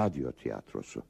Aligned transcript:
radyo 0.00 0.32
tiyatrosu. 0.32 1.02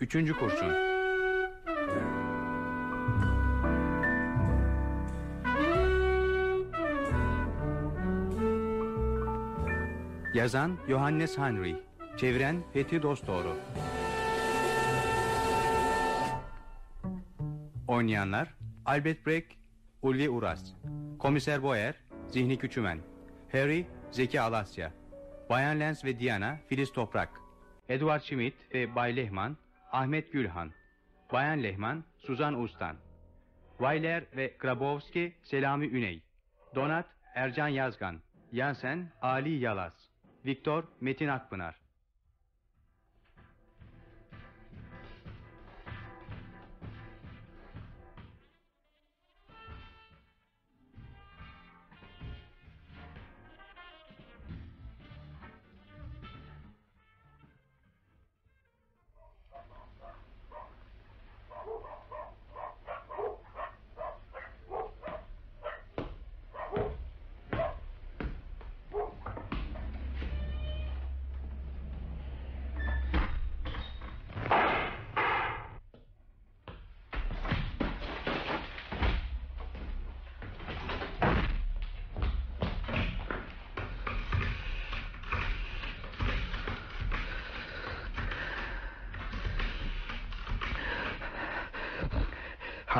Üçüncü 0.00 0.34
kurşun. 0.38 0.90
Yazan 10.34 10.78
Johannes 10.88 11.38
Henry 11.38 11.76
Çeviren 12.16 12.56
Fethi 12.72 13.02
Dostoğru 13.02 13.56
Oynayanlar 18.00 18.48
Albert 18.86 19.26
Breck 19.26 19.46
Ulvi 20.02 20.30
Uras 20.30 20.74
Komiser 21.18 21.62
Boyer 21.62 21.94
Zihni 22.28 22.58
Küçümen 22.58 22.98
Harry 23.52 23.86
Zeki 24.10 24.40
Alasya 24.40 24.92
Bayan 25.50 25.80
Lens 25.80 26.04
ve 26.04 26.20
Diana 26.20 26.58
Filiz 26.68 26.92
Toprak 26.92 27.28
Edward 27.88 28.20
Schmidt 28.20 28.74
ve 28.74 28.94
Bay 28.94 29.16
Lehman 29.16 29.56
Ahmet 29.92 30.32
Gülhan 30.32 30.70
Bayan 31.32 31.62
Lehman 31.62 32.04
Suzan 32.18 32.62
Ustan 32.62 32.96
Weiler 33.78 34.24
ve 34.36 34.56
Grabowski 34.58 35.36
Selami 35.42 35.86
Üney 35.86 36.22
Donat 36.74 37.06
Ercan 37.34 37.68
Yazgan 37.68 38.20
Yansen 38.52 39.12
Ali 39.22 39.50
Yalaz 39.50 40.10
Viktor 40.46 40.84
Metin 41.00 41.28
Akpınar 41.28 41.79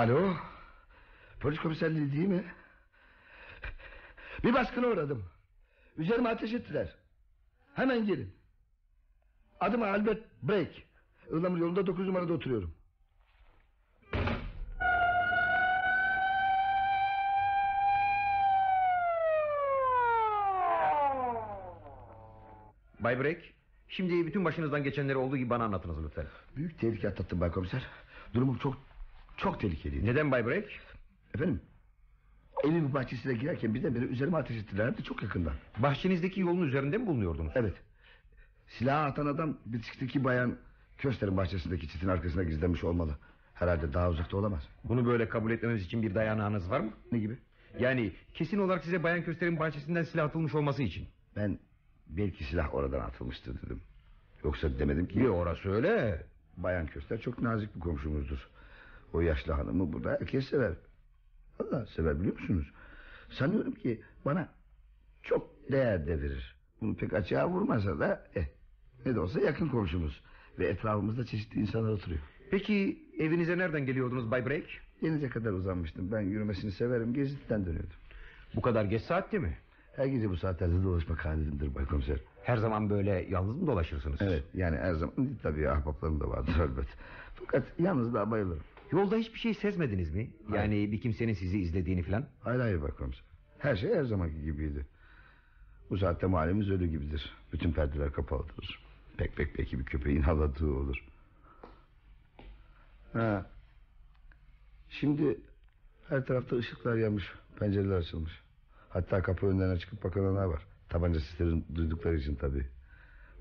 Alo. 0.00 0.36
Polis 1.40 1.58
komiserliği 1.58 2.12
değil 2.12 2.28
mi? 2.28 2.44
Bir 4.44 4.54
baskına 4.54 4.86
uğradım. 4.86 5.24
Üzerime 5.96 6.28
ateş 6.28 6.54
ettiler. 6.54 6.96
Hemen 7.74 8.06
gelin. 8.06 8.34
Adım 9.60 9.82
Albert 9.82 10.22
Break. 10.42 10.70
Ilamur 11.30 11.58
yolunda 11.58 11.86
9 11.86 12.06
numarada 12.06 12.32
oturuyorum. 12.32 12.74
Bay 23.00 23.20
Break, 23.20 23.42
şimdi 23.88 24.26
bütün 24.26 24.44
başınızdan 24.44 24.84
geçenleri 24.84 25.16
olduğu 25.16 25.36
gibi 25.36 25.50
bana 25.50 25.64
anlatınız 25.64 26.04
lütfen. 26.04 26.26
Büyük 26.56 26.78
tehlike 26.78 27.08
atlattım 27.08 27.40
Bay 27.40 27.50
Komiser. 27.50 27.86
Durumum 28.34 28.58
çok 28.58 28.89
çok 29.40 29.60
tehlikeliydi. 29.60 30.06
Neden 30.06 30.30
Bay 30.30 30.46
Break? 30.46 30.64
Efendim? 31.34 31.60
Evin 32.64 32.94
bahçesine 32.94 33.34
girerken 33.34 33.74
birdenbire 33.74 34.04
üzerime 34.04 34.36
ateş 34.36 34.56
ettiler. 34.56 34.86
Hem 34.86 34.96
de 34.96 35.02
çok 35.02 35.22
yakından. 35.22 35.52
Bahçenizdeki 35.78 36.40
yolun 36.40 36.62
üzerinde 36.66 36.98
mi 36.98 37.06
bulunuyordunuz? 37.06 37.52
Evet. 37.54 37.74
Silahı 38.66 39.06
atan 39.06 39.26
adam 39.26 39.56
bisikletteki 39.66 40.24
bayan 40.24 40.56
Köster'in 40.98 41.36
bahçesindeki 41.36 41.88
çitin 41.88 42.08
arkasına 42.08 42.42
gizlenmiş 42.42 42.84
olmalı. 42.84 43.18
Herhalde 43.54 43.92
daha 43.92 44.10
uzakta 44.10 44.36
olamaz. 44.36 44.68
Bunu 44.84 45.06
böyle 45.06 45.28
kabul 45.28 45.50
etmemiz 45.50 45.82
için 45.84 46.02
bir 46.02 46.14
dayanağınız 46.14 46.70
var 46.70 46.80
mı? 46.80 46.90
Ne 47.12 47.18
gibi? 47.18 47.38
Yani 47.78 48.12
kesin 48.34 48.58
olarak 48.58 48.84
size 48.84 49.02
Bayan 49.02 49.22
Köster'in 49.22 49.58
bahçesinden 49.58 50.02
silah 50.02 50.24
atılmış 50.24 50.54
olması 50.54 50.82
için. 50.82 51.08
Ben 51.36 51.58
belki 52.06 52.44
silah 52.44 52.74
oradan 52.74 53.00
atılmıştır 53.00 53.62
dedim. 53.62 53.80
Yoksa 54.44 54.78
demedim 54.78 55.06
ki... 55.06 55.20
Bir 55.20 55.28
orası 55.28 55.72
öyle. 55.72 56.22
Bayan 56.56 56.86
Köster 56.86 57.20
çok 57.20 57.42
nazik 57.42 57.74
bir 57.74 57.80
komşumuzdur. 57.80 58.48
O 59.12 59.20
yaşlı 59.20 59.52
hanımı 59.52 59.92
burada 59.92 60.10
herkes 60.20 60.48
sever. 60.48 60.72
Valla 61.60 61.86
sever 61.86 62.20
biliyor 62.20 62.40
musunuz? 62.40 62.72
Sanıyorum 63.30 63.74
ki 63.74 64.00
bana 64.24 64.48
çok 65.22 65.70
değer 65.72 66.06
de 66.06 66.22
verir. 66.22 66.56
Bunu 66.80 66.96
pek 66.96 67.12
açığa 67.12 67.48
vurmasa 67.48 67.98
da 67.98 68.26
eh, 68.34 68.44
ne 69.06 69.14
de 69.14 69.20
olsa 69.20 69.40
yakın 69.40 69.68
komşumuz. 69.68 70.22
Ve 70.58 70.66
etrafımızda 70.68 71.26
çeşitli 71.26 71.60
insanlar 71.60 71.92
oturuyor. 71.92 72.20
Peki 72.50 73.02
evinize 73.18 73.58
nereden 73.58 73.86
geliyordunuz 73.86 74.30
Bay 74.30 74.46
Break? 74.46 74.64
Denize 75.02 75.28
kadar 75.28 75.52
uzanmıştım. 75.52 76.12
Ben 76.12 76.20
yürümesini 76.20 76.72
severim. 76.72 77.14
Gezintiden 77.14 77.66
dönüyordum. 77.66 77.96
Bu 78.54 78.60
kadar 78.60 78.84
geç 78.84 79.02
saatte 79.02 79.38
mi? 79.38 79.58
Her 79.96 80.06
gece 80.06 80.30
bu 80.30 80.36
saatlerde 80.36 80.82
dolaşmak 80.84 81.24
halimdir 81.24 81.74
Bay 81.74 81.84
Komiser. 81.84 82.18
Her 82.42 82.56
zaman 82.56 82.90
böyle 82.90 83.26
yalnız 83.30 83.56
mı 83.56 83.66
dolaşırsınız? 83.66 84.22
Evet 84.22 84.44
yani 84.54 84.76
her 84.76 84.94
zaman 84.94 85.14
tabii 85.42 85.68
ahbaplarım 85.68 86.20
da 86.20 86.28
vardır 86.28 86.54
elbet. 86.60 86.86
Fakat 87.34 87.66
yalnız 87.78 88.14
daha 88.14 88.30
bayılırım. 88.30 88.62
Yolda 88.92 89.16
hiçbir 89.16 89.38
şey 89.38 89.54
sezmediniz 89.54 90.14
mi? 90.14 90.30
Yani 90.52 90.92
bir 90.92 91.00
kimsenin 91.00 91.34
sizi 91.34 91.58
izlediğini 91.58 92.02
falan? 92.02 92.26
Hayır 92.40 92.60
hayır 92.60 92.80
Komiser. 92.80 93.24
Her 93.58 93.76
şey 93.76 93.94
her 93.94 94.04
zamanki 94.04 94.42
gibiydi. 94.42 94.86
Bu 95.90 95.98
saatte 95.98 96.26
mahallemiz 96.26 96.70
ölü 96.70 96.86
gibidir. 96.86 97.32
Bütün 97.52 97.72
perdeler 97.72 98.12
kapalıdır. 98.12 98.82
Pek 99.16 99.36
pek 99.36 99.58
belki 99.58 99.78
bir 99.78 99.84
köpeğin 99.84 100.22
haladığı 100.22 100.72
olur. 100.72 101.04
Ha. 103.12 103.46
Şimdi 104.88 105.40
her 106.08 106.26
tarafta 106.26 106.56
ışıklar 106.56 106.96
yanmış. 106.96 107.32
Pencereler 107.58 107.96
açılmış. 107.96 108.32
Hatta 108.88 109.22
kapı 109.22 109.46
önlerine 109.46 109.78
çıkıp 109.78 110.04
bakanlar 110.04 110.44
var. 110.44 110.66
Tabanca 110.88 111.20
seslerini 111.20 111.64
duydukları 111.74 112.16
için 112.16 112.34
tabii. 112.34 112.66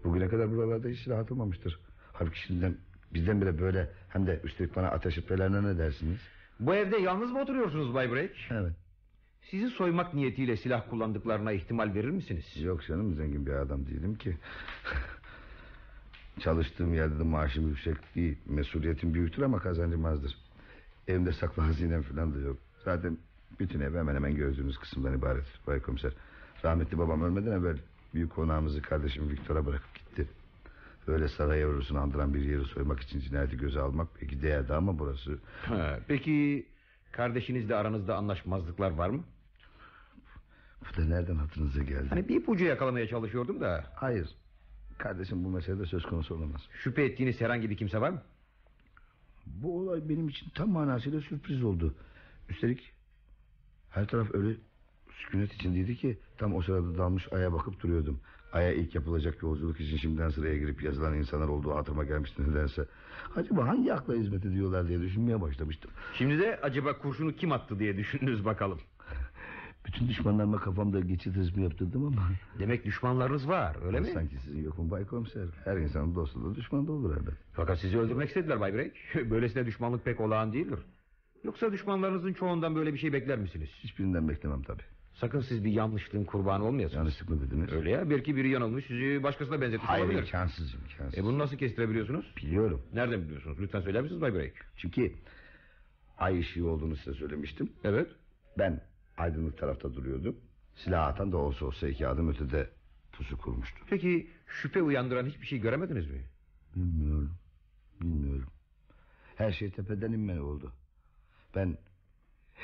Bugüne 0.04 0.28
kadar 0.28 0.52
buralarda 0.52 0.88
hiç 0.88 1.00
silah 1.00 1.20
atılmamıştır. 1.20 1.80
Halbuki 2.14 2.40
şimdiden 2.40 2.78
bizden 3.14 3.42
bile 3.42 3.60
böyle 3.60 3.90
hem 4.10 4.28
de 4.28 4.40
üstelik 4.44 4.76
bana 4.76 4.88
ateş 4.88 5.18
etmelerine 5.18 5.64
ne 5.64 5.78
dersiniz? 5.78 6.20
Bu 6.60 6.76
evde 6.76 6.98
yalnız 6.98 7.32
mı 7.32 7.42
oturuyorsunuz 7.42 7.94
Bay 7.94 8.12
Break? 8.12 8.32
Evet. 8.52 8.74
Sizi 9.42 9.70
soymak 9.70 10.14
niyetiyle 10.14 10.58
silah 10.58 10.90
kullandıklarına 10.90 11.52
ihtimal 11.52 11.94
verir 11.94 12.10
misiniz? 12.10 12.46
Yok 12.62 12.84
canım 12.88 13.16
zengin 13.16 13.46
bir 13.46 13.52
adam 13.52 13.86
değilim 13.86 14.16
ki. 14.16 14.38
Çalıştığım 16.40 16.94
yerde 16.94 17.20
de 17.20 17.24
maaşım 17.24 17.68
yüksek 17.68 18.16
değil. 18.16 18.38
Mesuliyetim 18.46 19.14
büyüktür 19.14 19.42
ama 19.42 19.60
kazancım 19.60 20.06
azdır. 20.06 20.38
Evimde 21.08 21.34
saklı 21.34 21.64
hazinem 21.64 22.02
falan 22.02 22.34
da 22.34 22.40
yok. 22.40 22.58
Zaten 22.86 23.18
bütün 23.60 23.80
ev 23.80 23.96
hemen 23.96 24.16
hemen 24.16 24.36
gördüğünüz 24.36 24.78
kısımdan 24.78 25.18
ibaret. 25.18 25.46
Bay 25.68 25.82
komiser. 25.82 26.14
Rahmetli 26.66 26.98
babam 26.98 27.24
ölmeden 27.24 27.52
evvel 27.52 27.78
büyük 28.14 28.32
konağımızı 28.32 28.82
kardeşim 28.82 29.30
Viktor'a 29.30 29.66
bırakıp 29.66 29.89
gitti. 31.00 31.12
Öyle 31.12 31.28
saray 31.28 31.60
yavrusunu 31.60 32.00
andıran 32.00 32.34
bir 32.34 32.42
yeri 32.42 32.66
soymak 32.66 33.00
için 33.00 33.20
cinayeti 33.20 33.58
göze 33.58 33.80
almak 33.80 34.08
peki 34.20 34.42
değerdi 34.42 34.74
ama 34.74 35.00
burası... 35.00 35.40
Ha, 35.66 36.00
peki 36.08 36.66
kardeşinizle 37.12 37.76
aranızda 37.76 38.16
anlaşmazlıklar 38.16 38.92
var 38.92 39.10
mı? 39.10 39.24
Bu 40.82 41.02
da 41.02 41.06
nereden 41.06 41.36
hatırınıza 41.36 41.84
geldi? 41.84 42.08
Hani 42.10 42.28
bir 42.30 42.36
ipucu 42.36 42.66
yakalamaya 42.66 43.08
çalışıyordum 43.08 43.62
da. 43.62 43.86
Hayır. 43.96 44.30
Kardeşim 44.98 45.44
bu 45.46 45.50
meselede 45.50 45.86
söz 45.86 46.04
konusu 46.04 46.36
olamaz. 46.36 46.62
Şüphe 46.84 47.04
ettiğiniz 47.04 47.42
herhangi 47.42 47.70
bir 47.70 47.78
kimse 47.78 48.02
var 48.02 48.10
mı? 48.10 48.22
Bu 49.46 49.80
olay 49.80 50.10
benim 50.10 50.30
için 50.30 50.50
tam 50.50 50.70
manasıyla 50.70 51.22
sürpriz 51.22 51.64
oldu. 51.64 51.96
Üstelik 52.50 52.92
her 53.90 54.08
taraf 54.08 54.28
öyle 54.36 54.56
sükunet 55.12 55.54
içindeydi 55.54 55.96
ki 55.96 56.20
tam 56.38 56.56
o 56.56 56.62
sırada 56.62 56.98
dalmış 56.98 57.34
aya 57.34 57.54
bakıp 57.54 57.84
duruyordum. 57.84 58.20
Aya 58.54 58.74
ilk 58.74 58.96
yapılacak 58.96 59.44
yolculuk 59.44 59.80
için 59.80 59.98
şimdiden 59.98 60.30
sıraya 60.30 60.58
girip 60.58 60.84
yazılan 60.84 61.18
insanlar 61.18 61.48
olduğu 61.48 61.76
hatırıma 61.76 62.04
gelmişti 62.04 62.52
nedense. 62.52 62.86
Acaba 63.36 63.68
hangi 63.68 63.94
akla 63.94 64.14
hizmet 64.14 64.46
ediyorlar 64.46 64.88
diye 64.88 65.02
düşünmeye 65.02 65.42
başlamıştım. 65.42 65.92
Şimdi 66.14 66.40
de 66.40 66.60
acaba 66.62 66.98
kurşunu 66.98 67.32
kim 67.32 67.52
attı 67.52 67.80
diye 67.80 67.98
düşündünüz 67.98 68.46
bakalım. 68.46 68.80
Bütün 69.86 70.08
düşmanlarıma 70.08 70.58
kafamda 70.58 71.00
geçit 71.00 71.36
hızmı 71.36 71.62
yaptırdım 71.62 72.06
ama... 72.06 72.22
Demek 72.60 72.86
düşmanlarınız 72.86 73.48
var 73.48 73.76
öyle 73.86 74.00
mi? 74.00 74.08
Sanki 74.14 74.38
sizin 74.38 74.64
yok 74.64 74.78
mu 74.78 74.92
Bay 74.92 75.06
Komiser? 75.06 75.48
Her 75.66 75.78
insanın 75.78 76.16
dostu 76.16 76.52
da 76.52 76.56
düşman 76.56 76.88
da 76.88 76.92
olur 76.92 77.18
elbet. 77.18 77.34
Fakat 77.54 77.80
sizi 77.80 78.00
öldürmek 78.00 78.28
istediler 78.28 78.60
Bay 78.60 78.74
Break. 78.74 78.92
Böylesine 79.30 79.66
düşmanlık 79.66 80.06
pek 80.06 80.20
olağan 80.20 80.54
değildir. 80.54 80.80
Yoksa 81.44 81.72
düşmanlarınızın 81.72 82.34
çoğundan 82.34 82.76
böyle 82.76 82.94
bir 82.94 83.00
şey 83.00 83.14
bekler 83.14 83.40
misiniz? 83.40 83.70
Hiçbirinden 83.84 84.30
beklemem 84.30 84.62
tabii. 84.64 84.84
Sakın 85.20 85.40
siz 85.42 85.66
bir 85.66 85.72
yanlışlığın 85.72 86.24
kurbanı 86.24 86.66
olmayasınız. 86.66 86.98
Yanlışlık 86.98 87.30
mı 87.30 87.42
dediniz? 87.42 87.74
Öyle 87.74 87.92
ya 87.92 88.10
belki 88.10 88.36
biri 88.36 88.50
yanılmış 88.50 88.86
sizi 88.86 89.24
başkasına 89.24 89.62
benzetmiş 89.62 89.90
Hayır 89.90 90.04
olabilir. 90.06 90.22
imkansız 90.24 90.74
imkansız. 90.74 91.18
E 91.20 91.24
bunu 91.24 91.38
nasıl 91.40 91.58
kestirebiliyorsunuz? 91.58 92.34
Biliyorum. 92.38 92.82
Nereden 92.94 93.22
biliyorsunuz? 93.22 93.58
Lütfen 93.60 93.82
söyler 93.82 94.02
misiniz 94.02 94.22
Bay 94.22 94.34
Break? 94.34 94.54
Çünkü 94.78 95.14
ay 96.18 96.40
ışığı 96.40 96.68
olduğunu 96.68 96.96
size 96.96 97.14
söylemiştim. 97.14 97.72
Evet. 97.84 98.08
Ben 98.58 98.82
aydınlık 99.18 99.58
tarafta 99.58 99.94
duruyordum. 99.94 100.36
Silah 100.76 101.08
atan 101.08 101.32
da 101.32 101.38
olsa 101.38 101.66
olsa 101.66 101.88
iki 101.88 102.08
adım 102.08 102.30
ötede 102.30 102.70
pusu 103.12 103.38
kurmuştu. 103.38 103.80
Peki 103.90 104.28
şüphe 104.48 104.82
uyandıran 104.82 105.26
hiçbir 105.26 105.46
şey 105.48 105.60
göremediniz 105.60 106.10
mi? 106.12 106.22
Bilmiyorum. 106.76 107.32
Bilmiyorum. 108.02 108.50
Her 109.36 109.52
şey 109.52 109.72
tepeden 109.72 110.12
inme 110.12 110.42
oldu. 110.42 110.72
Ben 111.56 111.78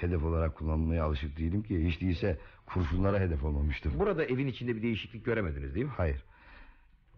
hedef 0.02 0.24
olarak 0.24 0.56
kullanmaya 0.56 1.04
alışık 1.06 1.38
değilim 1.38 1.64
ki. 1.64 1.88
Hiç 1.88 2.02
değilse 2.02 2.38
kurşunlara 2.66 3.20
hedef 3.20 3.44
olmamıştım. 3.44 3.94
Burada 4.00 4.26
evin 4.26 4.48
içinde 4.48 4.76
bir 4.76 4.82
değişiklik 4.82 5.26
göremediniz 5.26 5.76
değil 5.76 5.86
mi? 5.86 5.92
Hayır. 5.98 6.24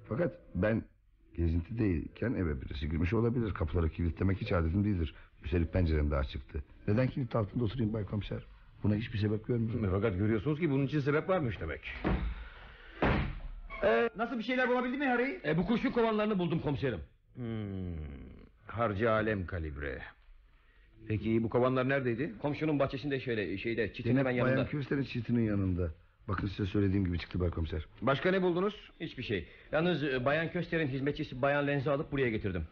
Fakat 0.10 0.34
ben 0.56 0.84
gezintideyken 1.36 2.34
eve 2.34 2.62
birisi 2.62 2.90
girmiş 2.90 3.14
olabilir. 3.14 3.54
Kapıları 3.54 3.90
kilitlemek 3.90 4.42
hiç 4.42 4.52
adetim 4.52 4.84
değildir. 4.84 5.14
Üstelik 5.44 5.74
pencerem 5.74 6.12
daha 6.12 6.24
çıktı. 6.24 6.64
Neden 6.88 7.08
kilit 7.08 7.36
altında 7.36 7.64
oturayım 7.64 7.94
Bay 7.94 8.06
Komiser? 8.06 8.44
Buna 8.84 8.96
hiçbir 8.96 9.18
sebep 9.20 9.48
görmüyorum. 9.48 9.90
Fakat 9.92 10.18
görüyorsunuz 10.18 10.60
ki 10.60 10.70
bunun 10.72 10.86
için 10.86 11.00
sebep 11.00 11.30
varmış 11.30 11.60
demek. 11.62 11.82
Ee, 13.84 14.10
nasıl 14.18 14.38
bir 14.38 14.44
şeyler 14.44 14.70
bulabildin 14.70 15.00
mi 15.00 15.06
Harry? 15.06 15.42
E, 15.46 15.58
bu 15.58 15.66
kurşun 15.66 15.92
kovanlarını 15.92 16.40
buldum 16.40 16.60
komiserim. 16.60 17.00
Hmm, 17.36 17.96
harcı 18.68 19.12
alem 19.12 19.46
kalibre. 19.46 20.02
Peki 21.08 21.44
bu 21.44 21.50
kovanlar 21.50 21.90
neredeydi? 21.90 22.34
Komşunun 22.42 22.80
bahçesinde 22.80 23.20
şöyle 23.20 23.58
şeyde 23.58 23.94
çitin 23.94 24.10
Demek 24.10 24.20
hemen 24.20 24.32
yanında. 24.32 24.56
Bayan 24.56 24.68
Köster'in 24.68 25.04
çitinin 25.04 25.46
yanında. 25.46 25.92
Bakın 26.28 26.48
size 26.48 26.66
söylediğim 26.66 27.06
gibi 27.06 27.20
çıktı 27.20 27.40
Bay 27.40 27.50
Komiser. 27.50 27.86
Başka 28.02 28.32
ne 28.32 28.42
buldunuz? 28.42 28.74
Hiçbir 29.00 29.24
şey. 29.24 29.48
Yalnız 29.72 30.04
e, 30.04 30.26
Bayan 30.26 30.52
Köster'in 30.52 30.88
hizmetçisi 30.88 31.42
Bayan 31.42 31.68
Lenz'i 31.68 31.90
alıp 31.92 32.12
buraya 32.12 32.30
getirdim. 32.30 32.64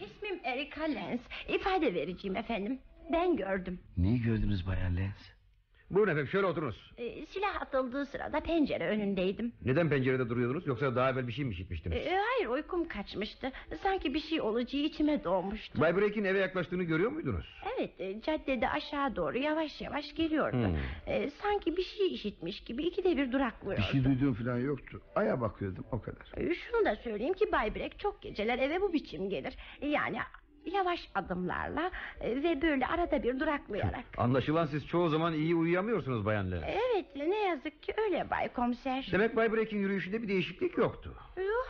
İsmim 0.00 0.40
Erika 0.44 0.82
Lenz. 0.84 1.20
İfade 1.48 1.94
vereceğim 1.94 2.36
efendim. 2.36 2.78
Ben 3.12 3.36
gördüm. 3.36 3.78
Neyi 3.96 4.22
gördünüz 4.22 4.66
Bayan 4.66 4.96
Lenz? 4.96 5.32
Buyurun 5.92 6.10
efendim 6.10 6.28
şöyle 6.28 6.46
oturunuz. 6.46 6.90
Ee, 6.98 7.26
silah 7.26 7.62
atıldığı 7.62 8.06
sırada 8.06 8.40
pencere 8.40 8.88
önündeydim. 8.88 9.52
Neden 9.64 9.88
pencerede 9.88 10.28
duruyordunuz 10.28 10.66
yoksa 10.66 10.96
daha 10.96 11.10
evvel 11.10 11.28
bir 11.28 11.32
şey 11.32 11.44
mi 11.44 11.52
işitmiştiniz? 11.52 11.96
Ee, 11.96 12.18
hayır 12.34 12.48
uykum 12.48 12.88
kaçmıştı. 12.88 13.52
Sanki 13.82 14.14
bir 14.14 14.20
şey 14.20 14.40
olacağı 14.40 14.82
içime 14.82 15.24
doğmuştu. 15.24 15.80
Bay 15.80 15.96
Break'in 15.96 16.24
eve 16.24 16.38
yaklaştığını 16.38 16.82
görüyor 16.82 17.10
muydunuz? 17.10 17.46
Evet 17.76 18.00
e, 18.00 18.20
caddede 18.20 18.68
aşağı 18.68 19.16
doğru 19.16 19.38
yavaş 19.38 19.80
yavaş 19.80 20.14
geliyordu. 20.14 20.56
Hmm. 20.56 20.76
Ee, 21.06 21.30
sanki 21.42 21.76
bir 21.76 21.82
şey 21.82 22.14
işitmiş 22.14 22.60
gibi 22.64 22.82
ikide 22.84 23.16
bir 23.16 23.32
duraklıyordu. 23.32 23.80
Bir 23.80 23.86
şey 23.92 24.04
duyduğum 24.04 24.34
falan 24.34 24.58
yoktu. 24.58 25.00
Aya 25.14 25.40
bakıyordum 25.40 25.84
o 25.92 26.00
kadar. 26.00 26.26
Ee, 26.36 26.54
Şunu 26.54 26.84
da 26.84 26.96
söyleyeyim 26.96 27.34
ki 27.34 27.52
Bay 27.52 27.74
Brek 27.74 27.98
çok 27.98 28.22
geceler 28.22 28.58
eve 28.58 28.80
bu 28.80 28.92
biçim 28.92 29.30
gelir. 29.30 29.54
Yani 29.82 30.18
yavaş 30.72 31.08
adımlarla 31.14 31.90
e, 32.20 32.42
ve 32.42 32.62
böyle 32.62 32.86
arada 32.86 33.22
bir 33.22 33.40
duraklayarak. 33.40 34.04
Anlaşılan 34.18 34.66
siz 34.66 34.86
çoğu 34.86 35.08
zaman 35.08 35.32
iyi 35.34 35.54
uyuyamıyorsunuz 35.54 36.26
Bayan 36.26 36.50
Lenz. 36.50 36.62
Evet 36.66 37.06
ne 37.16 37.38
yazık 37.38 37.82
ki 37.82 37.94
öyle 38.04 38.30
Bay 38.30 38.48
Komiser. 38.48 39.08
Demek 39.12 39.36
Bay 39.36 39.52
Break'in 39.52 39.78
yürüyüşünde 39.78 40.22
bir 40.22 40.28
değişiklik 40.28 40.78
yoktu. 40.78 41.14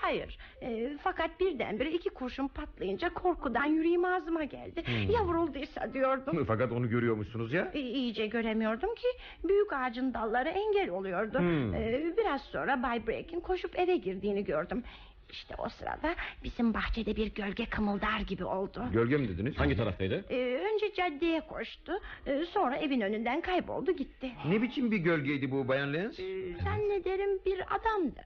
Hayır 0.00 0.38
Ee, 0.62 0.96
fakat 1.02 1.40
birdenbire 1.40 1.90
iki 1.90 2.10
kurşun 2.10 2.48
patlayınca 2.48 3.14
korkudan 3.14 3.64
yüreğim 3.64 4.04
ağzıma 4.04 4.44
geldi 4.44 4.84
Ya 5.12 5.24
vurulduysa 5.24 5.94
diyordum 5.94 6.44
Fakat 6.48 6.72
onu 6.72 6.88
görüyormuşsunuz 6.88 7.52
ya. 7.52 7.70
Ee, 7.74 7.80
İyice 7.80 8.26
göremiyordum 8.26 8.94
ki 8.94 9.06
Büyük 9.48 9.72
ağacın 9.72 10.14
dalları 10.14 10.48
engel 10.48 10.90
oluyordu 10.90 11.38
Hmm. 11.38 11.74
Ee, 11.74 12.14
Biraz 12.16 12.40
sonra 12.42 12.82
Bay 12.82 13.06
Break'in 13.06 13.40
koşup 13.40 13.78
eve 13.78 13.96
girdiğini 13.96 14.44
gördüm 14.44 14.82
İşte 15.32 15.54
o 15.58 15.68
sırada 15.68 16.14
bizim 16.44 16.74
bahçede 16.74 17.16
bir 17.16 17.34
gölge 17.34 17.66
kımıldar 17.66 18.20
gibi 18.20 18.44
oldu 18.44 18.84
Gölge 18.92 19.16
mi 19.16 19.28
dediniz? 19.28 19.58
Hangi 19.58 19.76
taraftaydı? 19.76 20.24
Ee, 20.30 20.60
Önce 20.74 20.94
caddeye 20.94 21.40
koştu 21.40 21.92
Ee, 22.26 22.44
Sonra 22.52 22.76
evin 22.76 23.00
önünden 23.00 23.40
kayboldu 23.40 23.92
gitti 23.92 24.30
Ne 24.48 24.62
biçim 24.62 24.90
bir 24.90 24.96
gölgeydi 24.98 25.50
bu 25.50 25.68
Bayan 25.68 25.92
Lenz? 25.94 26.20
Ee, 26.20 26.52
Zannederim 26.64 27.38
bir 27.46 27.60
adamdı 27.74 28.20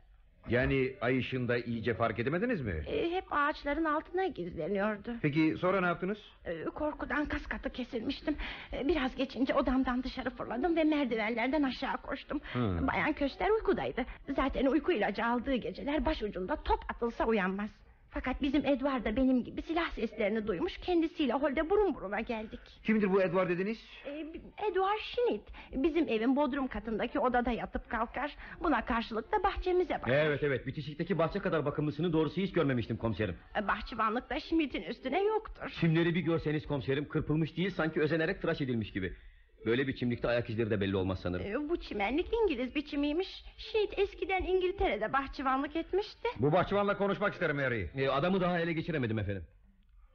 Yani 0.48 0.92
ay 1.00 1.18
ışığında 1.18 1.58
iyice 1.58 1.94
fark 1.94 2.18
edemediniz 2.18 2.60
mi? 2.60 2.82
Ee, 2.86 3.10
Hep 3.10 3.24
ağaçların 3.30 3.84
altına 3.84 4.26
gizleniyordu 4.26 5.14
Peki 5.22 5.54
sonra 5.60 5.80
ne 5.80 5.86
yaptınız? 5.86 6.18
Ee, 6.44 6.64
Korkudan 6.64 7.26
kas 7.26 7.46
katı 7.46 7.70
kesilmiştim. 7.70 8.36
Ee, 8.72 8.88
Biraz 8.88 9.16
geçince 9.16 9.54
odamdan 9.54 10.02
dışarı 10.02 10.30
fırladım 10.30 10.76
ve 10.76 10.84
merdivenlerden 10.84 11.62
aşağı 11.62 11.96
koştum. 11.96 12.40
Hı. 12.52 12.86
Bayan 12.86 13.12
Köster 13.12 13.50
uykudaydı. 13.50 14.04
Zaten 14.36 14.66
uyku 14.66 14.92
ilacı 14.92 15.24
aldığı 15.26 15.54
geceler 15.54 16.04
başucunda 16.06 16.56
top 16.62 16.80
atılsa 16.88 17.24
uyanmaz. 17.26 17.70
Fakat 18.16 18.42
bizim 18.42 18.66
Edward 18.66 19.04
da 19.04 19.16
benim 19.16 19.44
gibi 19.44 19.62
silah 19.62 19.90
seslerini 19.90 20.46
duymuş. 20.46 20.78
Kendisiyle 20.78 21.32
holde 21.32 21.70
burun 21.70 21.94
buruna 21.94 22.20
geldik. 22.20 22.60
Kimdir 22.84 23.12
bu 23.12 23.22
Edward 23.22 23.48
dediniz? 23.48 23.78
Ee, 24.06 24.26
Edward 24.68 24.98
Schmidt 24.98 25.42
bizim 25.72 26.08
evin 26.08 26.36
bodrum 26.36 26.66
katındaki 26.66 27.18
odada 27.18 27.50
yatıp 27.50 27.90
kalkar. 27.90 28.36
Buna 28.62 28.84
karşılık 28.84 29.32
da 29.32 29.42
bahçemize 29.42 29.94
bakar. 29.94 30.12
Evet 30.12 30.42
evet 30.42 30.66
bitişikteki 30.66 31.18
bahçe 31.18 31.38
kadar 31.38 31.64
bakımlısını 31.64 32.12
doğrusu 32.12 32.40
hiç 32.40 32.52
görmemiştim 32.52 32.96
komiserim. 32.96 33.36
Ee, 33.56 33.68
Bahçıvanlıkta 33.68 34.40
Schmidt'in 34.40 34.82
üstüne 34.82 35.22
yoktur. 35.22 35.70
Çimleri 35.80 36.14
bir 36.14 36.20
görseniz 36.20 36.66
komiserim 36.66 37.08
kırpılmış 37.08 37.56
değil 37.56 37.70
sanki 37.70 38.00
özenerek 38.00 38.42
tıraş 38.42 38.60
edilmiş 38.60 38.92
gibi. 38.92 39.12
Böyle 39.66 39.86
bir 39.86 39.96
çimlikte 39.96 40.28
ayak 40.28 40.50
izleri 40.50 40.70
de 40.70 40.80
belli 40.80 40.96
olmaz 40.96 41.18
sanırım. 41.22 41.46
Ee, 41.46 41.68
Bu 41.68 41.76
çimenlik 41.76 42.26
İngiliz 42.42 42.74
biçimiymiş. 42.74 43.44
Şehit 43.58 43.98
eskiden 43.98 44.42
İngiltere'de 44.42 45.12
bahçıvanlık 45.12 45.76
etmişti. 45.76 46.28
Bu 46.40 46.52
bahçıvanla 46.52 46.98
konuşmak 46.98 47.32
isterim 47.34 47.58
Harry. 47.58 47.90
E, 47.96 48.08
adamı 48.08 48.40
daha 48.40 48.60
ele 48.60 48.72
geçiremedim 48.72 49.18
efendim. 49.18 49.44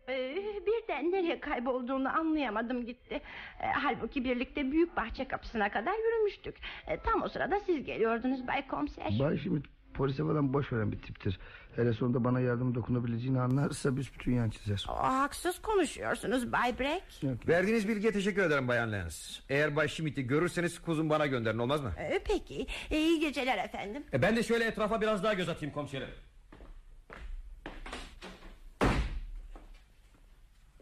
Ee, 0.10 0.36
birden 0.68 1.12
nereye 1.12 1.40
kaybolduğunu 1.40 2.10
anlayamadım 2.10 2.86
gitti. 2.86 3.22
Ee, 3.62 3.66
halbuki 3.74 4.24
birlikte 4.24 4.72
büyük 4.72 4.98
bahçe 4.98 5.28
kapısına 5.28 5.70
kadar 5.72 5.94
yürümüştük. 5.94 6.56
Ee, 6.88 6.98
tam 6.98 7.22
o 7.24 7.30
sırada 7.30 7.60
siz 7.60 7.86
geliyordunuz 7.86 8.48
Bay 8.48 8.68
Komiser. 8.68 9.20
Bay 9.20 9.38
şimdi 9.38 9.62
polise 9.94 10.24
falan 10.24 10.54
boş 10.54 10.74
veren 10.74 10.92
bir 10.92 10.98
tiptir. 11.00 11.40
Hele 11.76 11.94
sonunda 11.94 12.24
bana 12.24 12.40
yardım 12.40 12.76
dokunabileceğini 12.76 13.42
anlarsa 13.42 13.98
büsbütün 13.98 14.34
yan 14.34 14.50
çizer. 14.50 14.86
O, 14.90 14.94
haksız 14.94 15.62
konuşuyorsunuz 15.62 16.52
Bay 16.52 16.80
Breck. 16.80 17.04
Verdiğiniz 17.48 17.88
bilgiye 17.88 18.12
teşekkür 18.12 18.42
ederim 18.42 18.68
Bayan 18.68 18.92
Lenz. 18.92 19.44
Eğer 19.50 19.76
Bay 19.76 19.88
Schmidt'i 19.88 20.28
görürseniz 20.28 20.80
kuzum 20.82 21.10
bana 21.10 21.28
gönderin 21.28 21.58
olmaz 21.58 21.82
mı? 21.82 21.94
Ee, 22.00 22.20
peki 22.26 22.68
iyi 22.92 23.20
geceler 23.20 23.66
efendim. 23.66 24.04
E, 24.14 24.22
ben 24.22 24.36
de 24.36 24.44
şöyle 24.44 24.66
etrafa 24.66 25.02
biraz 25.02 25.24
daha 25.24 25.34
göz 25.34 25.50
atayım 25.50 25.74
komiserim. 25.74 26.08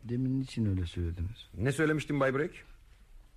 Demin 0.03 0.41
için 0.41 0.65
öyle 0.65 0.85
söylediniz? 0.85 1.49
Ne 1.57 1.71
söylemiştim 1.71 2.19
Bay 2.19 2.33
Break? 2.35 2.51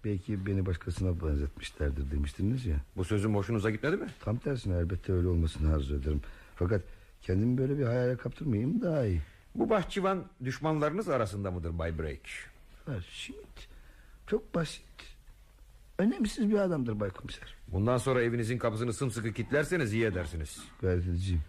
Belki 0.05 0.47
beni 0.47 0.67
başkasına 0.67 1.29
benzetmişlerdir 1.29 2.11
demiştiniz 2.11 2.67
ya. 2.67 2.77
Bu 2.97 3.05
sözüm 3.05 3.35
hoşunuza 3.35 3.71
gitmedi 3.71 3.97
mi? 3.97 4.07
Tam 4.21 4.37
tersine 4.37 4.77
elbette 4.77 5.13
öyle 5.13 5.29
olmasını 5.29 5.75
arzu 5.75 5.97
ederim. 5.97 6.21
Fakat 6.57 6.83
kendimi 7.23 7.59
böyle 7.59 7.79
bir 7.79 7.85
hayale 7.85 8.17
kaptırmayayım 8.17 8.83
daha 8.83 9.05
iyi. 9.05 9.23
Bu 9.55 9.71
bahçıvan 9.71 10.25
düşmanlarınız 10.45 11.09
arasında 11.09 11.51
mıdır 11.51 11.79
Bay 11.79 11.99
Break? 11.99 12.21
Schmidt 13.11 13.69
çok 14.27 14.55
basit. 14.55 14.83
Önemsiz 15.99 16.51
bir 16.51 16.59
adamdır 16.59 17.01
Bay 17.01 17.11
Komiser. 17.11 17.55
Bundan 17.69 17.97
sonra 17.97 18.23
evinizin 18.23 18.59
kapısını 18.59 18.93
sımsıkı 18.93 19.33
kilitlerseniz 19.33 19.93
iyi 19.93 20.05
edersiniz. 20.05 20.63
Gayret 20.81 21.07
edeceğim. 21.07 21.43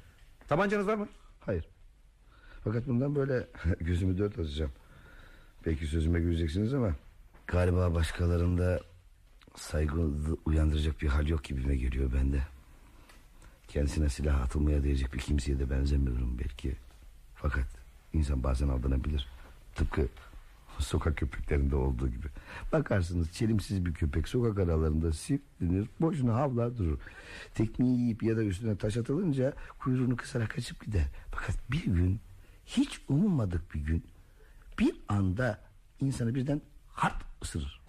Tabancanız 0.47 0.87
var 0.87 0.95
mı? 0.95 1.07
Hayır. 1.39 1.65
Fakat 2.63 2.87
bundan 2.87 3.15
böyle 3.15 3.47
gözümü 3.79 4.17
dört 4.17 4.39
açacağım. 4.39 4.71
Belki 5.65 5.87
sözüme 5.87 6.19
güleceksiniz 6.19 6.73
ama... 6.73 6.95
...galiba 7.47 7.93
başkalarında 7.93 8.79
saygı 9.55 10.01
uyandıracak 10.45 11.01
bir 11.01 11.07
hal 11.07 11.27
yok 11.27 11.43
gibime 11.43 11.75
geliyor 11.75 12.13
bende. 12.13 12.41
Kendisine 13.67 14.09
silah 14.09 14.41
atılmaya 14.41 14.83
diyecek 14.83 15.13
bir 15.13 15.19
kimseye 15.19 15.59
de 15.59 15.69
benzemiyorum 15.69 16.39
belki. 16.39 16.75
Fakat 17.35 17.65
insan 18.13 18.43
bazen 18.43 18.67
aldanabilir. 18.67 19.27
Tıpkı 19.75 20.07
sokak 20.79 21.17
köpeklerinde 21.17 21.75
olduğu 21.75 22.09
gibi. 22.09 22.27
Bakarsınız 22.71 23.31
çelimsiz 23.31 23.85
bir 23.85 23.93
köpek 23.93 24.27
sokak 24.27 24.59
aralarında 24.59 25.13
sirtlenir, 25.13 25.87
boşuna 26.01 26.33
havlar 26.33 26.77
durur. 26.77 26.99
Tekmeyi 27.55 27.99
yiyip 27.99 28.23
ya 28.23 28.37
da 28.37 28.43
üstüne 28.43 28.77
taş 28.77 28.97
atılınca 28.97 29.53
kuyruğunu 29.79 30.15
kısarak 30.15 30.49
kaçıp 30.49 30.85
gider. 30.85 31.07
Fakat 31.31 31.71
bir 31.71 31.85
gün 31.85 32.19
hiç 32.65 33.01
umulmadık 33.09 33.73
bir 33.73 33.79
gün 33.79 34.03
bir 34.79 34.95
anda 35.07 35.59
insanı 35.99 36.35
birden 36.35 36.61
hart 36.87 37.32
ısırır. 37.43 37.81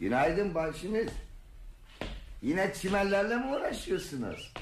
Günaydın 0.00 0.54
Schmidt. 0.72 1.12
Yine 2.42 2.74
çimenlerle 2.74 3.36
mi 3.36 3.56
uğraşıyorsunuz? 3.56 4.52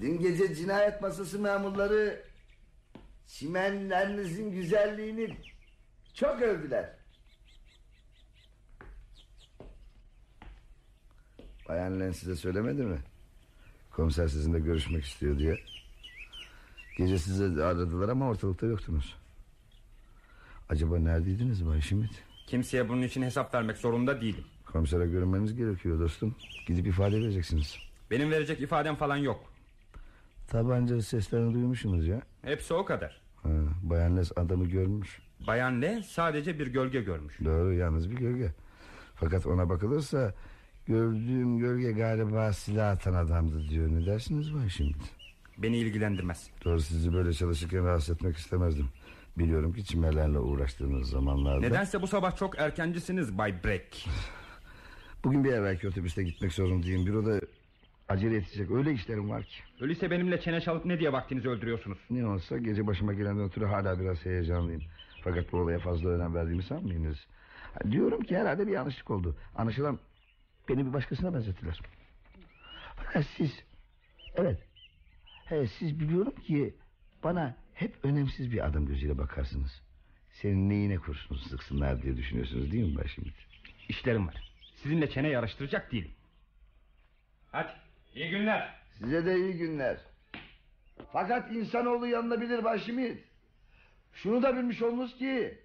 Dün 0.00 0.18
gece 0.18 0.54
cinayet 0.54 1.02
masası 1.02 1.38
memurları 1.38 2.22
çimenlerinizin 3.26 4.50
güzelliğini 4.50 5.36
çok 6.14 6.42
övdüler. 6.42 7.01
Bayan 11.68 12.00
Len 12.00 12.10
size 12.10 12.36
söylemedi 12.36 12.82
mi? 12.82 12.98
Komiser 13.90 14.28
sizinle 14.28 14.58
görüşmek 14.60 15.04
istiyor 15.04 15.38
diye. 15.38 15.58
Gece 16.98 17.18
sizi 17.18 17.64
aradılar 17.64 18.08
ama 18.08 18.28
ortalıkta 18.28 18.66
yoktunuz. 18.66 19.16
Acaba 20.68 20.98
neredeydiniz 20.98 21.66
Bay 21.66 21.80
Şimit? 21.80 22.22
Kimseye 22.46 22.88
bunun 22.88 23.02
için 23.02 23.22
hesap 23.22 23.54
vermek 23.54 23.76
zorunda 23.76 24.20
değilim. 24.20 24.44
Komisere 24.66 25.06
görünmeniz 25.06 25.54
gerekiyor 25.56 26.00
dostum. 26.00 26.34
Gidip 26.66 26.86
ifade 26.86 27.16
vereceksiniz. 27.20 27.76
Benim 28.10 28.30
verecek 28.30 28.60
ifadem 28.60 28.94
falan 28.96 29.16
yok. 29.16 29.40
Tabanca 30.48 31.02
seslerini 31.02 31.54
duymuşsunuz 31.54 32.06
ya. 32.06 32.22
Hepsi 32.42 32.74
o 32.74 32.84
kadar. 32.84 33.20
Ha, 33.42 33.48
Bayan 33.82 34.16
Les 34.16 34.32
adamı 34.36 34.64
görmüş. 34.64 35.18
Bayan 35.46 35.82
Le 35.82 36.02
sadece 36.02 36.58
bir 36.58 36.66
gölge 36.66 37.00
görmüş. 37.00 37.38
Doğru 37.44 37.72
yalnız 37.74 38.10
bir 38.10 38.16
gölge. 38.16 38.52
Fakat 39.14 39.46
ona 39.46 39.68
bakılırsa 39.68 40.34
gördüğüm 40.86 41.58
gölge 41.58 41.92
galiba 41.92 42.52
silah 42.52 42.92
atan 42.92 43.14
adamdı 43.14 43.68
diyor. 43.68 43.88
Ne 43.88 44.06
dersiniz 44.06 44.54
Bay 44.54 44.68
Şimit? 44.68 44.96
Beni 45.58 45.76
ilgilendirmez. 45.76 46.50
Doğru 46.64 46.80
sizi 46.80 47.12
böyle 47.12 47.32
çalışırken 47.32 47.84
rahatsız 47.84 48.16
etmek 48.16 48.36
istemezdim. 48.36 48.88
Biliyorum 49.38 49.72
ki 49.72 49.84
çimelerle 49.84 50.38
uğraştığınız 50.38 51.10
zamanlarda... 51.10 51.60
Nedense 51.60 52.02
bu 52.02 52.06
sabah 52.06 52.36
çok 52.36 52.58
erkencisiniz 52.58 53.38
Bay 53.38 53.64
Breck. 53.64 54.08
Bugün 55.24 55.44
bir 55.44 55.52
evvelki 55.52 55.88
otobüste 55.88 56.22
gitmek 56.22 56.52
zorundayım. 56.52 57.06
Büroda 57.06 57.40
acele 58.08 58.36
edecek 58.36 58.70
öyle 58.70 58.92
işlerim 58.92 59.30
var 59.30 59.42
ki. 59.42 59.56
Öyleyse 59.80 60.10
benimle 60.10 60.40
çene 60.40 60.60
çalıp 60.60 60.84
ne 60.84 60.98
diye 60.98 61.12
vaktinizi 61.12 61.48
öldürüyorsunuz? 61.48 61.98
Ne 62.10 62.26
olsa 62.26 62.58
gece 62.58 62.86
başıma 62.86 63.12
gelenden 63.12 63.44
ötürü 63.44 63.64
hala 63.64 64.00
biraz 64.00 64.24
heyecanlıyım. 64.24 64.82
Fakat 65.24 65.52
bu 65.52 65.58
olaya 65.58 65.78
fazla 65.78 66.08
önem 66.08 66.34
verdiğimi 66.34 66.62
sanmayınız. 66.62 67.16
Diyorum 67.90 68.20
ki 68.22 68.36
herhalde 68.36 68.66
bir 68.66 68.72
yanlışlık 68.72 69.10
oldu. 69.10 69.36
Anlaşılan 69.56 69.98
beni 70.68 70.86
bir 70.86 70.92
başkasına 70.92 71.34
benzettiler. 71.34 71.80
Fakat 72.96 73.26
siz... 73.36 73.64
Evet. 74.34 74.58
He, 75.44 75.66
siz 75.66 76.00
biliyorum 76.00 76.34
ki 76.34 76.74
bana 77.24 77.56
hep 77.74 78.04
önemsiz 78.04 78.52
bir 78.52 78.66
adam 78.66 78.86
gözüyle 78.86 79.18
bakarsınız. 79.18 79.82
Senin 80.32 80.68
neyine 80.70 80.96
kurşun 80.96 81.36
sıksınlar 81.36 82.02
diye 82.02 82.16
düşünüyorsunuz 82.16 82.72
değil 82.72 82.84
mi 82.84 82.96
Bay 82.96 83.08
Şimit? 83.08 83.34
İşlerim 83.88 84.28
var. 84.28 84.52
Sizinle 84.76 85.10
çene 85.10 85.28
yarıştıracak 85.28 85.92
değilim. 85.92 86.12
Hadi 87.52 87.72
iyi 88.14 88.30
günler. 88.30 88.74
Size 88.98 89.26
de 89.26 89.36
iyi 89.36 89.52
günler. 89.58 90.00
Fakat 91.12 91.52
insanoğlu 91.52 92.06
yanılabilir 92.06 92.64
Bay 92.64 92.78
Şimit. 92.80 93.24
Şunu 94.12 94.42
da 94.42 94.56
bilmiş 94.56 94.82
olunuz 94.82 95.18
ki... 95.18 95.58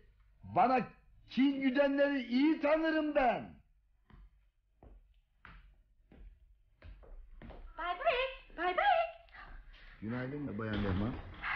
...bana 0.43 0.87
kin 1.29 1.61
güdenleri 1.61 2.23
iyi 2.23 2.61
tanırım 2.61 3.15
ben. 3.15 3.57
Bay 7.77 7.95
Break, 7.99 8.57
Bay 8.57 8.77
Break. 8.77 9.17
Günaydın 10.01 10.57
Bayan 10.57 10.83
Lehman. 10.83 11.11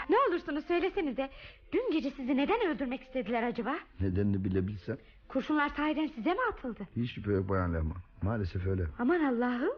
Ne 0.10 0.16
olursunuz 0.30 0.66
söylesenize. 0.66 1.30
Dün 1.74 1.92
gece 1.92 2.12
sizi 2.12 2.38
neden 2.38 2.68
öldürmek 2.68 3.02
istediler 3.02 3.44
acaba? 3.44 3.76
Nedenini 4.00 4.44
bilebilsem. 4.44 4.98
Kurşunlar 5.28 5.70
sahiden 5.70 6.08
size 6.08 6.34
mi 6.34 6.40
atıldı? 6.52 6.88
Hiç 6.96 7.12
şüphe 7.16 7.32
yok 7.32 7.50
Bayan 7.50 7.74
Lehman. 7.74 7.98
Maalesef 8.22 8.68
öyle. 8.68 8.84
Aman 9.00 9.24
Allah'ım. 9.24 9.74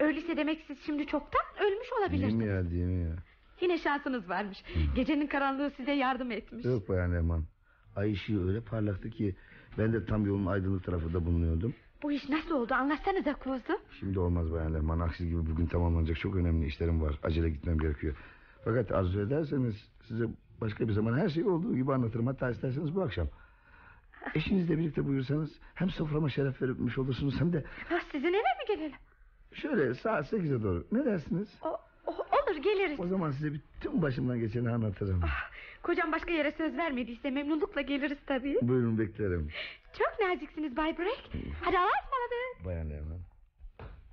Öyleyse 0.00 0.36
demek 0.36 0.64
siz 0.66 0.78
şimdi 0.86 1.06
çoktan 1.06 1.42
ölmüş 1.60 1.90
Değil 1.90 2.00
olabilirsiniz. 2.02 2.34
mi 2.34 2.46
ya 2.46 2.70
değil 2.70 2.84
mi 2.84 3.02
ya? 3.08 3.16
Yine 3.60 3.78
şansınız 3.78 4.28
varmış. 4.28 4.64
Gecenin 4.94 5.26
karanlığı 5.26 5.70
size 5.76 5.92
yardım 5.92 6.30
etmiş. 6.30 6.64
Yok 6.64 6.88
Bayan 6.88 7.12
Lehman. 7.14 7.44
Ay 7.96 8.12
ışığı 8.12 8.48
öyle 8.48 8.60
parlaktı 8.60 9.10
ki... 9.10 9.36
...ben 9.78 9.92
de 9.92 10.04
tam 10.06 10.26
yolun 10.26 10.46
aydınlık 10.46 10.84
tarafında 10.84 11.26
bulunuyordum. 11.26 11.74
Bu 12.02 12.12
iş 12.12 12.28
nasıl 12.28 12.54
oldu 12.54 12.74
anlatsanıza 12.74 13.34
kuzu. 13.34 13.78
Şimdi 14.00 14.18
olmaz 14.18 14.52
Bayan 14.52 14.74
Lehman. 14.74 15.00
Aksi 15.00 15.28
gibi 15.28 15.46
bugün 15.46 15.66
tamamlanacak 15.66 16.16
çok 16.20 16.36
önemli 16.36 16.66
işlerim 16.66 17.02
var. 17.02 17.18
Acele 17.22 17.50
gitmem 17.50 17.78
gerekiyor. 17.78 18.14
Fakat 18.64 18.92
arzu 18.92 19.20
ederseniz 19.20 19.74
size 20.08 20.24
başka 20.60 20.88
bir 20.88 20.92
zaman 20.92 21.18
her 21.18 21.28
şeyi 21.28 21.46
olduğu 21.46 21.76
gibi 21.76 21.92
anlatırım. 21.94 22.26
Hatta 22.26 22.50
isterseniz 22.50 22.94
bu 22.94 23.02
akşam. 23.02 23.26
Eşinizle 24.34 24.78
birlikte 24.78 25.06
buyursanız 25.06 25.50
hem 25.74 25.90
soframa 25.90 26.28
şeref 26.28 26.62
vermiş 26.62 26.98
olursunuz 26.98 27.40
hem 27.40 27.52
de 27.52 27.64
Ha, 27.88 27.98
sizin 28.12 28.28
eve 28.28 28.36
mi 28.36 28.66
gelelim? 28.76 28.96
şöyle 29.52 29.94
saat 29.94 30.32
8'e 30.32 30.62
doğru. 30.62 30.84
Ne 30.92 31.04
dersiniz? 31.04 31.48
O, 31.62 31.68
o- 32.06 32.12
olur 32.12 32.62
geliriz. 32.62 33.00
O 33.00 33.06
zaman 33.06 33.30
size 33.30 33.52
bütün 33.52 34.02
başımdan 34.02 34.38
geçeni 34.40 34.70
anlatırım. 34.70 35.20
Kocam 35.82 36.12
başka 36.12 36.32
yere 36.32 36.52
söz 36.52 36.76
vermediyse 36.76 37.30
memnunlukla 37.30 37.80
geliriz 37.80 38.18
tabii. 38.26 38.58
Buyurun 38.62 38.98
beklerim. 38.98 39.48
Çok 39.98 40.20
naziksiniz 40.28 40.76
Bay 40.76 40.98
Break. 40.98 41.18
Hadi 41.62 41.78
Allah'a 41.78 41.90
ısmarladık. 42.04 42.64
Bayan 42.64 42.90
Lehman. 42.90 43.18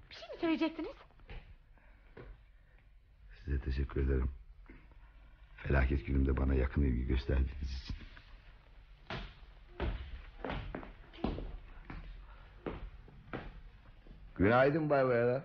Bir 0.09 0.15
şey 0.15 0.27
mi 0.29 0.35
söyleyecektiniz? 0.41 0.95
Size 3.45 3.59
teşekkür 3.59 4.05
ederim. 4.05 4.31
Felaket 5.55 6.05
günümde 6.07 6.37
bana 6.37 6.53
yakın 6.55 6.81
ilgi 6.81 7.07
gösterdiğiniz 7.07 7.81
için. 7.83 7.95
Günaydın 14.35 14.89
Bay 14.89 15.05
Bayalar. 15.05 15.43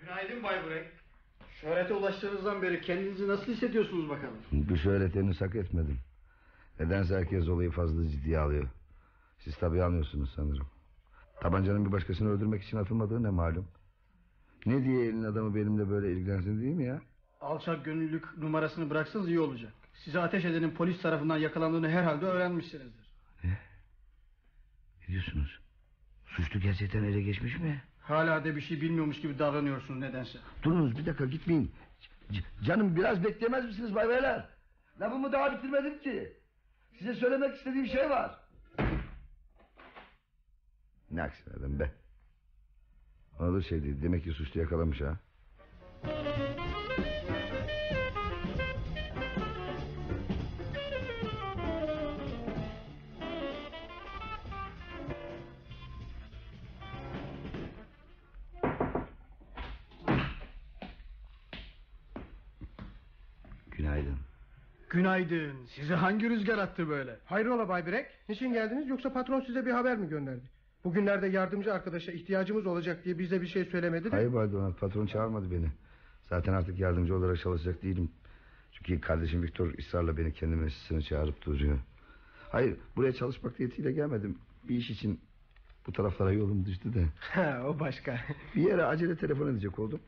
Günaydın 0.00 0.42
Bay 0.42 0.66
Break. 0.66 0.86
Şöhrete 1.60 1.94
ulaştığınızdan 1.94 2.62
beri 2.62 2.80
kendinizi 2.80 3.28
nasıl 3.28 3.52
hissediyorsunuz 3.52 4.08
bakalım? 4.08 4.36
Bu 4.52 4.76
şöhret 4.76 5.14
henüz 5.14 5.40
hak 5.40 5.54
etmedim. 5.54 5.98
Nedense 6.80 7.16
herkes 7.16 7.48
olayı 7.48 7.70
fazla 7.70 8.08
ciddiye 8.08 8.38
alıyor. 8.38 8.68
Siz 9.44 9.56
tabii 9.56 9.82
anlıyorsunuz 9.82 10.32
sanırım. 10.36 10.66
Tabancanın 11.40 11.86
bir 11.86 11.92
başkasını 11.92 12.28
öldürmek 12.30 12.62
için 12.62 12.76
atılmadığı 12.76 13.22
ne 13.22 13.30
malum. 13.30 13.68
Ne 14.66 14.84
diye 14.84 15.04
elin 15.06 15.22
adamı 15.24 15.54
benimle 15.54 15.90
böyle 15.90 16.12
ilgilensin 16.12 16.60
değil 16.62 16.74
mi 16.74 16.84
ya? 16.84 17.00
Alçak 17.40 17.84
gönüllülük 17.84 18.38
numarasını 18.38 18.90
bıraksanız 18.90 19.28
iyi 19.28 19.40
olacak. 19.40 19.72
Size 19.94 20.20
ateş 20.20 20.44
edenin 20.44 20.70
polis 20.70 21.02
tarafından 21.02 21.36
yakalandığını 21.36 21.88
herhalde 21.90 22.26
öğrenmişsinizdir. 22.26 23.10
Ne 25.00 25.06
diyorsunuz? 25.08 25.60
Suçlu 26.26 26.60
gerçekten 26.60 27.04
ele 27.04 27.22
geçmiş 27.22 27.58
mi? 27.58 27.82
Hala 28.00 28.44
da 28.44 28.56
bir 28.56 28.60
şey 28.60 28.80
bilmiyormuş 28.80 29.20
gibi 29.20 29.38
davranıyorsunuz 29.38 30.00
nedense. 30.00 30.38
Durunuz 30.62 30.98
bir 30.98 31.06
dakika 31.06 31.24
gitmeyin. 31.26 31.72
C- 32.30 32.42
canım 32.64 32.96
biraz 32.96 33.24
bekleyemez 33.24 33.64
misiniz 33.64 33.94
Bay 33.94 34.08
Beyler? 34.08 34.48
Lafımı 35.00 35.32
daha 35.32 35.52
bitirmedim 35.56 35.98
ki. 35.98 36.32
Size 36.98 37.14
söylemek 37.14 37.54
istediğim 37.56 37.86
şey 37.86 38.10
var. 38.10 38.38
Ne 41.10 41.22
aksine 41.22 41.54
adam 41.54 41.78
be. 41.78 41.90
Olur 43.40 43.62
şey 43.62 43.82
değil. 43.82 44.02
Demek 44.02 44.24
ki 44.24 44.30
suçlu 44.32 44.60
yakalamış 44.60 45.00
ha. 45.00 45.18
Günaydın. 63.70 64.16
Günaydın. 64.90 65.66
Sizi 65.66 65.94
hangi 65.94 66.30
rüzgar 66.30 66.58
attı 66.58 66.88
böyle? 66.88 67.16
Hayrola 67.24 67.68
Bay 67.68 67.86
Birek? 67.86 68.06
Niçin 68.28 68.52
geldiniz 68.52 68.88
yoksa 68.88 69.12
patron 69.12 69.40
size 69.40 69.66
bir 69.66 69.70
haber 69.70 69.96
mi 69.98 70.08
gönderdi? 70.08 70.59
Bugünlerde 70.84 71.26
yardımcı 71.26 71.74
arkadaşa 71.74 72.12
ihtiyacımız 72.12 72.66
olacak 72.66 73.04
diye 73.04 73.18
bize 73.18 73.42
bir 73.42 73.46
şey 73.46 73.64
söylemedi 73.64 74.04
de. 74.04 74.10
Hayır 74.10 74.32
Bay 74.32 74.52
Donat 74.52 74.80
patron 74.80 75.06
çağırmadı 75.06 75.50
beni. 75.50 75.68
Zaten 76.28 76.52
artık 76.52 76.78
yardımcı 76.78 77.16
olarak 77.16 77.40
çalışacak 77.40 77.82
değilim. 77.82 78.10
Çünkü 78.72 79.00
kardeşim 79.00 79.42
Viktor 79.42 79.78
ısrarla 79.78 80.16
beni 80.16 80.32
kendi 80.32 80.56
mesleğine 80.56 81.04
çağırıp 81.04 81.46
duruyor. 81.46 81.78
Hayır 82.52 82.76
buraya 82.96 83.12
çalışmak 83.12 83.58
niyetiyle 83.58 83.92
gelmedim. 83.92 84.38
Bir 84.68 84.76
iş 84.76 84.90
için 84.90 85.20
bu 85.86 85.92
taraflara 85.92 86.32
yolum 86.32 86.66
düştü 86.66 86.94
de. 86.94 87.04
Ha, 87.20 87.62
o 87.66 87.80
başka. 87.80 88.20
Bir 88.56 88.62
yere 88.62 88.84
acele 88.84 89.16
telefon 89.16 89.48
edecek 89.48 89.78
oldum. 89.78 90.00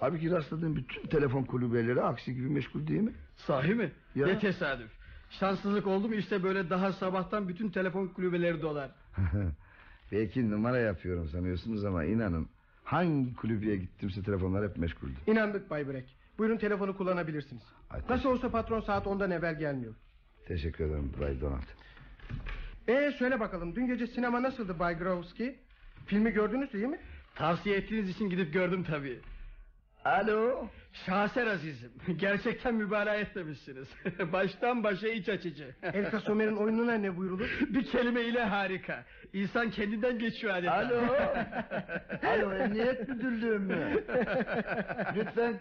Halbuki 0.00 0.30
rastladığım 0.30 0.76
bütün 0.76 1.06
telefon 1.06 1.42
kulübeleri 1.42 2.02
aksi 2.02 2.34
gibi 2.34 2.48
meşgul 2.48 2.86
değil 2.86 3.00
mi? 3.00 3.12
Sahi 3.36 3.74
mi? 3.74 3.92
Ya. 4.14 4.26
Ne 4.26 4.38
tesadüf. 4.38 4.90
Şanssızlık 5.30 5.86
oldu 5.86 6.08
mu 6.08 6.14
işte 6.14 6.42
böyle 6.42 6.70
daha 6.70 6.92
sabahtan 6.92 7.48
bütün 7.48 7.70
telefon 7.70 8.06
kulübeleri 8.06 8.62
dolar. 8.62 8.90
Belki 10.12 10.50
numara 10.50 10.78
yapıyorum 10.78 11.28
sanıyorsunuz 11.28 11.84
ama 11.84 12.04
inanın 12.04 12.48
hangi 12.84 13.34
kulübeye 13.36 13.76
gittimse 13.76 14.22
telefonlar 14.22 14.68
hep 14.68 14.76
meşguldü. 14.76 15.12
İnandık 15.26 15.70
Bay 15.70 15.88
Birek. 15.88 16.16
Buyurun 16.38 16.56
telefonu 16.56 16.96
kullanabilirsiniz. 16.96 17.62
Ay, 17.90 18.00
Nasıl 18.08 18.28
olsa 18.28 18.50
patron 18.50 18.80
saat 18.80 19.06
10'dan 19.06 19.30
evvel 19.30 19.58
gelmiyor. 19.58 19.94
Teşekkür 20.46 20.84
ederim 20.84 21.12
Bay 21.20 21.40
Donat. 21.40 21.64
Ee 22.88 23.12
söyle 23.18 23.40
bakalım 23.40 23.76
dün 23.76 23.86
gece 23.86 24.06
sinema 24.06 24.42
nasıldı 24.42 24.78
Bay 24.78 24.98
Grovski? 24.98 25.58
Filmi 26.06 26.30
gördünüz 26.30 26.72
değil 26.72 26.86
mi? 26.86 26.98
Tavsiye 27.34 27.76
ettiğiniz 27.76 28.08
için 28.08 28.30
gidip 28.30 28.52
gördüm 28.52 28.84
tabii. 28.84 29.20
Alo. 30.04 30.68
Şaser 30.92 31.46
azizim. 31.46 31.92
Gerçekten 32.16 32.74
mübalağa 32.74 33.14
etmemişsiniz. 33.14 33.88
Baştan 34.32 34.84
başa 34.84 35.08
iç 35.08 35.28
açıcı. 35.28 35.74
El 35.82 36.10
Casomer'in 36.10 36.56
oyununa 36.56 36.94
ne 36.94 37.16
buyrulur? 37.16 37.60
Bir 37.68 37.84
kelime 37.86 38.22
ile 38.22 38.44
harika. 38.44 39.04
İnsan 39.32 39.70
kendinden 39.70 40.18
geçiyor 40.18 40.54
adeta. 40.54 40.74
Alo. 40.74 41.02
Alo 42.26 42.54
emniyet 42.54 43.08
müdürlüğü 43.08 43.58
mü? 43.58 44.04
Lütfen. 45.16 45.60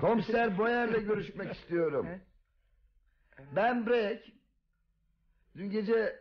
Komiser 0.00 0.58
Boyer'le 0.58 1.04
görüşmek 1.06 1.52
istiyorum. 1.54 2.08
Ben 3.56 3.86
Break. 3.86 4.22
Dün 5.56 5.70
gece 5.70 6.16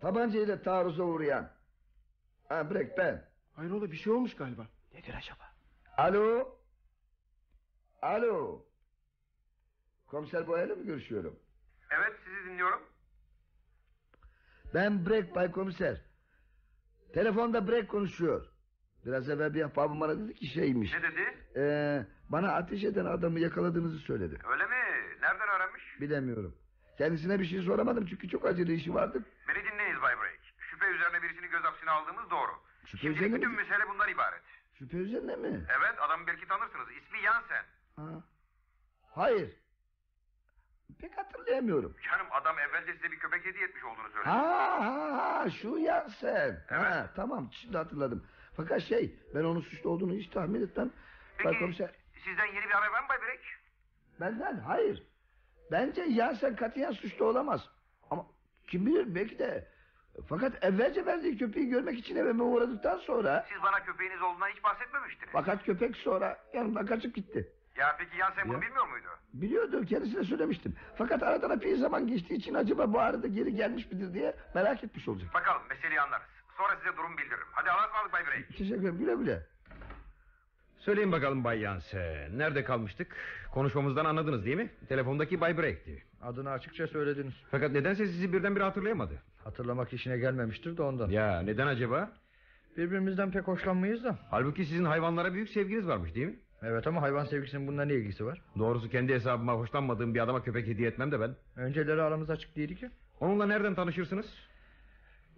tabancayla 0.00 0.62
taarruza 0.62 1.02
uğrayan. 1.02 1.50
Ha 2.48 2.70
Break 2.70 2.98
ben. 2.98 3.24
Hayrola 3.52 3.90
bir 3.92 3.96
şey 3.96 4.12
olmuş 4.12 4.36
galiba. 4.36 4.66
Nedir 4.94 5.14
acaba? 5.14 5.47
Alo. 5.98 6.58
Alo. 8.02 8.64
Komiser 10.06 10.46
Boyer'le 10.46 10.76
mi 10.76 10.86
görüşüyorum? 10.86 11.38
Evet 11.90 12.12
sizi 12.24 12.50
dinliyorum. 12.50 12.82
Ben 14.74 15.06
Break 15.06 15.34
Bay 15.34 15.52
Komiser. 15.52 16.00
Telefonda 17.14 17.68
Break 17.68 17.88
konuşuyor. 17.88 18.46
Biraz 19.06 19.28
evvel 19.30 19.54
bir 19.54 19.62
ahbabım 19.62 20.00
bana 20.00 20.18
dedi 20.18 20.34
ki 20.34 20.46
şeymiş. 20.46 20.92
Ne 20.94 21.02
dedi? 21.02 21.34
Ee, 21.56 22.06
bana 22.28 22.52
ateş 22.52 22.84
eden 22.84 23.04
adamı 23.04 23.40
yakaladığınızı 23.40 23.98
söyledi. 23.98 24.38
Öyle 24.52 24.64
mi? 24.66 24.76
Nereden 25.22 25.48
öğrenmiş? 25.56 26.00
Bilemiyorum. 26.00 26.54
Kendisine 26.98 27.40
bir 27.40 27.44
şey 27.44 27.62
soramadım 27.62 28.06
çünkü 28.06 28.28
çok 28.28 28.46
acele 28.46 28.74
işi 28.74 28.94
vardı. 28.94 29.22
Beni 29.48 29.64
dinleyiniz 29.72 30.02
Bay 30.02 30.14
Break. 30.18 30.38
Şüphe 30.58 30.86
üzerine 30.86 31.22
birisini 31.22 31.46
gözaltına 31.48 31.92
aldığımız 31.92 32.30
doğru. 32.30 32.50
Şüphe 32.84 33.02
Şimdilik 33.02 33.34
bütün 33.34 33.50
mesele 33.50 33.88
bundan 33.88 34.08
ibaret. 34.08 34.42
Şüphe 34.78 34.96
üzerine 34.96 35.36
mi? 35.36 35.48
Evet 35.78 35.94
adamı 36.00 36.26
belki 36.26 36.48
tanırsınız. 36.48 36.88
İsmi 36.90 37.20
Yansen. 37.22 37.64
Ha. 37.96 38.22
Hayır. 39.14 39.56
Pek 41.00 41.18
hatırlayamıyorum. 41.18 41.96
Canım 42.10 42.26
adam 42.32 42.58
evvelce 42.58 42.92
size 42.94 43.10
bir 43.12 43.18
köpek 43.18 43.44
hediye 43.46 43.64
etmiş 43.64 43.84
olduğunu 43.84 44.08
söyledi. 44.10 44.28
Ha 44.28 44.80
ha 44.80 45.38
ha 45.40 45.50
şu 45.50 45.76
Yansen. 45.78 46.64
Evet. 46.70 46.80
Ha, 46.84 47.10
tamam 47.16 47.48
şimdi 47.52 47.76
hatırladım. 47.76 48.26
Fakat 48.56 48.82
şey 48.82 49.18
ben 49.34 49.44
onun 49.44 49.60
suçlu 49.60 49.90
olduğunu 49.90 50.12
hiç 50.14 50.28
tahmin 50.30 50.62
etmem. 50.62 50.86
Bay 50.88 51.52
Peki 51.52 51.58
Komiser 51.58 51.90
sizden 52.24 52.46
yeni 52.46 52.64
bir 52.64 52.70
haber 52.70 52.88
var 52.88 53.02
mı 53.02 53.08
Bay 53.08 53.18
Break? 53.20 53.40
benden 54.20 54.58
hayır. 54.58 55.02
Bence 55.72 56.02
Yansen 56.02 56.56
katiyen 56.56 56.92
suçlu 56.92 57.24
olamaz. 57.24 57.68
Ama 58.10 58.26
kim 58.66 58.86
bilir 58.86 59.14
belki 59.14 59.38
de. 59.38 59.68
Fakat 60.28 60.64
evvelce 60.64 61.06
verdiği 61.06 61.38
köpeği 61.38 61.68
görmek 61.68 61.98
için 61.98 62.16
evime 62.16 62.42
uğradıktan 62.42 62.98
sonra... 62.98 63.46
Siz 63.52 63.62
bana 63.62 63.84
köpeğiniz 63.84 64.22
olduğundan 64.22 64.48
hiç 64.48 64.64
bahsetmemiştiniz. 64.64 65.28
Fakat 65.32 65.64
köpek 65.64 65.96
sonra 65.96 66.38
yanımdan 66.54 66.86
kaçıp 66.86 67.14
gitti. 67.14 67.52
Ya 67.76 67.96
peki 67.98 68.16
Yansen 68.18 68.48
bunu 68.48 68.56
Ya. 68.56 68.62
bilmiyor 68.62 68.88
muydu? 68.88 69.06
Biliyordu 69.34 69.84
kendisine 69.86 70.24
söylemiştim. 70.24 70.76
Fakat 70.98 71.22
aradan 71.22 71.50
epey 71.50 71.76
zaman 71.76 72.06
geçtiği 72.06 72.34
için 72.34 72.54
acaba 72.54 72.92
bu 72.92 73.00
arada 73.00 73.26
geri 73.26 73.54
gelmiş 73.56 73.90
midir 73.92 74.14
diye 74.14 74.34
merak 74.54 74.84
etmiş 74.84 75.08
olacak. 75.08 75.34
Bakalım 75.34 75.62
meseleyi 75.70 76.00
anlarız. 76.00 76.26
Sonra 76.56 76.76
size 76.76 76.96
durum 76.96 77.16
bildiririm. 77.18 77.46
Hadi 77.52 77.70
Allah'a 77.70 77.86
ısmarladık 77.86 78.12
Bay 78.12 78.26
Break. 78.26 78.48
Teşekkür 78.48 78.74
ederim 78.80 78.98
güle 78.98 79.14
güle. 79.14 79.46
Söyleyin 80.88 81.12
bakalım 81.12 81.44
Bay 81.44 81.60
Yansen. 81.60 82.38
Nerede 82.38 82.64
kalmıştık? 82.64 83.16
Konuşmamızdan 83.52 84.04
anladınız 84.04 84.44
değil 84.44 84.56
mi? 84.56 84.70
Telefondaki 84.88 85.40
Bay 85.40 85.58
Break'ti. 85.58 86.02
Adını 86.22 86.50
açıkça 86.50 86.86
söylediniz. 86.86 87.34
Fakat 87.50 87.72
nedense 87.72 88.06
sizi 88.06 88.32
birdenbire 88.32 88.64
hatırlayamadı. 88.64 89.12
Hatırlamak 89.44 89.92
işine 89.92 90.18
gelmemiştir 90.18 90.76
de 90.76 90.82
ondan. 90.82 91.08
Ya 91.10 91.40
neden 91.42 91.66
acaba? 91.66 92.12
Birbirimizden 92.76 93.30
pek 93.30 93.42
hoşlanmayız 93.42 94.04
da. 94.04 94.18
Halbuki 94.30 94.64
sizin 94.64 94.84
hayvanlara 94.84 95.34
büyük 95.34 95.48
sevginiz 95.48 95.88
varmış 95.88 96.14
değil 96.14 96.26
mi? 96.26 96.36
Evet 96.62 96.86
ama 96.86 97.02
hayvan 97.02 97.24
sevgisinin 97.24 97.66
bununla 97.66 97.84
ne 97.84 97.94
ilgisi 97.94 98.24
var? 98.26 98.42
Doğrusu 98.58 98.90
kendi 98.90 99.14
hesabıma 99.14 99.52
hoşlanmadığım 99.52 100.14
bir 100.14 100.20
adama 100.20 100.42
köpek 100.42 100.66
hediye 100.66 100.88
etmem 100.88 101.12
de 101.12 101.20
ben. 101.20 101.34
Önceleri 101.56 102.02
aramız 102.02 102.30
açık 102.30 102.56
değildi 102.56 102.76
ki. 102.76 102.90
Onunla 103.20 103.46
nereden 103.46 103.74
tanışırsınız? 103.74 104.26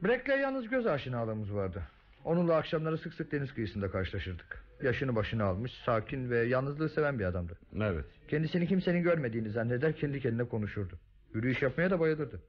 Breck'le 0.02 0.40
yalnız 0.40 0.68
göz 0.68 0.86
aşinalığımız 0.86 1.54
vardı. 1.54 1.82
Onunla 2.24 2.56
akşamları 2.56 2.98
sık 2.98 3.14
sık 3.14 3.32
deniz 3.32 3.54
kıyısında 3.54 3.90
karşılaşırdık. 3.90 4.69
Yaşını 4.82 5.16
başına 5.16 5.44
almış, 5.44 5.72
sakin 5.86 6.30
ve 6.30 6.38
yalnızlığı 6.38 6.88
seven 6.88 7.18
bir 7.18 7.24
adamdı. 7.24 7.58
Evet. 7.76 8.04
Kendisini 8.28 8.66
kimsenin 8.66 9.02
görmediğini 9.02 9.50
zanneder 9.50 9.96
kendi 9.96 10.20
kendine 10.20 10.44
konuşurdu. 10.44 10.98
Yürüyüş 11.34 11.62
yapmaya 11.62 11.90
da 11.90 12.00
bayılırdı. 12.00 12.42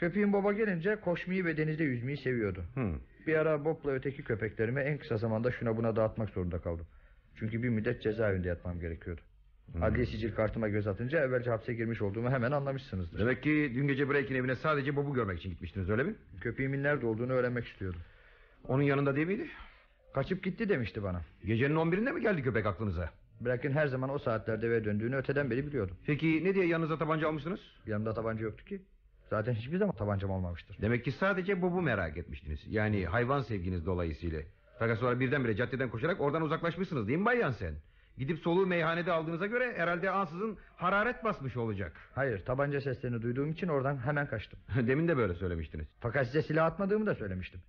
Köpeğin 0.00 0.32
baba 0.32 0.52
gelince 0.52 0.96
koşmayı 0.96 1.44
ve 1.44 1.56
denizde 1.56 1.84
yüzmeyi 1.84 2.16
seviyordu. 2.16 2.64
Hı. 2.74 2.94
Bir 3.26 3.34
ara 3.34 3.64
Bob'la 3.64 3.90
öteki 3.90 4.24
köpeklerimi 4.24 4.80
en 4.80 4.98
kısa 4.98 5.16
zamanda 5.16 5.50
şuna 5.50 5.76
buna 5.76 5.96
dağıtmak 5.96 6.30
zorunda 6.30 6.58
kaldım. 6.58 6.86
Çünkü 7.38 7.62
bir 7.62 7.68
müddet 7.68 8.02
cezaevinde 8.02 8.48
yatmam 8.48 8.80
gerekiyordu. 8.80 9.20
Adliye 9.82 10.06
sicil 10.06 10.34
kartıma 10.34 10.68
göz 10.68 10.86
atınca 10.86 11.20
evvelce 11.20 11.50
hapse 11.50 11.74
girmiş 11.74 12.02
olduğumu 12.02 12.30
hemen 12.30 12.52
anlamışsınızdır. 12.52 13.18
Demek 13.18 13.42
ki 13.42 13.72
dün 13.74 13.88
gece 13.88 14.10
Break'in 14.10 14.34
evine 14.34 14.56
sadece 14.56 14.96
Bob'u 14.96 15.14
görmek 15.14 15.38
için 15.38 15.50
gitmiştiniz 15.50 15.90
öyle 15.90 16.02
mi? 16.02 16.14
Köpeğimin 16.40 16.82
nerede 16.82 17.06
olduğunu 17.06 17.32
öğrenmek 17.32 17.66
istiyordum. 17.66 18.00
Onun 18.68 18.82
yanında 18.82 19.16
değil 19.16 19.26
miydi? 19.26 19.46
Kaçıp 20.14 20.44
gitti 20.44 20.68
demişti 20.68 21.02
bana. 21.02 21.20
Gecenin 21.44 21.74
11'inde 21.74 22.12
mi 22.12 22.20
geldi 22.20 22.42
köpek 22.42 22.66
aklınıza? 22.66 23.10
Breck'in 23.40 23.72
her 23.72 23.86
zaman 23.86 24.10
o 24.10 24.18
saatlerde 24.18 24.66
eve 24.66 24.84
döndüğünü 24.84 25.16
öteden 25.16 25.50
beri 25.50 25.66
biliyordum. 25.66 25.96
Peki 26.06 26.44
ne 26.44 26.54
diye 26.54 26.66
yanınıza 26.66 26.98
tabanca 26.98 27.28
almıştınız? 27.28 27.60
Yanımda 27.86 28.14
tabanca 28.14 28.44
yoktu 28.44 28.64
ki. 28.64 28.82
Zaten 29.30 29.52
hiçbir 29.52 29.78
zaman 29.78 29.94
tabancam 29.94 30.30
olmamıştır. 30.30 30.76
Demek 30.80 31.04
ki 31.04 31.12
sadece 31.12 31.62
Bob'u 31.62 31.82
merak 31.82 32.16
etmiştiniz. 32.16 32.60
Yani 32.66 33.06
hayvan 33.06 33.40
sevginiz 33.40 33.86
dolayısıyla. 33.86 34.40
Fakat 34.78 34.98
sonra 34.98 35.20
birdenbire 35.20 35.56
caddeden 35.56 35.88
koşarak 35.90 36.20
oradan 36.20 36.42
uzaklaşmışsınız 36.42 37.08
değil 37.08 37.18
mi 37.18 37.24
Bay 37.24 37.38
Yansen? 37.38 37.74
Gidip 38.18 38.38
soluğu 38.38 38.66
meyhanede 38.66 39.12
aldığınıza 39.12 39.46
göre 39.46 39.74
herhalde 39.76 40.10
ansızın 40.10 40.58
hararet 40.76 41.24
basmış 41.24 41.56
olacak. 41.56 41.92
Hayır 42.14 42.44
tabanca 42.44 42.80
seslerini 42.80 43.22
duyduğum 43.22 43.50
için 43.50 43.68
oradan 43.68 43.96
hemen 43.96 44.26
kaçtım. 44.26 44.58
Demin 44.86 45.08
de 45.08 45.16
böyle 45.16 45.34
söylemiştiniz. 45.34 45.86
Fakat 46.00 46.26
size 46.26 46.42
silah 46.42 46.66
atmadığımı 46.66 47.06
da 47.06 47.14
söylemiştim. 47.14 47.60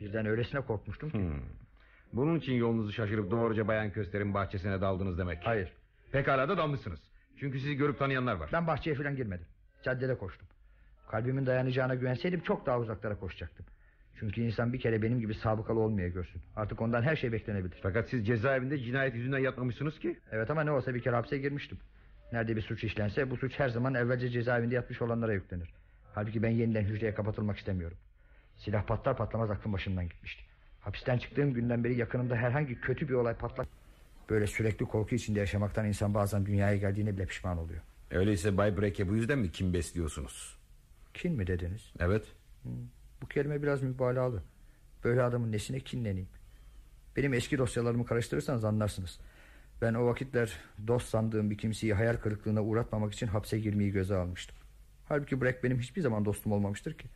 Birden 0.00 0.26
öylesine 0.26 0.60
korkmuştum 0.60 1.10
ki. 1.10 1.18
Hmm. 1.18 1.40
Bunun 2.16 2.38
için 2.38 2.52
yolunuzu 2.52 2.92
şaşırıp 2.92 3.30
doğruca 3.30 3.68
Bayan 3.68 3.90
Köster'in 3.90 4.34
bahçesine 4.34 4.80
daldınız 4.80 5.18
demek. 5.18 5.38
Hayır 5.46 5.72
Pekala 6.12 6.48
da 6.48 6.56
dalmışsınız. 6.56 7.00
Çünkü 7.40 7.60
sizi 7.60 7.74
görüp 7.74 7.98
tanıyanlar 7.98 8.34
var. 8.34 8.50
ben 8.52 8.66
bahçeye 8.66 8.96
falan 8.96 9.16
girmedim. 9.16 9.46
Caddede 9.82 10.18
koştum. 10.18 10.48
Kalbimin 11.08 11.46
dayanacağına 11.46 11.94
güvenseydim 11.94 12.40
çok 12.40 12.66
daha 12.66 12.78
uzaklara 12.80 13.18
koşacaktım. 13.18 13.66
Çünkü 14.18 14.40
insan 14.40 14.72
bir 14.72 14.80
kere 14.80 15.02
benim 15.02 15.20
gibi 15.20 15.34
sabıkalı 15.34 15.80
olmaya 15.80 16.08
görsün. 16.08 16.42
Artık 16.56 16.80
ondan 16.80 17.02
her 17.02 17.16
şey 17.16 17.32
beklenebilir. 17.32 17.78
Fakat 17.82 18.08
siz 18.08 18.26
cezaevinde 18.26 18.78
cinayet 18.78 19.14
yüzünden 19.14 19.38
yatmamışsınız 19.38 19.98
ki. 19.98 20.18
Evet 20.32 20.50
ama 20.50 20.64
ne 20.64 20.70
olsa 20.70 20.94
bir 20.94 21.00
kere 21.00 21.14
hapse 21.14 21.38
girmiştim. 21.38 21.78
Nerede 22.32 22.56
bir 22.56 22.62
suç 22.62 22.84
işlense 22.84 23.30
bu 23.30 23.36
suç 23.36 23.58
her 23.58 23.68
zaman 23.68 23.94
evvelce 23.94 24.28
cezaevinde 24.28 24.74
yatmış 24.74 25.02
olanlara 25.02 25.32
yüklenir. 25.32 25.74
Halbuki 26.14 26.42
ben 26.42 26.50
yeniden 26.50 26.82
hücreye 26.82 27.14
kapatılmak 27.14 27.58
istemiyorum. 27.58 27.96
Silah 28.56 28.86
patlar 28.86 29.16
patlamaz 29.16 29.50
aklım 29.50 29.72
başımdan 29.72 30.08
gitmişti. 30.08 30.43
Hapisten 30.84 31.18
çıktığım 31.18 31.54
günden 31.54 31.84
beri 31.84 31.96
yakınımda 31.96 32.36
herhangi 32.36 32.80
kötü 32.80 33.08
bir 33.08 33.14
olay 33.14 33.34
patlak... 33.34 33.68
Böyle 34.30 34.46
sürekli 34.46 34.84
korku 34.84 35.14
içinde 35.14 35.40
yaşamaktan 35.40 35.86
insan 35.86 36.14
bazen 36.14 36.46
dünyaya 36.46 36.76
geldiğine 36.76 37.16
bile 37.16 37.26
pişman 37.26 37.58
oluyor. 37.58 37.80
Öyleyse 38.10 38.56
Bay 38.56 38.76
Breck'e 38.76 39.08
bu 39.08 39.16
yüzden 39.16 39.38
mi 39.38 39.50
kim 39.52 39.72
besliyorsunuz? 39.72 40.56
Kin 41.14 41.32
mi 41.32 41.46
dediniz? 41.46 41.92
Evet. 41.98 42.24
Bu 43.22 43.26
kelime 43.28 43.62
biraz 43.62 43.82
mübalağalı. 43.82 44.42
Böyle 45.04 45.22
adamın 45.22 45.52
nesine 45.52 45.80
kinleneyim? 45.80 46.28
Benim 47.16 47.34
eski 47.34 47.58
dosyalarımı 47.58 48.06
karıştırırsanız 48.06 48.64
anlarsınız. 48.64 49.20
Ben 49.82 49.94
o 49.94 50.06
vakitler 50.06 50.58
dost 50.86 51.08
sandığım 51.08 51.50
bir 51.50 51.58
kimseyi 51.58 51.94
hayal 51.94 52.16
kırıklığına 52.16 52.62
uğratmamak 52.62 53.12
için 53.12 53.26
hapse 53.26 53.58
girmeyi 53.58 53.90
göze 53.90 54.16
almıştım. 54.16 54.56
Halbuki 55.08 55.40
Breck 55.40 55.64
benim 55.64 55.80
hiçbir 55.80 56.02
zaman 56.02 56.24
dostum 56.24 56.52
olmamıştır 56.52 56.94
ki. 56.94 57.08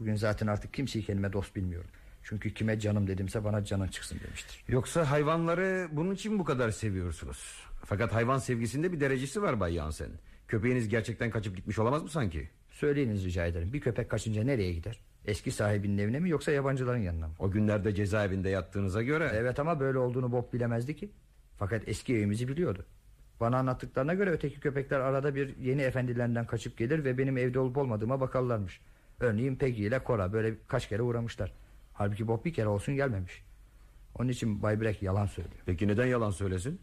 Bugün 0.00 0.14
zaten 0.14 0.46
artık 0.46 0.74
kimseyi 0.74 1.04
kendime 1.04 1.32
dost 1.32 1.56
bilmiyorum. 1.56 1.90
Çünkü 2.22 2.54
kime 2.54 2.80
canım 2.80 3.06
dedimse 3.06 3.44
bana 3.44 3.64
canın 3.64 3.88
çıksın 3.88 4.20
demiştir. 4.26 4.64
Yoksa 4.68 5.10
hayvanları 5.10 5.88
bunun 5.92 6.14
için 6.14 6.38
bu 6.38 6.44
kadar 6.44 6.70
seviyorsunuz. 6.70 7.62
Fakat 7.84 8.14
hayvan 8.14 8.38
sevgisinde 8.38 8.92
bir 8.92 9.00
derecesi 9.00 9.42
var 9.42 9.60
Bay 9.60 9.74
Yansen. 9.74 10.10
Köpeğiniz 10.48 10.88
gerçekten 10.88 11.30
kaçıp 11.30 11.56
gitmiş 11.56 11.78
olamaz 11.78 12.02
mı 12.02 12.08
sanki? 12.08 12.48
Söyleyiniz 12.70 13.24
rica 13.24 13.46
ederim. 13.46 13.72
Bir 13.72 13.80
köpek 13.80 14.10
kaçınca 14.10 14.44
nereye 14.44 14.72
gider? 14.72 15.00
Eski 15.24 15.50
sahibinin 15.50 15.98
evine 15.98 16.20
mi 16.20 16.30
yoksa 16.30 16.52
yabancıların 16.52 16.98
yanına 16.98 17.28
mı? 17.28 17.34
O 17.38 17.50
günlerde 17.50 17.94
cezaevinde 17.94 18.48
yattığınıza 18.48 19.02
göre... 19.02 19.30
Evet 19.34 19.60
ama 19.60 19.80
böyle 19.80 19.98
olduğunu 19.98 20.32
Bob 20.32 20.52
bilemezdi 20.52 20.96
ki. 20.96 21.10
Fakat 21.58 21.88
eski 21.88 22.14
evimizi 22.14 22.48
biliyordu. 22.48 22.86
Bana 23.40 23.58
anlattıklarına 23.58 24.14
göre 24.14 24.30
öteki 24.30 24.60
köpekler 24.60 25.00
arada 25.00 25.34
bir 25.34 25.56
yeni 25.56 25.82
efendilerinden 25.82 26.46
kaçıp 26.46 26.78
gelir 26.78 27.04
ve 27.04 27.18
benim 27.18 27.38
evde 27.38 27.58
olup 27.58 27.76
olmadığıma 27.76 28.20
bakarlarmış. 28.20 28.80
Örneğin 29.20 29.56
Peggy 29.56 29.86
ile 29.86 30.00
Cora 30.06 30.32
böyle 30.32 30.54
kaç 30.68 30.88
kere 30.88 31.02
uğramışlar. 31.02 31.52
Halbuki 31.94 32.28
Bob 32.28 32.44
bir 32.44 32.52
kere 32.52 32.68
olsun 32.68 32.94
gelmemiş. 32.94 33.42
Onun 34.18 34.28
için 34.28 34.62
Bay 34.62 34.80
Breck 34.80 35.02
yalan 35.02 35.26
söylüyor. 35.26 35.62
Peki 35.66 35.88
neden 35.88 36.06
yalan 36.06 36.30
söylesin? 36.30 36.80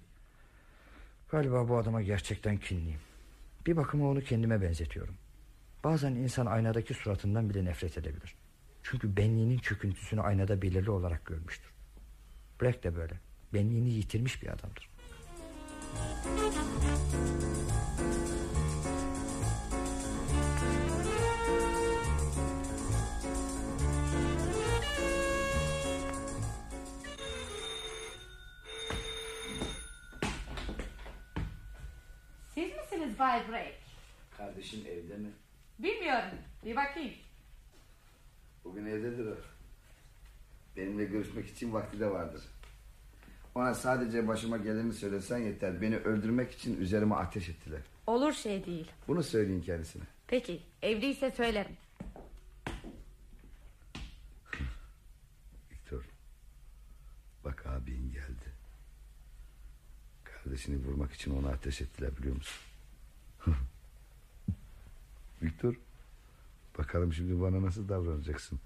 Galiba 1.29 1.69
bu 1.69 1.77
adama 1.77 2.01
gerçekten 2.01 2.57
kinliyim. 2.57 2.99
Bir 3.65 3.77
bakıma 3.77 4.09
onu 4.09 4.21
kendime 4.21 4.61
benzetiyorum. 4.61 5.15
Bazen 5.83 6.11
insan 6.11 6.45
aynadaki 6.45 6.93
suratından 6.93 7.49
bile 7.49 7.65
nefret 7.65 7.97
edebilir. 7.97 8.35
Çünkü 8.83 9.17
benliğinin 9.17 9.57
çöküntüsünü 9.57 10.21
aynada 10.21 10.61
belirli 10.61 10.91
olarak 10.91 11.25
görmüştür. 11.25 11.71
Breck 12.61 12.83
de 12.83 12.95
böyle. 12.95 13.19
Benliğini 13.53 13.89
yitirmiş 13.89 14.43
bir 14.43 14.47
adamdır. 14.47 14.89
Siz 17.11 17.28
Break? 33.19 33.73
Kardeşin 34.37 34.85
evde 34.85 35.17
mi? 35.17 35.29
Bilmiyorum. 35.79 36.29
Bir 36.65 36.75
bakayım. 36.75 37.13
Bugün 38.63 38.85
evdedir 38.85 39.25
o. 39.25 39.35
Benimle 40.77 41.05
görüşmek 41.05 41.49
için 41.49 41.73
vakti 41.73 41.99
de 41.99 42.11
vardır. 42.11 42.41
Ona 43.55 43.73
sadece 43.73 44.27
başıma 44.27 44.57
geleni 44.57 44.93
söylesen 44.93 45.37
yeter. 45.37 45.81
Beni 45.81 45.97
öldürmek 45.97 46.51
için 46.51 46.81
üzerime 46.81 47.15
ateş 47.15 47.49
ettiler. 47.49 47.81
Olur 48.07 48.33
şey 48.33 48.65
değil. 48.65 48.91
Bunu 49.07 49.23
söyleyin 49.23 49.61
kendisine. 49.61 50.03
Peki 50.27 50.61
evliyse 50.81 51.31
söylerim. 51.31 51.77
Viktor. 55.71 56.03
Bak 57.45 57.65
abin 57.67 58.11
geldi. 58.13 58.49
Kardeşini 60.23 60.85
vurmak 60.85 61.13
için 61.13 61.37
ona 61.43 61.49
ateş 61.49 61.81
ettiler 61.81 62.17
biliyor 62.17 62.35
musun? 62.35 62.68
Viktor. 65.41 65.73
Bakalım 66.77 67.13
şimdi 67.13 67.41
bana 67.41 67.61
nasıl 67.61 67.89
davranacaksın? 67.89 68.59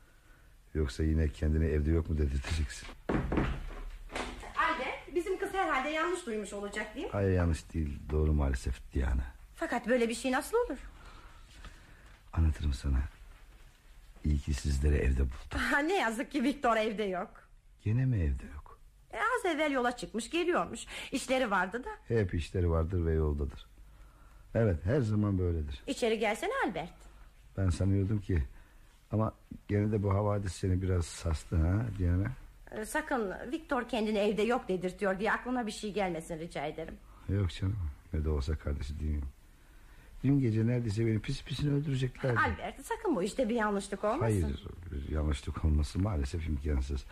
Yoksa 0.73 1.03
yine 1.03 1.29
kendini 1.29 1.65
evde 1.65 1.91
yok 1.91 2.09
mu 2.09 2.17
dedirteceksin? 2.17 2.87
Albert 4.57 5.15
bizim 5.15 5.39
kız 5.39 5.53
herhalde 5.53 5.89
yanlış 5.89 6.25
duymuş 6.25 6.53
olacak 6.53 6.95
değil 6.95 7.05
mi? 7.05 7.11
Hayır 7.11 7.31
yanlış 7.31 7.73
değil. 7.73 7.99
Doğru 8.11 8.33
maalesef 8.33 8.93
Diana. 8.93 9.25
Fakat 9.55 9.87
böyle 9.87 10.09
bir 10.09 10.15
şey 10.15 10.31
nasıl 10.31 10.57
olur? 10.57 10.77
Anlatırım 12.33 12.73
sana. 12.73 12.99
İyi 14.23 14.39
ki 14.39 14.53
sizleri 14.53 14.95
evde 14.95 15.19
buldum. 15.19 15.33
Ah, 15.73 15.81
ne 15.81 15.95
yazık 15.95 16.31
ki 16.31 16.43
Victor 16.43 16.77
evde 16.77 17.03
yok. 17.03 17.29
Gene 17.83 18.05
mi 18.05 18.17
evde 18.17 18.45
yok? 18.55 18.79
E, 19.13 19.17
az 19.17 19.55
evvel 19.55 19.71
yola 19.71 19.97
çıkmış 19.97 20.29
geliyormuş. 20.29 20.85
İşleri 21.11 21.51
vardı 21.51 21.83
da. 21.83 21.89
Hep 22.07 22.33
işleri 22.33 22.69
vardır 22.69 23.05
ve 23.05 23.13
yoldadır. 23.13 23.65
Evet 24.55 24.85
her 24.85 25.01
zaman 25.01 25.37
böyledir. 25.37 25.83
İçeri 25.87 26.19
gelsene 26.19 26.51
Albert. 26.65 26.93
Ben 27.57 27.69
sanıyordum 27.69 28.19
ki... 28.19 28.43
Ama 29.11 29.33
gene 29.67 29.91
de 29.91 30.03
bu 30.03 30.13
havadis 30.13 30.53
seni 30.53 30.81
biraz 30.81 31.05
sastı 31.05 31.55
ha 31.55 31.85
Diana. 31.99 32.31
E, 32.71 32.85
sakın 32.85 33.33
Victor 33.51 33.89
kendini 33.89 34.17
evde 34.17 34.41
yok 34.41 34.67
dedirtiyor 34.67 35.19
diye 35.19 35.31
aklına 35.31 35.67
bir 35.67 35.71
şey 35.71 35.93
gelmesin 35.93 36.39
rica 36.39 36.65
ederim. 36.65 36.93
Yok 37.29 37.49
canım 37.49 37.77
ne 38.13 38.25
de 38.25 38.29
olsa 38.29 38.55
kardeşi 38.55 38.99
değil 38.99 39.11
miyim? 39.11 39.25
Dün 40.23 40.39
gece 40.39 40.67
neredeyse 40.67 41.05
beni 41.05 41.19
pis 41.19 41.43
pisini 41.43 41.73
öldüreceklerdi. 41.73 42.39
Albert 42.39 42.85
sakın 42.85 43.15
bu 43.15 43.23
işte 43.23 43.49
bir 43.49 43.55
yanlışlık 43.55 44.03
olmasın. 44.03 44.21
Hayır 44.21 44.59
yanlışlık 45.09 45.65
olması 45.65 45.99
maalesef 45.99 46.47
imkansız. 46.47 47.05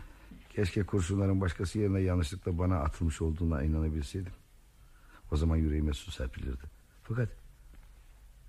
Keşke 0.50 0.82
kurşunların 0.82 1.40
başkası 1.40 1.78
yerine 1.78 2.00
yanlışlıkla 2.00 2.58
bana 2.58 2.76
atılmış 2.76 3.22
olduğuna 3.22 3.62
inanabilseydim. 3.62 4.32
O 5.32 5.36
zaman 5.36 5.56
yüreğime 5.56 5.92
su 5.92 6.10
serpilirdi. 6.10 6.81
Fakat 7.12 7.28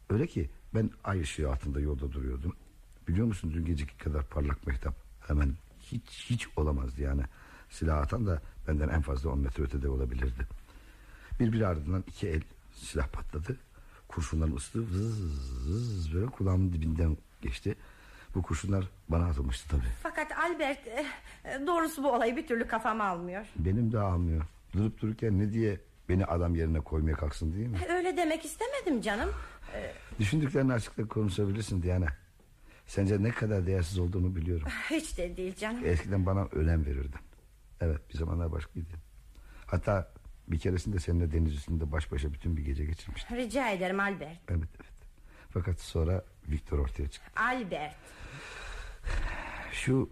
öyle 0.09 0.27
ki 0.27 0.49
ben 0.75 0.91
ay 1.03 1.21
ışığı 1.21 1.51
altında 1.51 1.79
yolda 1.79 2.11
duruyordum. 2.11 2.55
Biliyor 3.07 3.27
musun 3.27 3.51
dün 3.53 3.65
geceki 3.65 3.97
kadar 3.97 4.25
parlak 4.25 4.67
mehtap 4.67 4.95
hemen 5.27 5.53
hiç 5.79 6.25
hiç 6.29 6.47
olamazdı 6.55 7.01
yani. 7.01 7.21
Silah 7.69 8.01
atan 8.01 8.27
da 8.27 8.41
benden 8.67 8.89
en 8.89 9.01
fazla 9.01 9.29
10 9.29 9.39
metre 9.39 9.63
ötede 9.63 9.89
olabilirdi. 9.89 10.47
Birbiri 11.39 11.67
ardından 11.67 12.03
iki 12.07 12.27
el 12.27 12.41
silah 12.73 13.07
patladı. 13.07 13.57
Kurşunların 14.07 14.55
ıslığı 14.55 14.81
vız 14.81 15.21
vız 15.67 16.13
böyle 16.13 16.25
kulağımın 16.25 16.73
dibinden 16.73 17.17
geçti. 17.41 17.75
Bu 18.35 18.41
kurşunlar 18.41 18.89
bana 19.09 19.25
atılmıştı 19.25 19.69
tabii. 19.69 19.91
Fakat 20.03 20.31
Albert 20.31 20.87
e, 20.87 21.05
e, 21.43 21.67
doğrusu 21.67 22.03
bu 22.03 22.11
olayı 22.11 22.35
bir 22.35 22.47
türlü 22.47 22.67
kafama 22.67 23.03
almıyor. 23.03 23.45
Benim 23.55 23.91
de 23.91 23.99
almıyor. 23.99 24.45
Durup 24.73 25.01
dururken 25.01 25.39
ne 25.39 25.53
diye 25.53 25.79
beni 26.09 26.25
adam 26.25 26.55
yerine 26.55 26.79
koymaya 26.79 27.15
kalksın 27.15 27.53
değil 27.53 27.67
mi? 27.67 27.77
E, 27.87 27.91
Öyle 27.93 28.17
demek 28.17 28.45
istemedim 28.45 29.01
canım. 29.01 29.29
Düşündüklerini 30.19 30.73
açıkça 30.73 31.07
konuşabilirsin 31.07 31.83
Diana. 31.83 32.07
Sence 32.87 33.23
ne 33.23 33.31
kadar 33.31 33.67
değersiz 33.67 33.99
olduğunu 33.99 34.35
biliyorum. 34.35 34.67
Hiç 34.89 35.17
de 35.17 35.37
değil 35.37 35.55
canım. 35.55 35.85
Eskiden 35.85 36.25
bana 36.25 36.45
önem 36.45 36.85
verirdin. 36.85 37.19
Evet 37.81 38.09
bir 38.09 38.17
zamanlar 38.17 38.51
başkaydı. 38.51 38.87
Hatta 39.65 40.11
bir 40.47 40.59
keresinde 40.59 40.99
seninle 40.99 41.31
deniz 41.31 41.53
üstünde 41.53 41.91
baş 41.91 42.11
başa 42.11 42.33
bütün 42.33 42.57
bir 42.57 42.65
gece 42.65 42.85
geçirmiştim. 42.85 43.37
Rica 43.37 43.69
ederim 43.69 43.99
Albert. 43.99 44.37
Evet 44.49 44.69
evet. 44.75 44.93
Fakat 45.49 45.79
sonra 45.79 46.23
Victor 46.47 46.79
ortaya 46.79 47.07
çıktı. 47.07 47.31
Albert. 47.41 47.95
Şu 49.71 50.09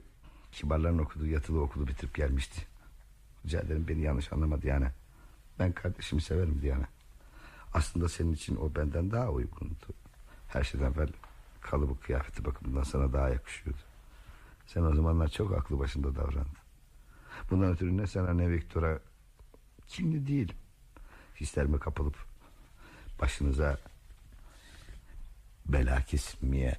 kibarların 0.52 0.98
okuduğu 0.98 1.28
yatılı 1.28 1.62
okulu 1.62 1.88
bitirip 1.88 2.16
gelmişti. 2.16 2.62
Rica 3.46 3.60
ederim 3.60 3.86
beni 3.88 4.02
yanlış 4.02 4.34
anlama 4.34 4.62
Diana. 4.62 4.92
Ben 5.62 5.72
kardeşimi 5.72 6.22
severim 6.22 6.62
Diana. 6.62 6.88
Aslında 7.74 8.10
senin 8.10 8.34
için 8.34 8.56
o 8.56 8.76
benden 8.76 9.12
daha 9.12 9.30
uygundu. 9.30 9.86
Her 10.48 10.64
şeyden 10.64 10.92
evvel 10.92 11.10
kalıbı 11.62 12.00
kıyafeti 12.00 12.46
bakımından 12.46 12.84
sana 12.84 13.14
daha 13.14 13.30
yakışıyordu. 13.30 13.82
Sen 14.68 14.82
o 14.84 14.96
zamanlar 14.96 15.28
çok 15.28 15.54
aklı 15.54 15.80
başında 15.80 16.16
davrandın. 16.16 16.58
Bundan 17.52 17.72
ötürü 17.72 17.98
ne 17.98 18.08
sana 18.08 18.34
ne 18.34 18.50
Victor'a 18.50 19.00
kimli 19.88 20.28
değil. 20.28 20.54
Hislerime 21.40 21.80
kapılıp 21.80 22.16
başınıza 23.22 23.78
bela 25.66 26.02
kesmeye 26.02 26.78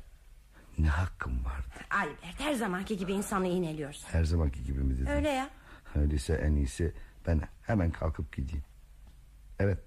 ne 0.78 0.88
hakkım 0.88 1.44
vardı? 1.44 1.84
Albert 1.90 2.40
her 2.40 2.54
zamanki 2.54 2.96
gibi 2.96 3.12
insanı 3.12 3.46
iğneliyorsun. 3.48 4.08
Her 4.08 4.24
zamanki 4.24 4.64
gibi 4.64 4.78
mi 4.80 4.94
dedin? 4.96 5.06
Öyle 5.06 5.28
ya. 5.28 5.50
Öyleyse 5.94 6.34
en 6.34 6.52
iyisi 6.52 6.92
ben 7.26 7.40
hemen 7.62 7.90
kalkıp 7.90 8.36
gideyim. 8.36 8.64
Evet. 9.62 9.78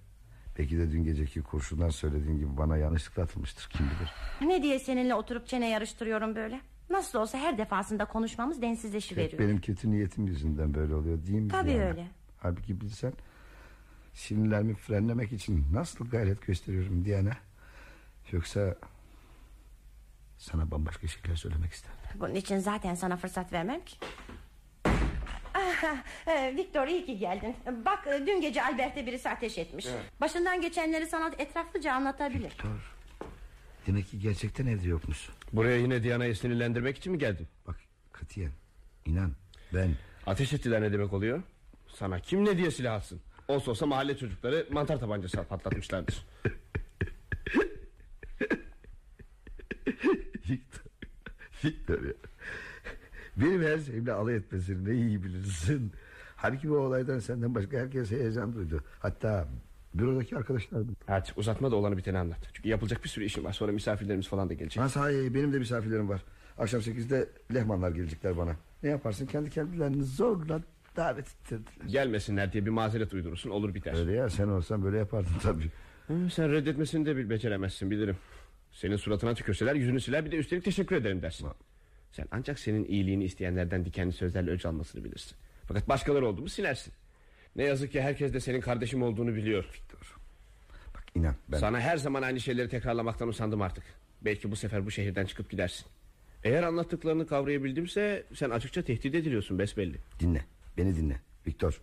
Belki 0.60 0.78
de 0.78 0.92
dün 0.92 1.04
geceki 1.04 1.42
kurşunlar 1.42 1.90
söylediğin 1.90 2.38
gibi 2.38 2.58
bana 2.58 2.78
yanlışlıkla 2.78 3.24
atılmıştır 3.24 3.70
kim 3.70 3.86
bilir. 3.86 4.12
Ne 4.52 4.64
diye 4.64 4.80
seninle 4.80 5.16
oturup 5.16 5.48
çene 5.48 5.70
yarıştırıyorum 5.70 6.36
böyle? 6.36 6.62
Nasıl 6.90 7.20
olsa 7.20 7.38
her 7.38 7.58
defasında 7.58 8.06
konuşmamız 8.06 8.56
Hep 8.58 8.62
densizleşiveriyor. 8.64 9.40
benim 9.40 9.62
kötü 9.62 9.92
niyetim 9.92 10.28
yüzünden 10.28 10.74
böyle 10.74 10.96
oluyor 10.96 11.26
değil 11.26 11.40
mi? 11.42 11.48
Tabii 11.52 11.70
Diana? 11.70 11.84
öyle. 11.84 12.08
Halbuki 12.40 12.82
bilsen 12.82 13.14
sinirlerimi 14.14 14.76
frenlemek 14.76 15.32
için 15.34 15.66
nasıl 15.74 16.10
gayret 16.10 16.48
gösteriyorum 16.48 17.06
Diana. 17.06 17.34
Yoksa 18.32 18.76
sana 20.38 20.72
bambaşka 20.72 21.08
şeyler 21.08 21.36
söylemek 21.36 21.72
isterdim. 21.74 22.20
Bunun 22.20 22.36
için 22.36 22.58
zaten 22.60 22.96
sana 22.96 23.18
fırsat 23.18 23.54
vermem 23.54 23.86
ki. 23.86 23.96
Ah, 25.84 25.98
e, 26.32 26.56
Victor 26.56 26.88
iyi 26.88 27.06
ki 27.06 27.18
geldin. 27.18 27.56
Bak 27.86 28.08
e, 28.08 28.28
dün 28.28 28.42
gece 28.42 28.64
Albert'e 28.64 29.06
birisi 29.06 29.30
ateş 29.30 29.58
etmiş. 29.58 29.86
Başından 30.22 30.62
geçenleri 30.62 31.06
sana 31.06 31.32
etraflıca 31.38 31.94
anlatabilir. 31.94 32.52
Victor. 32.52 32.96
Demek 33.88 34.08
ki 34.08 34.20
gerçekten 34.20 34.66
evde 34.66 34.88
yokmuş. 34.88 35.30
Buraya 35.54 35.78
yine 35.78 36.04
Diana'yı 36.04 36.36
sinirlendirmek 36.36 36.98
için 36.98 37.12
mi 37.12 37.18
geldin? 37.18 37.48
Bak 37.68 37.76
katiyen 38.12 38.52
inan 39.06 39.32
ben 39.74 39.90
Ateş 40.26 40.54
ettiler 40.54 40.82
ne 40.82 40.92
demek 40.94 41.14
oluyor? 41.14 41.44
Sana 41.88 42.20
kim 42.20 42.46
ne 42.46 42.58
diye 42.58 42.72
silah 42.72 42.96
atsın? 42.96 43.22
Olsa 43.48 43.72
olsa 43.72 43.86
mahalle 43.86 44.18
çocukları 44.18 44.68
mantar 44.72 45.00
tabancası 45.00 45.44
patlatmışlardır. 45.44 46.26
Victor, 50.50 50.82
Victor 51.64 52.04
ya. 52.06 52.14
Benim 53.38 53.64
her 53.64 53.80
şeyimle 53.80 54.14
alay 54.14 54.36
etmesini 54.36 54.90
ne 54.90 54.94
iyi 54.94 55.24
bilirsin. 55.24 55.92
Halbuki 56.36 56.70
bu 56.70 56.78
olaydan 56.78 57.20
senden 57.20 57.56
başka 57.56 57.78
herkes 57.78 58.12
heyecan 58.12 58.56
duydu. 58.56 58.84
Hatta 59.00 59.48
bürodaki 59.94 60.38
arkadaşlar. 60.38 60.82
Hadi 61.08 61.30
uzatma 61.36 61.72
da 61.72 61.76
olanı 61.76 61.98
biteni 61.98 62.18
anlat. 62.18 62.40
Çünkü 62.54 62.70
yapılacak 62.70 63.04
bir 63.04 63.10
sürü 63.10 63.26
işim 63.26 63.44
var. 63.44 63.54
Sonra 63.54 63.72
misafirlerimiz 63.72 64.28
falan 64.28 64.50
da 64.50 64.54
gelecek. 64.54 64.84
Ha 64.84 64.90
sahi 64.90 65.34
benim 65.34 65.54
de 65.54 65.60
misafirlerim 65.60 66.10
var. 66.10 66.22
Akşam 66.58 66.82
sekizde 66.82 67.30
lehmanlar 67.54 67.92
gelecekler 67.92 68.38
bana. 68.38 68.56
Ne 68.84 68.90
yaparsın 68.90 69.26
kendi 69.26 69.50
kendilerini 69.50 70.04
zorla 70.04 70.62
davet 70.96 71.28
ettirdiler. 71.28 71.86
Gelmesinler 71.88 72.54
diye 72.54 72.66
bir 72.66 72.70
mazeret 72.72 73.14
uydurursun 73.14 73.50
olur 73.50 73.74
biter. 73.74 74.00
Öyle 74.00 74.12
ya 74.12 74.30
sen 74.30 74.48
olsan 74.48 74.84
böyle 74.84 74.98
yapardın 74.98 75.30
tabii. 75.44 75.72
Hı, 76.08 76.30
sen 76.30 76.52
reddetmesini 76.52 77.06
de 77.06 77.18
bil 77.18 77.30
beceremezsin 77.30 77.92
bilirim. 77.92 78.18
Senin 78.72 78.96
suratına 78.96 79.34
tükürseler 79.34 79.76
yüzünü 79.76 80.02
siler 80.02 80.26
bir 80.26 80.32
de 80.32 80.36
üstelik 80.36 80.64
teşekkür 80.64 80.96
ederim 80.96 81.22
dersin. 81.22 81.48
Sen 82.16 82.28
ancak 82.32 82.60
senin 82.60 82.86
iyiliğini 82.86 83.24
isteyenlerden 83.24 83.86
dikenli 83.86 84.14
sözlerle 84.14 84.52
öc 84.52 84.68
almasını 84.68 85.04
bilirsin. 85.04 85.38
Fakat 85.68 85.90
başkaları 85.90 86.28
oldu 86.28 86.42
mu 86.42 86.50
silersin. 86.50 86.94
Ne 87.56 87.64
yazık 87.64 87.92
ki 87.92 88.02
herkes 88.02 88.34
de 88.34 88.40
senin 88.40 88.62
kardeşim 88.62 89.04
olduğunu 89.04 89.36
biliyor. 89.36 89.84
Bak 90.96 91.04
inan 91.16 91.36
ben... 91.48 91.58
Sana 91.58 91.80
her 91.80 91.98
zaman 91.98 92.22
aynı 92.22 92.40
şeyleri 92.40 92.70
tekrarlamaktan 92.70 93.28
usandım 93.28 93.62
artık. 93.62 93.84
Belki 94.22 94.52
bu 94.52 94.56
sefer 94.56 94.86
bu 94.86 94.92
şehirden 94.92 95.26
çıkıp 95.26 95.50
gidersin. 95.50 95.86
Eğer 96.44 96.64
anlattıklarını 96.64 97.28
kavrayabildimse 97.28 98.26
sen 98.34 98.50
açıkça 98.50 98.82
tehdit 98.82 99.16
ediliyorsun 99.16 99.60
besbelli. 99.60 99.98
Dinle 100.20 100.46
beni 100.78 100.96
dinle 100.96 101.20
Viktor. 101.48 101.82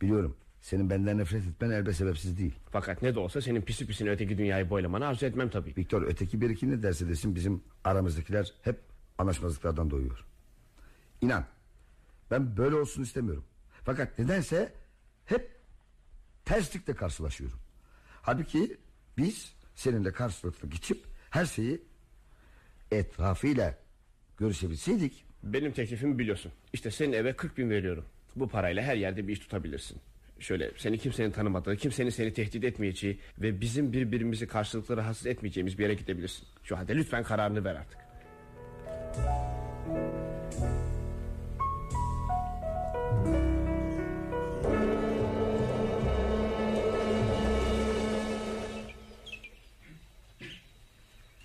Biliyorum 0.00 0.36
senin 0.60 0.90
benden 0.90 1.18
nefret 1.18 1.46
etmen 1.46 1.70
elbet 1.70 1.96
sebepsiz 1.96 2.38
değil. 2.38 2.54
Fakat 2.70 3.02
ne 3.02 3.14
de 3.14 3.18
olsa 3.18 3.40
senin 3.40 3.62
pisi 3.62 3.86
pisine 3.86 4.10
öteki 4.10 4.38
dünyayı 4.38 4.70
boylamanı 4.70 5.06
arzu 5.06 5.26
etmem 5.26 5.50
tabii. 5.50 5.74
Viktor 5.76 6.02
öteki 6.02 6.40
bir 6.40 6.50
iki 6.50 6.70
ne 6.70 6.82
derse 6.82 7.08
desin 7.08 7.34
bizim 7.34 7.62
aramızdakiler 7.84 8.52
hep 8.62 8.89
anlaşmazlıklardan 9.20 9.90
doğuyor. 9.90 10.24
İnan 11.20 11.44
ben 12.30 12.56
böyle 12.56 12.76
olsun 12.76 13.02
istemiyorum. 13.02 13.44
Fakat 13.84 14.18
nedense 14.18 14.72
hep 15.26 15.50
terslikle 16.44 16.94
karşılaşıyorum. 16.94 17.58
Halbuki 18.22 18.76
biz 19.18 19.54
seninle 19.74 20.12
karşılıklı 20.12 20.68
geçip 20.70 21.04
her 21.30 21.46
şeyi 21.46 21.82
etrafıyla 22.90 23.78
görüşebilseydik. 24.38 25.24
Benim 25.42 25.72
teklifimi 25.72 26.18
biliyorsun. 26.18 26.52
İşte 26.72 26.90
senin 26.90 27.12
eve 27.12 27.36
40 27.36 27.58
bin 27.58 27.70
veriyorum. 27.70 28.04
Bu 28.36 28.48
parayla 28.48 28.82
her 28.82 28.96
yerde 28.96 29.28
bir 29.28 29.32
iş 29.32 29.38
tutabilirsin. 29.38 29.98
Şöyle 30.38 30.70
seni 30.76 30.98
kimsenin 30.98 31.30
tanımadığı, 31.30 31.76
kimsenin 31.76 32.10
seni 32.10 32.32
tehdit 32.32 32.64
etmeyeceği 32.64 33.18
ve 33.38 33.60
bizim 33.60 33.92
birbirimizi 33.92 34.46
karşılıklı 34.46 34.96
rahatsız 34.96 35.26
etmeyeceğimiz 35.26 35.78
bir 35.78 35.82
yere 35.82 35.94
gidebilirsin. 35.94 36.48
Şu 36.62 36.78
halde 36.78 36.96
lütfen 36.96 37.22
kararını 37.22 37.64
ver 37.64 37.74
artık. 37.74 38.09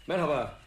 Merhaba. 0.08 0.60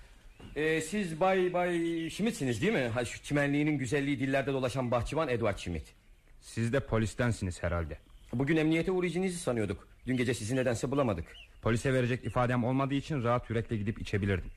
Ee, 0.57 0.81
siz 0.81 1.21
Bay 1.21 1.53
Bay 1.53 2.11
Schmidt'siniz 2.11 2.63
değil 2.63 2.73
mi? 2.73 2.89
Ha, 2.95 3.05
şu 3.05 3.23
çimenliğinin 3.23 3.79
güzelliği 3.79 4.21
dillerde 4.21 4.53
dolaşan 4.53 4.91
bahçıvan 4.91 5.29
Edward 5.29 5.59
Schmidt. 5.59 5.95
Siz 6.41 6.73
de 6.73 6.81
polistensiniz 6.81 7.63
herhalde. 7.63 7.99
Bugün 8.33 8.57
emniyete 8.57 8.93
uğrayacağınızı 8.93 9.39
sanıyorduk. 9.39 9.89
Dün 10.07 10.17
gece 10.17 10.35
sizi 10.35 10.57
nedense 10.57 10.91
bulamadık. 10.91 11.27
Polise 11.63 11.95
verecek 11.95 12.25
ifadem 12.25 12.65
olmadığı 12.65 12.95
için 12.95 13.23
rahat 13.23 13.51
yürekle 13.51 13.77
gidip 13.77 14.01
içebilirdim. 14.01 14.51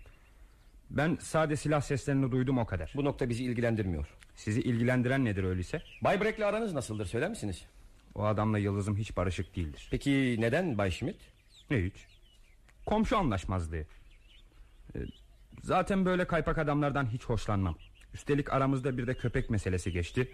Ben 0.92 1.18
sade 1.22 1.56
silah 1.56 1.82
seslerini 1.82 2.32
duydum 2.32 2.58
o 2.58 2.66
kadar. 2.66 2.94
Bu 2.96 3.06
nokta 3.06 3.30
bizi 3.30 3.44
ilgilendirmiyor. 3.44 4.08
Sizi 4.36 4.62
ilgilendiren 4.62 5.26
nedir 5.26 5.44
öyleyse? 5.44 5.82
Bay 6.02 6.22
Breck'le 6.22 6.40
aranız 6.46 6.74
nasıldır 6.74 7.06
söyler 7.06 7.30
misiniz? 7.30 7.66
O 8.16 8.24
adamla 8.24 8.58
Yıldız'ım 8.58 8.98
hiç 8.98 9.18
barışık 9.18 9.56
değildir. 9.56 9.88
Peki 9.92 10.36
neden 10.40 10.78
Bay 10.78 10.92
Schmidt? 10.92 11.18
Ne 11.70 11.78
hiç? 11.84 11.94
Komşu 12.86 13.18
anlaşmazlığı. 13.18 13.86
Ee, 14.96 15.00
Zaten 15.64 16.06
böyle 16.06 16.26
kaypak 16.26 16.58
adamlardan 16.58 17.06
hiç 17.06 17.24
hoşlanmam. 17.26 17.76
Üstelik 18.14 18.54
aramızda 18.54 18.98
bir 18.98 19.08
de 19.08 19.14
köpek 19.14 19.50
meselesi 19.50 19.92
geçti. 19.92 20.32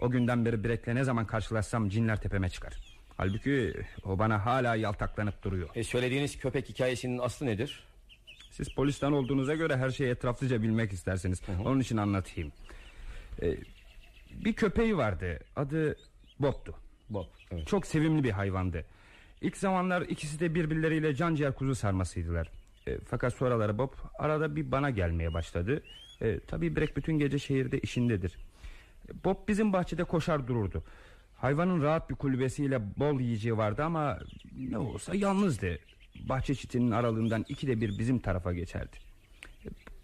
O 0.00 0.10
günden 0.10 0.44
beri 0.44 0.64
Breck'le 0.64 0.86
ne 0.94 1.04
zaman 1.04 1.26
karşılaşsam 1.26 1.88
cinler 1.88 2.20
tepeme 2.20 2.48
çıkar. 2.50 2.74
Halbuki 3.16 3.74
o 4.04 4.18
bana 4.18 4.46
hala 4.46 4.74
yaltaklanıp 4.76 5.42
duruyor. 5.42 5.68
E, 5.74 5.84
söylediğiniz 5.84 6.38
köpek 6.38 6.68
hikayesinin 6.68 7.18
aslı 7.18 7.46
nedir? 7.46 7.84
Siz 8.54 8.68
polisten 8.68 9.12
olduğunuza 9.12 9.54
göre 9.54 9.76
her 9.76 9.90
şeyi 9.90 10.10
etraflıca 10.10 10.62
bilmek 10.62 10.92
istersiniz. 10.92 11.48
Hı 11.48 11.52
hı. 11.52 11.62
Onun 11.62 11.80
için 11.80 11.96
anlatayım. 11.96 12.52
Ee, 13.42 13.56
bir 14.30 14.52
köpeği 14.52 14.96
vardı. 14.96 15.38
Adı 15.56 15.96
Bob'tu. 16.40 16.74
Bob. 17.10 17.26
Evet. 17.50 17.66
Çok 17.66 17.86
sevimli 17.86 18.24
bir 18.24 18.30
hayvandı. 18.30 18.84
İlk 19.40 19.56
zamanlar 19.56 20.02
ikisi 20.02 20.40
de 20.40 20.54
birbirleriyle 20.54 21.14
can 21.14 21.34
ciğer 21.34 21.54
kuzu 21.54 21.74
sarmasıydılar. 21.74 22.50
E, 22.86 22.98
fakat 22.98 23.34
sonraları 23.34 23.78
Bob 23.78 23.92
arada 24.18 24.56
bir 24.56 24.72
bana 24.72 24.90
gelmeye 24.90 25.34
başladı. 25.34 25.82
E, 26.20 26.40
tabii 26.40 26.76
Breck 26.76 26.96
bütün 26.96 27.18
gece 27.18 27.38
şehirde 27.38 27.78
işindedir. 27.80 28.38
E, 29.08 29.24
Bob 29.24 29.48
bizim 29.48 29.72
bahçede 29.72 30.04
koşar 30.04 30.46
dururdu. 30.48 30.84
Hayvanın 31.36 31.82
rahat 31.82 32.10
bir 32.10 32.14
kulübesiyle 32.14 32.80
bol 32.98 33.20
yiyeceği 33.20 33.56
vardı 33.56 33.84
ama 33.84 34.18
ne 34.58 34.78
olsa 34.78 35.14
yalnızdı. 35.14 35.78
Bahçe 36.20 36.54
çitinin 36.54 36.90
aralığından 36.90 37.44
ikide 37.48 37.80
bir 37.80 37.98
bizim 37.98 38.18
tarafa 38.18 38.52
geçerdi. 38.52 38.96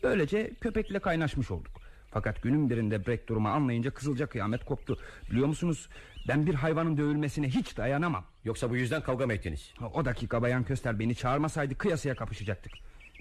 Böylece 0.02 0.50
köpekle 0.60 0.98
kaynaşmış 0.98 1.50
olduk. 1.50 1.80
Fakat 2.10 2.42
günün 2.42 2.70
birinde 2.70 3.06
Breck 3.06 3.28
durumu 3.28 3.48
anlayınca 3.48 3.90
kızılca 3.90 4.26
kıyamet 4.26 4.64
koptu. 4.64 4.98
Biliyor 5.30 5.46
musunuz 5.46 5.88
ben 6.28 6.46
bir 6.46 6.54
hayvanın 6.54 6.96
dövülmesine 6.96 7.48
hiç 7.48 7.76
dayanamam. 7.76 8.24
Yoksa 8.44 8.70
bu 8.70 8.76
yüzden 8.76 9.02
kavga 9.02 9.26
mı 9.26 9.32
ettiniz? 9.32 9.74
O 9.94 10.04
dakika 10.04 10.42
Bayan 10.42 10.64
Köster 10.64 10.98
beni 10.98 11.14
çağırmasaydı 11.14 11.78
kıyasıya 11.78 12.14
kapışacaktık. 12.14 12.72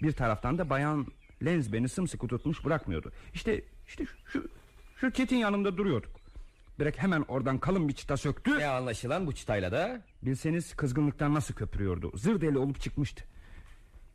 Bir 0.02 0.12
taraftan 0.12 0.58
da 0.58 0.69
Bayan 0.69 1.08
Lenz 1.45 1.73
beni 1.73 1.89
sımsıkı 1.89 2.28
tutmuş 2.28 2.65
bırakmıyordu. 2.65 3.12
İşte 3.34 3.62
işte 3.88 4.06
şu 4.25 4.49
şu 4.95 5.12
çetin 5.12 5.38
yanında 5.38 5.78
duruyorduk. 5.78 6.18
Breck 6.80 6.98
hemen 6.98 7.22
oradan 7.28 7.58
kalın 7.58 7.88
bir 7.88 7.94
çıta 7.94 8.18
söktü. 8.18 8.60
Ne 8.60 8.68
anlaşılan 8.68 9.28
bu 9.28 9.36
çıtayla 9.36 9.72
da? 9.72 10.02
Bilseniz 10.22 10.76
kızgınlıktan 10.76 11.34
nasıl 11.34 11.54
köpürüyordu. 11.54 12.18
Zır 12.18 12.42
deli 12.42 12.58
olup 12.58 12.82
çıkmıştı. 12.82 13.24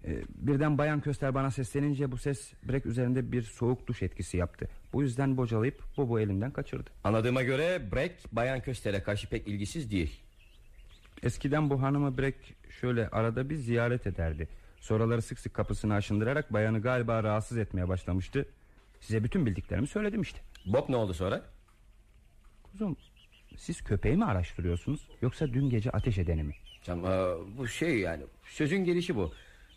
Ee, 0.05 0.23
birden 0.35 0.79
Bayan 0.79 1.01
Köster 1.01 1.35
bana 1.35 1.51
seslenince 1.51 2.13
bu 2.13 2.19
ses 2.19 2.53
Breck 2.69 2.87
üzerinde 2.87 3.33
bir 3.33 3.43
soğuk 3.43 3.87
duş 3.87 4.03
etkisi 4.03 4.37
yaptı. 4.37 4.69
Bu 4.93 5.03
yüzden 5.03 5.37
bocalayıp 5.37 5.83
Bob'u 5.97 6.21
elinden 6.21 6.51
kaçırdı. 6.51 6.91
Anladığıma 7.05 7.43
göre 7.43 7.93
Breck 7.93 8.15
Bayan 8.33 8.61
Köster'e 8.61 9.03
karşı 9.03 9.29
pek 9.29 9.49
ilgisiz 9.49 9.91
değil. 9.91 10.21
Eskiden 11.23 11.71
bu 11.71 11.83
hanımı 11.83 12.19
Breck 12.19 12.39
şöyle 12.81 13.09
arada 13.09 13.51
bir 13.51 13.57
ziyaret 13.57 14.07
ederdi. 14.07 14.49
Sonraları 14.81 15.23
sık 15.23 15.39
sık 15.39 15.55
kapısını 15.55 15.95
aşındırarak 15.95 16.53
bayanı 16.53 16.83
galiba 16.83 17.23
rahatsız 17.23 17.59
etmeye 17.59 17.89
başlamıştı. 17.89 18.49
Size 19.01 19.25
bütün 19.25 19.47
bildiklerimi 19.47 19.87
söyledim 19.87 20.23
işte. 20.23 20.41
Bob 20.67 20.89
ne 20.89 20.97
oldu 20.97 21.15
sonra? 21.15 21.54
Kuzum 22.75 22.97
siz 23.57 23.83
köpeği 23.83 24.17
mi 24.17 24.25
araştırıyorsunuz 24.25 25.09
yoksa 25.23 25.49
dün 25.49 25.71
gece 25.71 25.91
ateş 25.91 26.19
edeni 26.19 26.43
mi? 26.43 26.55
Canım, 26.85 27.05
aa, 27.05 27.35
bu 27.59 27.69
şey 27.69 27.99
yani 27.99 28.23
sözün 28.45 28.85
gelişi 28.85 29.17
bu. 29.17 29.33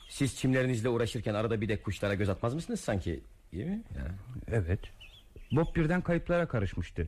Siz 0.10 0.36
çimlerinizle 0.38 0.90
uğraşırken 0.90 1.34
arada 1.34 1.62
bir 1.62 1.70
de 1.70 1.82
kuşlara 1.82 2.14
göz 2.16 2.30
atmaz 2.30 2.54
mısınız 2.54 2.80
sanki? 2.80 3.20
Değil 3.54 3.66
mi? 3.66 3.84
Ya. 3.98 4.06
Evet. 4.52 4.80
Bob 5.52 5.76
birden 5.76 6.02
kayıplara 6.02 6.48
karışmıştı. 6.48 7.08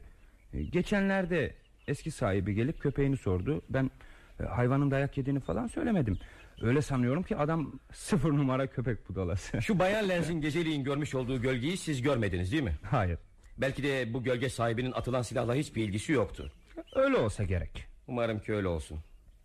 E, 0.54 0.64
Geçenlerde 0.64 1.54
eski 1.88 2.12
sahibi 2.12 2.54
gelip 2.56 2.80
köpeğini 2.82 3.18
sordu. 3.18 3.62
Ben 3.70 3.92
e, 4.40 4.44
hayvanın 4.44 4.92
dayak 4.92 5.18
yediğini 5.18 5.40
falan 5.40 5.68
söylemedim. 5.68 6.18
Öyle 6.62 6.82
sanıyorum 6.82 7.24
ki 7.24 7.38
adam 7.38 7.80
sıfır 7.94 8.32
numara 8.32 8.68
köpek 8.68 9.10
budalası. 9.10 9.62
Şu 9.62 9.80
Bayan 9.80 10.10
Lenz'in 10.10 10.42
geceliğin 10.42 10.84
görmüş 10.84 11.16
olduğu 11.16 11.42
gölgeyi 11.42 11.78
siz 11.78 12.02
görmediniz 12.02 12.52
değil 12.52 12.64
mi? 12.64 12.76
Hayır. 12.84 13.18
Belki 13.62 13.84
de 13.84 14.14
bu 14.14 14.24
gölge 14.24 14.50
sahibinin 14.50 14.92
atılan 14.92 15.22
silahla 15.22 15.56
hiçbir 15.56 15.84
ilgisi 15.84 16.12
yoktu. 16.12 16.52
Öyle 16.96 17.18
olsa 17.18 17.44
gerek. 17.44 17.86
Umarım 18.08 18.40
ki 18.40 18.54
öyle 18.54 18.68
olsun. 18.68 19.00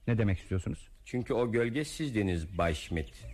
Ne 0.09 0.19
demek 0.19 0.39
istiyorsunuz? 0.39 0.89
Çünkü 1.05 1.35
o 1.35 1.53
gölge 1.53 1.85
sizdiniz 1.85 2.59
Bay 2.59 2.75
Schmidt. 2.75 3.27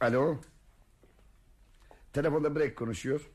Alo. 0.00 0.40
Telefonda 2.12 2.56
Breck 2.56 2.76
konuşuyor. 2.76 3.30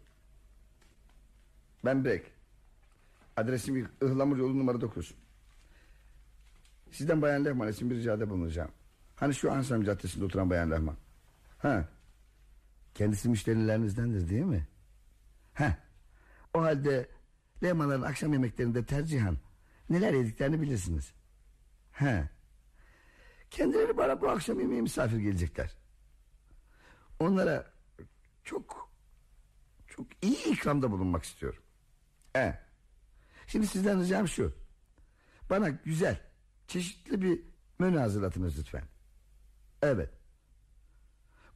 Ben 1.86 2.06
Breck. 2.06 2.32
Adresim 3.38 3.90
Ihlamur 4.02 4.38
yolu 4.38 4.60
numara 4.60 4.82
9. 4.82 5.14
Sizden 6.92 7.22
Bayan 7.22 7.46
Lehman 7.46 7.72
için 7.72 7.90
bir 7.90 7.96
ricada 7.96 8.30
bulunacağım. 8.30 8.72
Hani 9.16 9.36
şu 9.36 9.52
Ansam 9.52 9.84
Caddesi'nde 9.84 10.26
oturan 10.26 10.50
Bayan 10.50 10.72
Lehman. 10.72 10.96
Ha. 11.58 11.90
Kendisi 12.94 13.30
müşterilerinizdendir 13.30 14.30
değil 14.30 14.44
mi? 14.44 14.68
Ha. 15.54 15.78
O 16.54 16.62
halde 16.62 17.10
Lehmanların 17.64 18.02
akşam 18.02 18.34
yemeklerinde 18.34 18.86
tercihan 18.86 19.38
neler 19.90 20.14
yediklerini 20.14 20.62
bilirsiniz. 20.62 21.14
Ha. 21.92 22.30
Kendileri 23.52 23.98
bana 23.98 24.22
bu 24.22 24.30
akşam 24.30 24.60
yemeğe 24.60 24.82
misafir 24.82 25.18
gelecekler. 25.18 25.83
Onlara 27.24 27.72
çok 28.44 28.90
çok 29.88 30.08
iyi 30.22 30.46
ikramda 30.46 30.92
bulunmak 30.92 31.24
istiyorum. 31.24 31.64
He. 32.34 32.60
Şimdi 33.48 33.68
sizden 33.68 34.02
ricam 34.02 34.28
şu. 34.28 34.54
Bana 35.50 35.70
güzel, 35.70 36.22
çeşitli 36.68 37.22
bir 37.22 37.42
menü 37.80 37.98
hazırlatınız 37.98 38.60
lütfen. 38.60 38.84
Evet. 39.82 40.10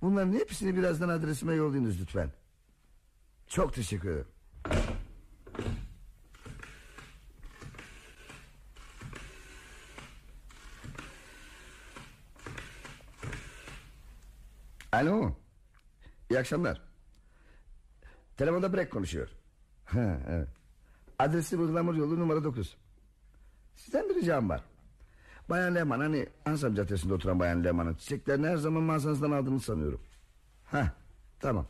Bunların 0.01 0.33
hepsini 0.33 0.77
birazdan 0.77 1.09
adresime 1.09 1.53
yollayınız 1.53 2.01
lütfen. 2.01 2.31
Çok 3.47 3.73
teşekkür 3.73 4.09
ederim. 4.09 4.27
Alo. 14.91 15.46
İyi 16.29 16.39
akşamlar. 16.39 16.81
Telefonda 18.37 18.73
Brek 18.73 18.91
konuşuyor. 18.91 19.29
Ha, 19.85 20.19
evet. 20.29 20.47
Adresi 21.19 21.59
Bıhlamur 21.59 21.95
yolu 21.95 22.19
numara 22.19 22.43
9. 22.43 22.77
Sizden 23.75 24.09
bir 24.09 24.15
ricam 24.15 24.49
var. 24.49 24.63
Bayan 25.49 25.75
Lehman 25.75 25.99
hani 25.99 26.27
Ansam 26.45 26.75
Caddesi'nde 26.75 27.13
oturan 27.13 27.39
Bayan 27.39 27.63
Lehman'ın 27.63 27.93
çiçeklerini 27.95 28.47
her 28.47 28.57
zaman 28.57 28.83
mağazanızdan 28.83 29.31
aldığını 29.31 29.59
sanıyorum. 29.59 30.01
Ha, 30.65 30.93
tamam. 31.39 31.67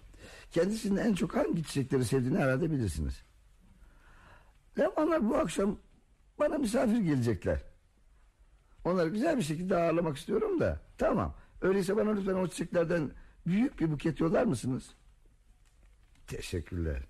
Kendisinin 0.51 0.97
en 0.97 1.13
çok 1.13 1.35
hangi 1.35 1.63
çiçekleri 1.63 2.05
sevdiğini 2.05 2.37
herhalde 2.37 2.71
bilirsiniz. 2.71 3.23
Lehmanlar 4.79 5.29
bu 5.29 5.37
akşam 5.37 5.77
bana 6.39 6.57
misafir 6.57 6.97
gelecekler. 6.97 7.63
Onları 8.85 9.09
güzel 9.09 9.37
bir 9.37 9.43
şekilde 9.43 9.77
ağırlamak 9.77 10.17
istiyorum 10.17 10.59
da. 10.59 10.79
Tamam. 10.97 11.33
Öyleyse 11.61 11.97
bana 11.97 12.11
lütfen 12.11 12.33
o 12.33 12.47
çiçeklerden 12.47 13.11
büyük 13.47 13.79
bir 13.79 13.91
buket 13.91 14.19
yollar 14.19 14.43
mısınız? 14.43 14.89
Teşekkürler. 16.27 17.03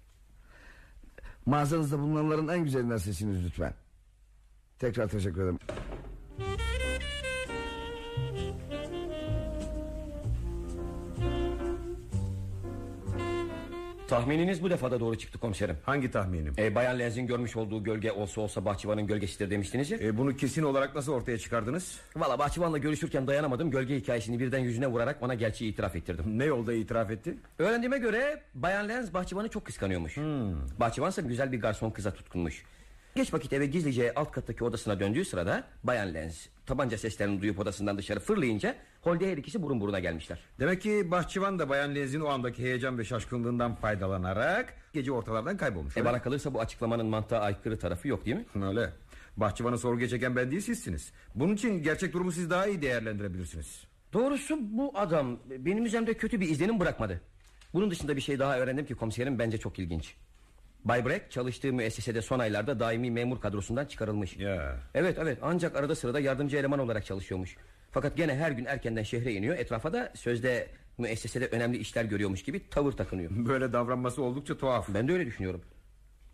Mağazanızda 1.45 1.99
bulunanların 1.99 2.47
en 2.47 2.63
güzelinden 2.63 2.97
seçiniz 2.97 3.45
lütfen. 3.45 3.73
Tekrar 4.79 5.07
teşekkür 5.07 5.41
ederim. 5.41 5.59
Tahmininiz 14.07 14.63
bu 14.63 14.69
defada 14.69 14.99
doğru 14.99 15.17
çıktı 15.17 15.39
komiserim. 15.39 15.77
Hangi 15.83 16.11
tahminim? 16.11 16.53
E, 16.57 16.75
Bayan 16.75 16.99
Lenz'in 16.99 17.27
görmüş 17.27 17.55
olduğu 17.55 17.83
gölge 17.83 18.11
olsa 18.11 18.41
olsa 18.41 18.65
bahçıvanın 18.65 19.07
gölgesidir 19.07 19.49
demiştiniz 19.49 19.91
ya. 19.91 19.97
E, 19.97 20.17
bunu 20.17 20.35
kesin 20.35 20.63
olarak 20.63 20.95
nasıl 20.95 21.13
ortaya 21.13 21.37
çıkardınız? 21.37 21.99
Valla 22.15 22.39
bahçıvanla 22.39 22.77
görüşürken 22.77 23.27
dayanamadım. 23.27 23.71
Gölge 23.71 23.95
hikayesini 23.95 24.39
birden 24.39 24.59
yüzüne 24.59 24.87
vurarak 24.87 25.21
bana 25.21 25.33
gerçeği 25.33 25.71
itiraf 25.73 25.95
ettirdim. 25.95 26.39
Ne 26.39 26.45
yolda 26.45 26.73
itiraf 26.73 27.11
etti? 27.11 27.37
Öğrendiğime 27.59 27.97
göre 27.97 28.41
Bayan 28.55 28.89
Lenz 28.89 29.13
bahçıvanı 29.13 29.49
çok 29.49 29.65
kıskanıyormuş. 29.65 30.17
Hmm. 30.17 30.53
Bahçıvansa 30.79 31.21
güzel 31.21 31.51
bir 31.51 31.59
garson 31.61 31.91
kıza 31.91 32.11
tutkunmuş. 32.13 32.63
Geç 33.17 33.33
vakit 33.33 33.53
eve 33.53 33.65
gizlice 33.65 34.13
alt 34.13 34.31
kattaki 34.31 34.63
odasına 34.63 34.99
döndüğü 34.99 35.25
sırada 35.25 35.63
Bayan 35.83 36.13
Lenz 36.13 36.49
tabanca 36.65 36.97
seslerini 36.97 37.41
duyup 37.41 37.59
odasından 37.59 37.97
dışarı 37.97 38.19
fırlayınca 38.19 38.75
holde 39.01 39.31
her 39.31 39.37
ikisi 39.37 39.61
burun 39.61 39.81
buruna 39.81 39.99
gelmişler. 39.99 40.39
Demek 40.59 40.81
ki 40.81 41.11
bahçıvan 41.11 41.59
da 41.59 41.69
Bayan 41.69 41.95
Lenz'in 41.95 42.21
o 42.21 42.27
andaki 42.27 42.63
heyecan 42.63 42.97
ve 42.97 43.05
şaşkınlığından 43.05 43.75
faydalanarak 43.75 44.73
gece 44.93 45.11
ortalardan 45.11 45.57
kaybolmuş. 45.57 45.97
E 45.97 45.99
öyle 45.99 46.09
bana 46.09 46.21
kalırsa 46.21 46.53
bu 46.53 46.59
açıklamanın 46.59 47.05
mantığa 47.05 47.39
aykırı 47.39 47.79
tarafı 47.79 48.07
yok 48.07 48.25
değil 48.25 48.37
mi? 48.37 48.65
Öyle. 48.65 48.93
Bahçıvanı 49.37 49.77
sorguya 49.77 50.07
çeken 50.07 50.35
ben 50.35 50.51
değil 50.51 50.61
sizsiniz. 50.61 51.11
Bunun 51.35 51.55
için 51.55 51.83
gerçek 51.83 52.13
durumu 52.13 52.31
siz 52.31 52.49
daha 52.49 52.67
iyi 52.67 52.81
değerlendirebilirsiniz. 52.81 53.83
Doğrusu 54.13 54.57
bu 54.59 54.91
adam 54.95 55.39
benim 55.49 55.85
üzerimde 55.85 56.13
kötü 56.13 56.41
bir 56.41 56.49
izlenim 56.49 56.79
bırakmadı. 56.79 57.21
Bunun 57.73 57.91
dışında 57.91 58.15
bir 58.15 58.21
şey 58.21 58.39
daha 58.39 58.59
öğrendim 58.59 58.85
ki 58.85 58.95
komiserim 58.95 59.39
bence 59.39 59.57
çok 59.57 59.79
ilginç. 59.79 60.15
Bay 60.87 61.05
Breck 61.05 61.31
çalıştığı 61.31 61.73
müessesede 61.73 62.21
son 62.21 62.39
aylarda 62.39 62.79
daimi 62.79 63.11
memur 63.11 63.41
kadrosundan 63.41 63.85
çıkarılmış. 63.85 64.37
Ya. 64.37 64.77
Evet 64.93 65.17
evet 65.21 65.39
ancak 65.41 65.75
arada 65.75 65.95
sırada 65.95 66.19
yardımcı 66.19 66.57
eleman 66.57 66.79
olarak 66.79 67.05
çalışıyormuş. 67.05 67.55
Fakat 67.91 68.17
gene 68.17 68.35
her 68.35 68.51
gün 68.51 68.65
erkenden 68.65 69.03
şehre 69.03 69.33
iniyor. 69.33 69.57
Etrafa 69.57 69.93
da 69.93 70.11
sözde 70.15 70.67
müessesede 70.97 71.47
önemli 71.47 71.77
işler 71.77 72.05
görüyormuş 72.05 72.43
gibi 72.43 72.69
tavır 72.69 72.91
takınıyor. 72.91 73.31
Böyle 73.35 73.73
davranması 73.73 74.23
oldukça 74.23 74.57
tuhaf. 74.57 74.89
Ben 74.93 75.07
de 75.07 75.13
öyle 75.13 75.25
düşünüyorum. 75.25 75.61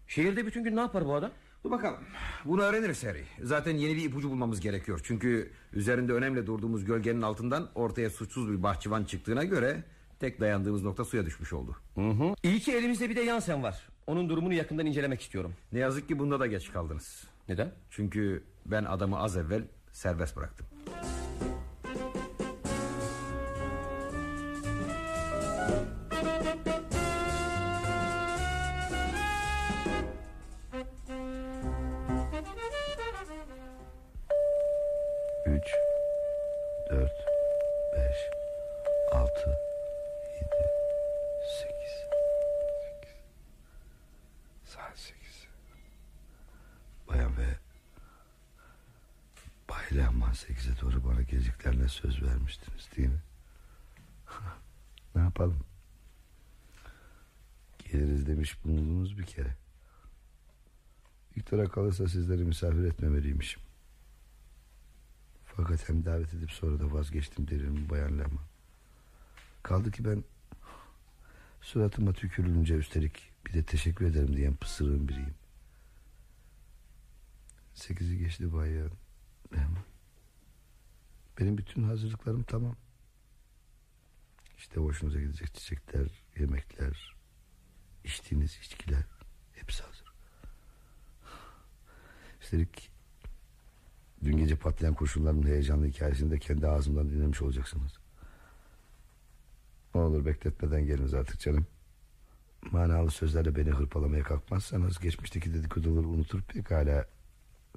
Şehirde 0.08 0.46
bütün 0.46 0.64
gün 0.64 0.76
ne 0.76 0.80
yapar 0.80 1.06
bu 1.06 1.16
adam? 1.16 1.32
Dur 1.64 1.72
bakalım. 1.72 2.00
Bunu 2.46 2.62
öğreniriz 2.62 3.04
Harry. 3.04 3.24
Zaten 3.42 3.78
yeni 3.78 3.96
bir 3.96 4.06
ipucu 4.06 4.30
bulmamız 4.30 4.60
gerekiyor. 4.60 5.02
Çünkü 5.04 5.52
üzerinde 5.74 6.14
önemli 6.14 6.48
durduğumuz 6.48 6.86
gölgenin 6.86 7.22
altından 7.22 7.70
ortaya 7.76 8.10
suçsuz 8.10 8.52
bir 8.52 8.64
bahçıvan 8.64 9.04
çıktığına 9.04 9.44
göre 9.44 9.84
tek 10.20 10.40
dayandığımız 10.40 10.84
nokta 10.84 11.06
suya 11.06 11.26
düşmüş 11.26 11.54
oldu. 11.54 11.78
Hı 11.96 12.10
hı. 12.10 12.34
İyi 12.44 12.60
ki 12.60 12.72
elimizde 12.74 13.10
bir 13.10 13.16
de 13.16 13.22
Yansen 13.22 13.64
var. 13.64 13.93
Onun 14.08 14.30
durumunu 14.30 14.54
yakından 14.54 14.86
incelemek 14.86 15.22
istiyorum. 15.22 15.54
Ne 15.72 15.80
yazık 15.80 16.08
ki 16.08 16.20
bunda 16.20 16.40
da 16.40 16.48
geç 16.48 16.72
kaldınız. 16.72 17.28
Neden? 17.50 17.72
Çünkü 17.90 18.44
ben 18.66 18.84
adamı 18.84 19.20
az 19.20 19.38
evvel 19.38 19.64
serbest 19.92 20.36
bıraktım. 20.38 20.68
Demiş 58.44 58.66
bulundunuz 58.66 59.18
bir 59.18 59.24
kere. 59.24 59.56
Viktor'a 61.38 61.70
kalırsa 61.70 62.08
sizleri 62.08 62.44
misafir 62.44 62.84
etmemeliymişim. 62.84 63.62
Fakat 65.46 65.90
hem 65.90 66.06
davet 66.06 66.34
edip 66.34 66.52
sonra 66.52 66.80
da 66.80 66.94
vazgeçtim 66.94 67.48
derim 67.48 67.90
bayan 67.90 68.20
Lehman. 68.20 68.44
Kaldı 69.64 69.92
ki 69.92 70.06
ben 70.06 70.24
suratıma 71.62 72.14
tükürülünce 72.14 72.76
üstelik 72.76 73.32
bir 73.46 73.54
de 73.54 73.64
teşekkür 73.64 74.06
ederim 74.06 74.38
diyen 74.38 74.56
pısırığın 74.56 75.08
biriyim. 75.08 75.36
Sekizi 77.74 78.18
geçti 78.18 78.54
bayan. 78.54 78.92
Benim 81.40 81.58
bütün 81.58 81.84
hazırlıklarım 81.84 82.44
tamam. 82.44 82.76
İşte 84.58 84.80
hoşunuza 84.80 85.20
gidecek 85.20 85.54
çiçekler, 85.54 86.08
yemekler, 86.40 87.13
içtiğiniz 88.04 88.58
içkiler 88.64 89.04
hepsi 89.54 89.84
hazır. 89.84 90.14
Üstelik 92.42 92.90
dün 94.24 94.38
gece 94.38 94.56
patlayan 94.56 94.94
kurşunların 94.94 95.48
heyecanlı 95.48 95.86
hikayesini 95.86 96.32
de 96.32 96.40
kendi 96.40 96.68
ağzımdan 96.68 97.10
dinlemiş 97.10 97.42
olacaksınız. 97.42 97.92
Ne 99.96 100.02
olur 100.02 100.26
bekletmeden 100.26 100.86
geliniz 100.86 101.14
artık 101.14 101.40
canım. 101.40 101.68
Manalı 102.72 103.12
sözlerle 103.12 103.56
beni 103.56 103.70
hırpalamaya 103.70 104.24
kalkmazsanız 104.24 105.00
geçmişteki 105.00 105.54
dedikoduları 105.54 106.08
unutur 106.08 106.42
pekala 106.42 107.06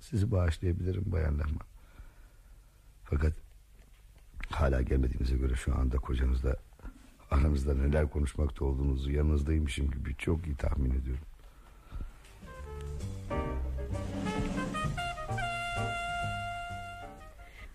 sizi 0.01 0.31
bağışlayabilirim 0.31 1.05
bayan 1.07 1.39
Lehman. 1.39 1.67
Fakat 3.05 3.33
hala 4.51 4.83
gelmediğinize 4.83 5.37
göre 5.37 5.55
şu 5.55 5.79
anda 5.79 5.97
kocanızla 5.97 6.57
aranızda 7.37 7.75
neler 7.75 8.11
konuşmakta 8.11 8.65
olduğunuzu 8.65 9.11
yanınızdaymışım 9.11 9.91
gibi 9.91 10.17
çok 10.17 10.47
iyi 10.47 10.57
tahmin 10.57 10.91
ediyorum. 10.91 11.25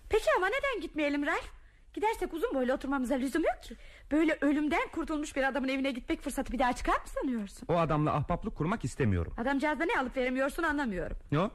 Peki 0.08 0.24
ama 0.36 0.46
neden 0.46 0.80
gitmeyelim 0.80 1.26
Ralph? 1.26 1.46
Gidersek 1.94 2.34
uzun 2.34 2.54
boylu 2.54 2.72
oturmamıza 2.72 3.14
lüzum 3.14 3.42
yok 3.42 3.62
ki. 3.62 3.76
Böyle 4.12 4.38
ölümden 4.40 4.88
kurtulmuş 4.92 5.36
bir 5.36 5.42
adamın 5.42 5.68
evine 5.68 5.90
gitmek 5.90 6.20
fırsatı 6.22 6.52
bir 6.52 6.58
daha 6.58 6.72
çıkar 6.72 6.92
mı 6.94 7.06
sanıyorsun? 7.06 7.66
O 7.68 7.76
adamla 7.76 8.14
ahbaplık 8.14 8.56
kurmak 8.56 8.84
istemiyorum. 8.84 9.32
Adamcağızda 9.38 9.84
ne 9.84 9.98
alıp 10.00 10.16
veremiyorsun 10.16 10.62
anlamıyorum. 10.62 11.16
Ne 11.32 11.38
o? 11.40 11.50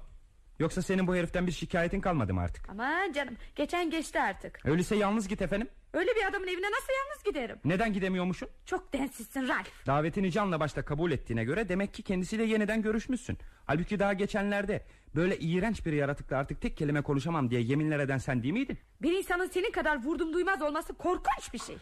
Yoksa 0.60 0.82
senin 0.82 1.08
bu 1.08 1.16
heriften 1.16 1.48
bir 1.48 1.52
şikayetin 1.52 2.02
kalmadı 2.02 2.34
mı 2.34 2.42
artık? 2.42 2.70
Aman 2.70 3.12
canım 3.12 3.34
geçen 3.56 3.90
geçti 3.90 4.20
artık. 4.20 4.60
Öyleyse 4.66 4.96
yalnız 4.96 5.28
git 5.28 5.42
efendim. 5.42 5.68
Öyle 5.94 6.16
bir 6.16 6.26
adamın 6.30 6.48
evine 6.48 6.66
nasıl 6.72 6.94
yalnız 7.06 7.24
giderim? 7.24 7.58
Neden 7.66 7.94
gidemiyormuşsun? 7.94 8.50
Çok 8.66 8.94
densizsin 8.94 9.48
Ralph. 9.48 9.70
Davetini 9.86 10.32
canla 10.32 10.60
başta 10.60 10.86
kabul 10.86 11.12
ettiğine 11.12 11.44
göre 11.44 11.70
demek 11.70 11.94
ki 11.94 12.04
kendisiyle 12.04 12.44
yeniden 12.44 12.82
görüşmüşsün. 12.82 13.38
Halbuki 13.66 14.00
daha 14.00 14.14
geçenlerde 14.14 14.86
böyle 15.16 15.38
iğrenç 15.38 15.86
bir 15.86 15.94
yaratıkla 15.94 16.38
artık 16.38 16.62
tek 16.62 16.78
kelime 16.78 17.02
konuşamam 17.02 17.50
diye 17.50 17.62
yeminler 17.62 18.00
eden 18.00 18.18
sen 18.18 18.44
değil 18.44 18.54
miydin? 18.54 18.78
Bir 19.02 19.12
insanın 19.18 19.48
senin 19.48 19.72
kadar 19.72 20.04
vurdum 20.04 20.34
duymaz 20.34 20.62
olması 20.62 20.94
korkunç 20.94 21.54
bir 21.54 21.60
şey. 21.60 21.78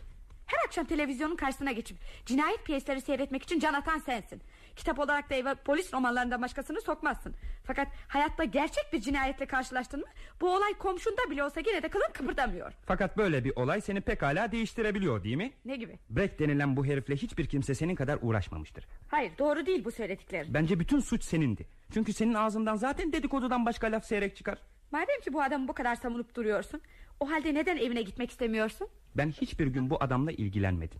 Her 0.45 0.65
akşam 0.67 0.85
televizyonun 0.85 1.35
karşısına 1.35 1.71
geçip 1.71 1.97
cinayet 2.25 2.65
piyesleri 2.65 3.01
seyretmek 3.01 3.43
için 3.43 3.59
can 3.59 3.73
atan 3.73 3.99
sensin. 3.99 4.41
Kitap 4.75 4.99
olarak 4.99 5.29
da 5.29 5.35
eve 5.35 5.55
polis 5.55 5.93
romanlarından 5.93 6.41
başkasını 6.41 6.81
sokmazsın. 6.81 7.35
Fakat 7.63 7.87
hayatta 8.07 8.43
gerçek 8.43 8.93
bir 8.93 9.01
cinayetle 9.01 9.45
karşılaştın 9.45 9.99
mı 9.99 10.05
bu 10.41 10.55
olay 10.55 10.73
komşunda 10.73 11.21
bile 11.31 11.43
olsa 11.43 11.59
yine 11.67 11.83
de 11.83 11.89
kılın 11.89 12.11
kıpırdamıyor. 12.13 12.73
Fakat 12.85 13.17
böyle 13.17 13.43
bir 13.43 13.53
olay 13.55 13.81
seni 13.81 14.01
pekala 14.01 14.51
değiştirebiliyor 14.51 15.23
değil 15.23 15.35
mi? 15.37 15.53
Ne 15.65 15.75
gibi? 15.75 15.99
Breck 16.09 16.39
denilen 16.39 16.77
bu 16.77 16.85
herifle 16.85 17.15
hiçbir 17.15 17.45
kimse 17.45 17.75
senin 17.75 17.95
kadar 17.95 18.19
uğraşmamıştır. 18.21 18.87
Hayır 19.07 19.31
doğru 19.39 19.65
değil 19.65 19.85
bu 19.85 19.91
söylediklerin. 19.91 20.53
Bence 20.53 20.79
bütün 20.79 20.99
suç 20.99 21.23
senindi. 21.23 21.67
Çünkü 21.93 22.13
senin 22.13 22.33
ağzından 22.33 22.75
zaten 22.75 23.13
dedikodudan 23.13 23.65
başka 23.65 23.87
laf 23.87 24.05
seyrek 24.05 24.35
çıkar. 24.35 24.57
Madem 24.91 25.21
ki 25.23 25.33
bu 25.33 25.41
adamı 25.41 25.67
bu 25.67 25.73
kadar 25.73 25.95
savunup 25.95 26.35
duruyorsun 26.35 26.81
o 27.19 27.29
halde 27.31 27.53
neden 27.53 27.77
evine 27.77 28.01
gitmek 28.01 28.31
istemiyorsun? 28.31 28.87
Ben 29.17 29.29
hiçbir 29.31 29.67
gün 29.67 29.89
bu 29.89 30.03
adamla 30.03 30.31
ilgilenmedim. 30.31 30.99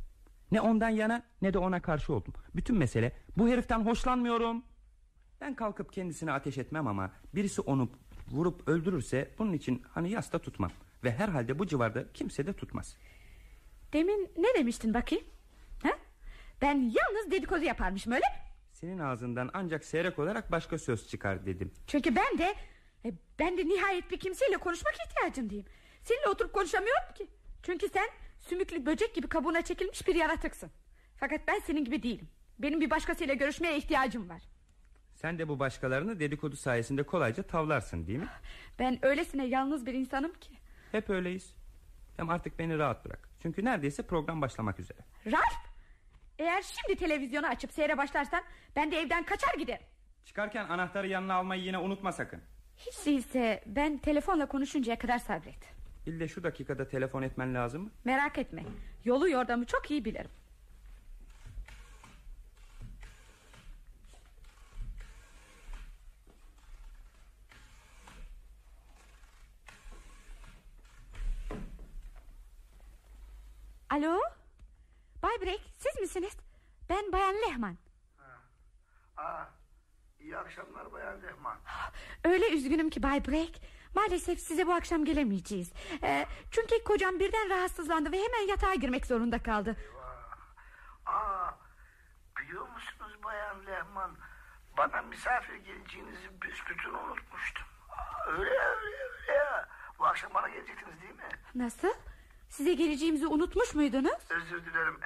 Ne 0.51 0.61
ondan 0.61 0.89
yana 0.89 1.23
ne 1.41 1.53
de 1.53 1.57
ona 1.57 1.81
karşı 1.81 2.13
oldum. 2.13 2.33
Bütün 2.55 2.77
mesele 2.77 3.11
bu 3.37 3.47
heriften 3.49 3.85
hoşlanmıyorum. 3.85 4.63
Ben 5.41 5.55
kalkıp 5.55 5.93
kendisine 5.93 6.31
ateş 6.31 6.57
etmem 6.57 6.87
ama 6.87 7.11
birisi 7.35 7.61
onu 7.61 7.89
vurup 8.31 8.67
öldürürse 8.67 9.31
bunun 9.37 9.53
için 9.53 9.83
hani 9.91 10.09
yasta 10.11 10.39
tutmam. 10.39 10.71
Ve 11.03 11.11
herhalde 11.11 11.59
bu 11.59 11.67
civarda 11.67 12.13
kimse 12.13 12.47
de 12.47 12.53
tutmaz. 12.53 12.97
Demin 13.93 14.31
ne 14.37 14.47
demiştin 14.59 14.93
bakayım? 14.93 15.25
Ha? 15.83 15.89
Ben 16.61 16.75
yalnız 16.75 17.31
dedikodu 17.31 17.63
yaparmışım 17.63 18.13
öyle 18.13 18.25
mi? 18.25 18.45
Senin 18.71 18.99
ağzından 18.99 19.49
ancak 19.53 19.85
seyrek 19.85 20.19
olarak 20.19 20.51
başka 20.51 20.77
söz 20.77 21.07
çıkar 21.09 21.45
dedim. 21.45 21.73
Çünkü 21.87 22.15
ben 22.15 22.37
de 22.37 22.55
e, 23.05 23.13
ben 23.39 23.57
de 23.57 23.65
nihayet 23.65 24.11
bir 24.11 24.19
kimseyle 24.19 24.57
konuşmak 24.57 24.93
ihtiyacındayım. 25.07 25.65
Seninle 26.03 26.27
oturup 26.29 26.53
konuşamıyorum 26.53 27.13
ki. 27.15 27.27
Çünkü 27.63 27.89
sen 27.89 28.07
sümüklü 28.49 28.85
böcek 28.85 29.15
gibi 29.15 29.27
kabuğuna 29.27 29.61
çekilmiş 29.61 30.07
bir 30.07 30.15
yaratıksın. 30.15 30.71
Fakat 31.17 31.41
ben 31.47 31.59
senin 31.59 31.85
gibi 31.85 32.03
değilim. 32.03 32.27
Benim 32.59 32.81
bir 32.81 32.89
başkasıyla 32.89 33.33
görüşmeye 33.33 33.77
ihtiyacım 33.77 34.29
var. 34.29 34.41
Sen 35.15 35.39
de 35.39 35.47
bu 35.47 35.59
başkalarını 35.59 36.19
dedikodu 36.19 36.55
sayesinde 36.55 37.03
kolayca 37.03 37.43
tavlarsın 37.43 38.07
değil 38.07 38.19
mi? 38.19 38.27
Ben 38.79 39.05
öylesine 39.05 39.45
yalnız 39.45 39.85
bir 39.85 39.93
insanım 39.93 40.33
ki. 40.33 40.53
Hep 40.91 41.09
öyleyiz. 41.09 41.55
Hem 42.17 42.29
artık 42.29 42.59
beni 42.59 42.77
rahat 42.77 43.05
bırak. 43.05 43.29
Çünkü 43.41 43.65
neredeyse 43.65 44.03
program 44.03 44.41
başlamak 44.41 44.79
üzere. 44.79 44.97
Ralf! 45.25 45.75
Eğer 46.39 46.61
şimdi 46.61 46.99
televizyonu 46.99 47.47
açıp 47.47 47.71
seyre 47.71 47.97
başlarsan 47.97 48.43
ben 48.75 48.91
de 48.91 48.99
evden 48.99 49.23
kaçar 49.23 49.53
giderim. 49.53 49.85
Çıkarken 50.25 50.69
anahtarı 50.69 51.07
yanına 51.07 51.33
almayı 51.35 51.63
yine 51.63 51.77
unutma 51.77 52.11
sakın. 52.11 52.41
Hiç 52.77 53.05
değilse 53.05 53.63
ben 53.65 53.97
telefonla 53.97 54.45
konuşuncaya 54.45 54.97
kadar 54.99 55.17
sabret. 55.19 55.74
De 56.05 56.27
şu 56.27 56.43
dakikada 56.43 56.87
telefon 56.87 57.21
etmen 57.21 57.53
lazım 57.55 57.83
mı? 57.83 57.89
Merak 58.05 58.37
etme. 58.37 58.63
Yolu 59.05 59.29
yordamı 59.29 59.65
çok 59.65 59.91
iyi 59.91 60.05
bilirim. 60.05 60.29
Alo? 73.89 74.19
Bay 75.23 75.41
Break 75.41 75.59
siz 75.77 76.01
misiniz? 76.01 76.33
Ben 76.89 77.11
Bayan 77.11 77.35
Lehman. 77.35 77.77
Aa, 79.17 79.45
iyi 80.19 80.37
akşamlar 80.37 80.91
Bayan 80.91 81.21
Lehman. 81.21 81.57
Öyle 82.23 82.49
üzgünüm 82.49 82.89
ki 82.89 83.03
Bay 83.03 83.25
Break. 83.27 83.49
Maalesef 83.95 84.39
size 84.39 84.67
bu 84.67 84.73
akşam 84.73 85.05
gelemeyeceğiz. 85.05 85.71
Ee, 86.03 86.25
çünkü 86.51 86.83
kocam 86.83 87.19
birden 87.19 87.49
rahatsızlandı 87.49 88.11
ve 88.11 88.17
hemen 88.17 88.47
yatağa 88.47 88.75
girmek 88.75 89.05
zorunda 89.05 89.43
kaldı. 89.43 89.75
Aa, 91.05 91.51
biliyor 92.39 92.67
musunuz 92.67 93.11
Bayan 93.23 93.65
Lehman? 93.65 94.11
Bana 94.77 95.01
misafir 95.01 95.55
geleceğinizi 95.55 96.41
büsbütün 96.41 96.89
unutmuştum. 96.93 97.65
Aa, 97.89 98.25
öyle 98.31 98.49
öyle 98.59 98.97
öyle 98.97 99.31
ya. 99.33 99.69
Bu 99.99 100.05
akşam 100.05 100.33
bana 100.33 100.49
gelecektiniz 100.49 101.01
değil 101.01 101.13
mi? 101.15 101.29
Nasıl? 101.55 101.93
Size 102.49 102.73
geleceğimizi 102.73 103.27
unutmuş 103.27 103.75
muydunuz? 103.75 104.11
Özür 104.29 104.65
dilerim. 104.65 104.99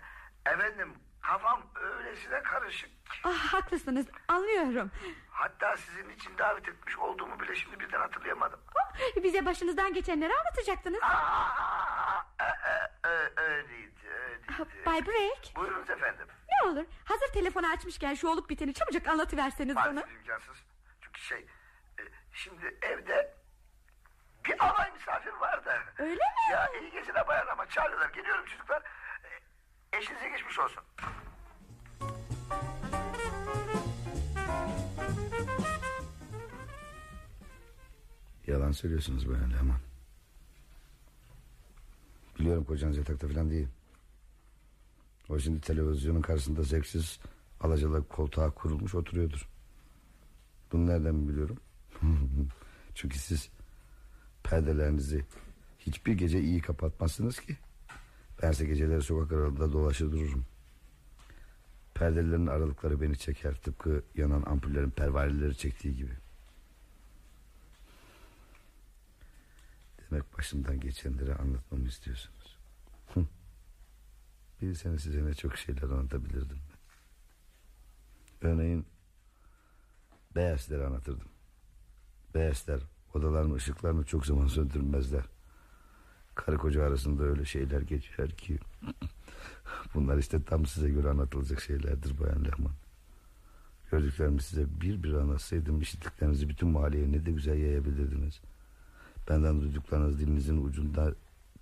Efendim 0.45 0.93
kafam 1.21 1.61
öylesine 1.75 2.43
karışık. 2.43 2.89
Ah, 3.23 3.53
haklısınız 3.53 4.05
anlıyorum. 4.27 4.91
Hatta 5.31 5.77
sizin 5.77 6.09
için 6.09 6.37
davet 6.37 6.67
etmiş 6.69 6.97
olduğumu 6.97 7.39
bile 7.39 7.55
şimdi 7.55 7.79
birden 7.79 7.99
hatırlayamadım. 7.99 8.59
Ah, 8.75 9.23
Bize 9.23 9.45
başınızdan 9.45 9.93
geçenleri 9.93 10.33
anlatacaktınız. 10.37 10.99
Aa, 11.03 12.23
e, 12.39 12.43
e, 12.43 13.09
e, 13.09 13.41
öyleydi 13.41 14.07
öyleydi. 14.09 14.47
Ah, 14.53 14.85
Bay 14.85 15.05
Break 15.05 15.55
Buyurunuz 15.55 15.89
efendim. 15.89 16.27
ne 16.49 16.69
olur 16.69 16.85
hazır 17.05 17.27
telefonu 17.33 17.67
açmışken 17.71 18.13
şu 18.13 18.27
olup 18.27 18.49
biteni 18.49 18.73
çabucak 18.73 19.07
anlatıverseniz 19.07 19.75
bana. 19.75 19.85
Maalesef 19.93 20.11
imkansız. 20.15 20.57
Çünkü 21.01 21.21
şey 21.21 21.37
e, 21.99 22.01
şimdi 22.33 22.77
evde 22.81 23.33
bir 24.45 24.65
alay 24.65 24.91
misafir 24.91 25.31
var 25.33 25.65
da. 25.65 25.77
Öyle 25.97 26.13
mi? 26.13 26.51
Ya 26.51 26.67
iyi 26.81 26.91
geceler 26.91 27.27
bayan 27.27 27.47
ama 27.47 27.65
çağırıyorlar. 27.69 28.09
Geliyorum 28.09 28.45
çocuklar. 28.45 28.83
Eşinize 29.93 30.29
geçmiş 30.29 30.59
olsun. 30.59 30.83
Yalan 38.47 38.71
söylüyorsunuz 38.71 39.29
bayan 39.29 39.53
Leman. 39.53 39.79
Biliyorum 42.39 42.63
kocanız 42.63 42.97
yatakta 42.97 43.27
falan 43.27 43.51
değil. 43.51 43.67
O 45.29 45.39
şimdi 45.39 45.61
televizyonun 45.61 46.21
karşısında 46.21 46.63
zevksiz 46.63 47.19
alacalı 47.61 48.07
koltuğa 48.07 48.51
kurulmuş 48.51 48.95
oturuyordur. 48.95 49.47
Bunu 50.71 50.87
nereden 50.87 51.27
biliyorum? 51.27 51.57
Çünkü 52.95 53.19
siz 53.19 53.49
perdelerinizi 54.43 55.25
hiçbir 55.79 56.13
gece 56.13 56.41
iyi 56.41 56.61
kapatmazsınız 56.61 57.39
ki. 57.39 57.57
Bense 58.41 58.65
geceleri 58.65 59.01
sokak 59.01 59.31
aralığında 59.31 59.73
dolaşır 59.73 60.11
dururum. 60.11 60.45
Perdelerin 61.93 62.47
aralıkları 62.47 63.01
beni 63.01 63.17
çeker 63.17 63.55
tıpkı 63.55 64.03
yanan 64.15 64.43
ampullerin 64.45 64.89
pervaneleri 64.89 65.57
çektiği 65.57 65.95
gibi. 65.95 66.13
Demek 69.99 70.37
başımdan 70.37 70.79
geçenleri 70.79 71.35
anlatmamı 71.35 71.87
istiyorsunuz. 71.87 72.57
Bilseniz 74.61 75.01
size 75.01 75.25
ne 75.25 75.33
çok 75.33 75.57
şeyler 75.57 75.83
anlatabilirdim. 75.83 76.57
Örneğin 78.41 78.85
Beyazları 80.35 80.87
anlatırdım. 80.87 81.27
Beyazlar 82.35 82.81
odaların 83.13 83.53
ışıklarını 83.53 84.05
çok 84.05 84.25
zaman 84.25 84.47
söndürmezler. 84.47 85.23
Karı 86.45 86.57
koca 86.57 86.83
arasında 86.83 87.23
öyle 87.23 87.45
şeyler 87.45 87.81
geçer 87.81 88.31
ki... 88.31 88.59
Bunlar 89.95 90.17
işte 90.17 90.43
tam 90.43 90.65
size 90.65 90.89
göre 90.89 91.09
anlatılacak 91.09 91.61
şeylerdir 91.61 92.19
Bayan 92.19 92.45
Lehman. 92.45 92.71
Gördüklerimi 93.91 94.41
size 94.41 94.65
bir 94.81 95.03
bir 95.03 95.13
anlatsaydım... 95.13 95.81
işittiklerinizi 95.81 96.49
bütün 96.49 96.69
mahalleye 96.69 97.11
ne 97.11 97.25
de 97.25 97.31
güzel 97.31 97.57
yayabilirdiniz. 97.57 98.41
Benden 99.29 99.61
duyduklarınız 99.61 100.19
dilinizin 100.19 100.65
ucunda... 100.65 101.13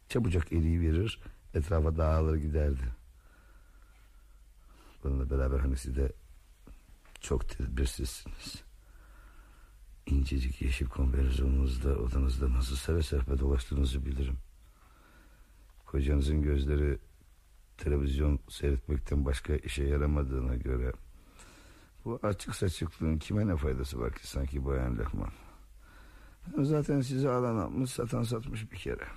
çabucak 0.10 0.54
eriyi 0.54 0.82
verir... 0.82 1.20
etrafa 1.54 1.98
dağılır 1.98 2.36
giderdi. 2.36 2.84
Bununla 5.04 5.30
beraber 5.30 5.60
hani 5.60 5.78
siz 5.78 5.96
de... 5.96 6.12
çok 7.22 7.50
tedbirsizsiniz. 7.50 8.64
İncecik 10.06 10.62
yeşil 10.62 10.86
konverziyonunuzda 10.86 11.90
odanızda 11.90 12.54
nasıl 12.54 12.76
seve 12.76 13.04
serpe 13.04 13.40
dolaştığınızı 13.40 14.06
bilirim. 14.06 14.38
Kocanızın 15.88 16.42
gözleri 16.42 16.98
televizyon 17.78 18.40
seyretmekten 18.50 19.26
başka 19.26 19.56
işe 19.56 19.84
yaramadığına 19.84 20.56
göre... 20.56 20.92
...bu 22.06 22.20
açık 22.24 22.56
saçıklığın 22.56 23.18
kime 23.18 23.48
ne 23.48 23.58
faydası 23.58 24.00
var 24.00 24.14
ki 24.14 24.28
sanki 24.28 24.66
Bayan 24.66 24.98
Lehman? 24.98 25.32
Zaten 26.58 27.02
sizi 27.02 27.30
alan 27.30 27.58
almış 27.58 27.92
satan 27.92 28.24
satmış 28.24 28.72
bir 28.72 28.78
kere. 28.78 29.08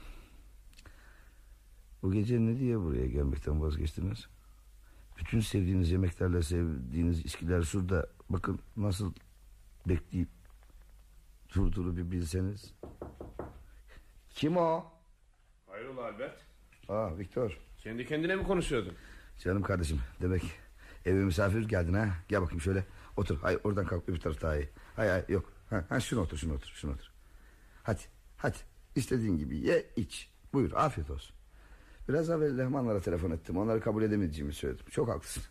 Bu 2.03 2.12
gece 2.12 2.41
ne 2.41 2.59
diye 2.59 2.81
buraya 2.81 3.07
gelmekten 3.07 3.62
vazgeçtiniz? 3.62 4.29
Bütün 5.18 5.41
sevdiğiniz 5.41 5.91
yemeklerle 5.91 6.43
sevdiğiniz 6.43 7.25
iskiler 7.25 7.62
şurada. 7.62 8.07
Bakın 8.31 8.59
nasıl 8.77 9.12
bekleyip 9.89 10.29
durduğunu 11.55 11.97
bir 11.97 12.11
bilseniz. 12.11 12.75
Kim 14.31 14.57
o? 14.57 14.85
Hayrola 15.66 16.05
Albert? 16.05 16.49
Aa 16.91 17.18
Viktor. 17.18 17.59
Kendi 17.78 18.07
kendine 18.07 18.36
mi 18.36 18.43
konuşuyordun? 18.43 18.93
Canım 19.38 19.62
kardeşim 19.62 20.01
demek 20.22 20.43
eve 21.05 21.24
misafir 21.24 21.68
geldin 21.68 21.95
ha. 21.95 22.09
Gel 22.28 22.43
bakayım 22.43 22.61
şöyle 22.61 22.84
otur. 23.16 23.38
Hay 23.38 23.59
oradan 23.64 23.86
kalk 23.86 24.09
öbür 24.09 24.20
taraf 24.20 24.43
daha 24.43 24.57
iyi. 24.57 24.68
Hay 24.97 25.09
hay 25.09 25.24
yok. 25.28 25.53
Ha, 25.70 25.84
ha 25.88 26.01
şunu 26.01 26.20
otur 26.20 26.36
şunu 26.36 26.55
otur 26.55 26.68
şunu 26.74 26.93
otur. 26.93 27.07
Hadi 27.82 28.01
hadi 28.36 28.57
istediğin 28.97 29.36
gibi 29.36 29.57
ye 29.57 29.86
iç. 29.97 30.30
Buyur 30.53 30.72
afiyet 30.72 31.11
olsun. 31.11 31.36
Biraz 32.09 32.30
evvel 32.30 32.59
Lehmanlara 32.59 33.01
telefon 33.01 33.30
ettim. 33.30 33.57
Onları 33.57 33.80
kabul 33.80 34.03
edemeyeceğimi 34.03 34.53
söyledim. 34.53 34.86
Çok 34.91 35.09
haklısın. 35.09 35.43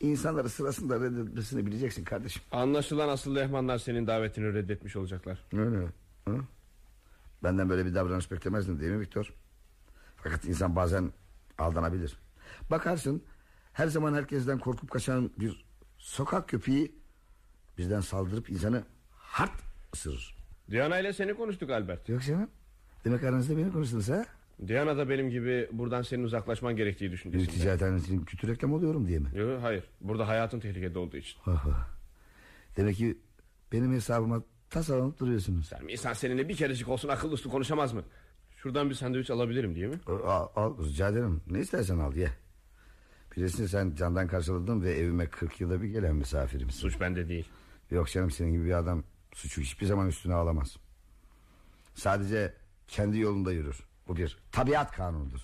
İnsanları 0.00 0.48
sırasında 0.48 1.00
reddetmesini 1.00 1.66
bileceksin 1.66 2.04
kardeşim. 2.04 2.42
Anlaşılan 2.52 3.08
asıl 3.08 3.36
lehmanlar 3.36 3.78
senin 3.78 4.06
davetini 4.06 4.54
reddetmiş 4.54 4.96
olacaklar. 4.96 5.44
Öyle. 5.52 5.86
Hı? 6.28 6.38
Benden 7.42 7.68
böyle 7.68 7.86
bir 7.86 7.94
davranış 7.94 8.30
beklemezdin 8.30 8.80
değil 8.80 8.92
mi 8.92 9.00
Viktor? 9.00 9.32
Fakat 10.24 10.44
insan 10.44 10.76
bazen 10.76 11.12
aldanabilir. 11.58 12.16
Bakarsın 12.70 13.22
her 13.72 13.86
zaman 13.86 14.14
herkesten 14.14 14.58
korkup 14.58 14.90
kaçan 14.90 15.30
bir 15.38 15.64
sokak 15.98 16.48
köpeği 16.48 16.92
bizden 17.78 18.00
saldırıp 18.00 18.50
insanı 18.50 18.82
hart 19.10 19.52
ısırır. 19.94 20.36
Diana 20.70 20.98
ile 20.98 21.12
seni 21.12 21.34
konuştuk 21.34 21.70
Albert. 21.70 22.08
Yok 22.08 22.22
canım. 22.22 22.50
Demek 23.04 23.24
aranızda 23.24 23.56
beni 23.58 23.72
konuştunuz 23.72 24.08
ha? 24.08 24.24
Diana 24.66 24.96
da 24.96 25.08
benim 25.08 25.30
gibi 25.30 25.68
buradan 25.72 26.02
senin 26.02 26.24
uzaklaşman 26.24 26.76
gerektiği 26.76 27.10
düşüncesinde. 27.10 27.50
ticarethanesinin 27.52 28.24
kötü 28.24 28.48
reklam 28.48 28.72
oluyorum 28.72 29.08
diye 29.08 29.18
mi? 29.18 29.28
Yok 29.34 29.62
hayır. 29.62 29.84
Burada 30.00 30.28
hayatın 30.28 30.60
tehlikede 30.60 30.98
olduğu 30.98 31.16
için. 31.16 31.40
Demek 32.76 32.96
ki 32.96 33.18
benim 33.72 33.92
hesabıma 33.92 34.42
tasarlanıp 34.70 35.18
duruyorsunuz. 35.18 35.68
Sen 35.68 35.88
insan 35.88 36.12
seninle 36.12 36.48
bir 36.48 36.56
kerecik 36.56 36.88
olsun 36.88 37.08
akıllı 37.08 37.34
üstü 37.34 37.48
konuşamaz 37.48 37.92
mı? 37.92 38.02
Şuradan 38.64 38.90
bir 38.90 38.94
sandviç 38.94 39.30
alabilirim 39.30 39.74
değil 39.74 39.86
mi? 39.86 40.00
Al, 40.06 40.48
al 40.56 40.84
rica 40.84 41.08
ederim. 41.08 41.40
Ne 41.50 41.60
istersen 41.60 41.98
al 41.98 42.16
ye. 42.16 42.30
Bilirsin 43.36 43.66
sen 43.66 43.94
candan 43.94 44.26
karşıladın 44.26 44.82
ve 44.82 44.92
evime 44.92 45.26
40 45.26 45.60
yılda 45.60 45.82
bir 45.82 45.88
gelen 45.88 46.16
misafirimsin. 46.16 46.80
Suç 46.80 47.00
bende 47.00 47.28
değil. 47.28 47.48
Yok 47.90 48.08
canım 48.08 48.30
senin 48.30 48.52
gibi 48.52 48.64
bir 48.64 48.72
adam 48.72 49.04
suçu 49.34 49.60
hiçbir 49.60 49.86
zaman 49.86 50.08
üstüne 50.08 50.34
alamaz. 50.34 50.76
Sadece 51.94 52.54
kendi 52.88 53.18
yolunda 53.18 53.52
yürür. 53.52 53.80
Bu 54.08 54.16
bir 54.16 54.38
tabiat 54.52 54.92
kanunudur. 54.92 55.40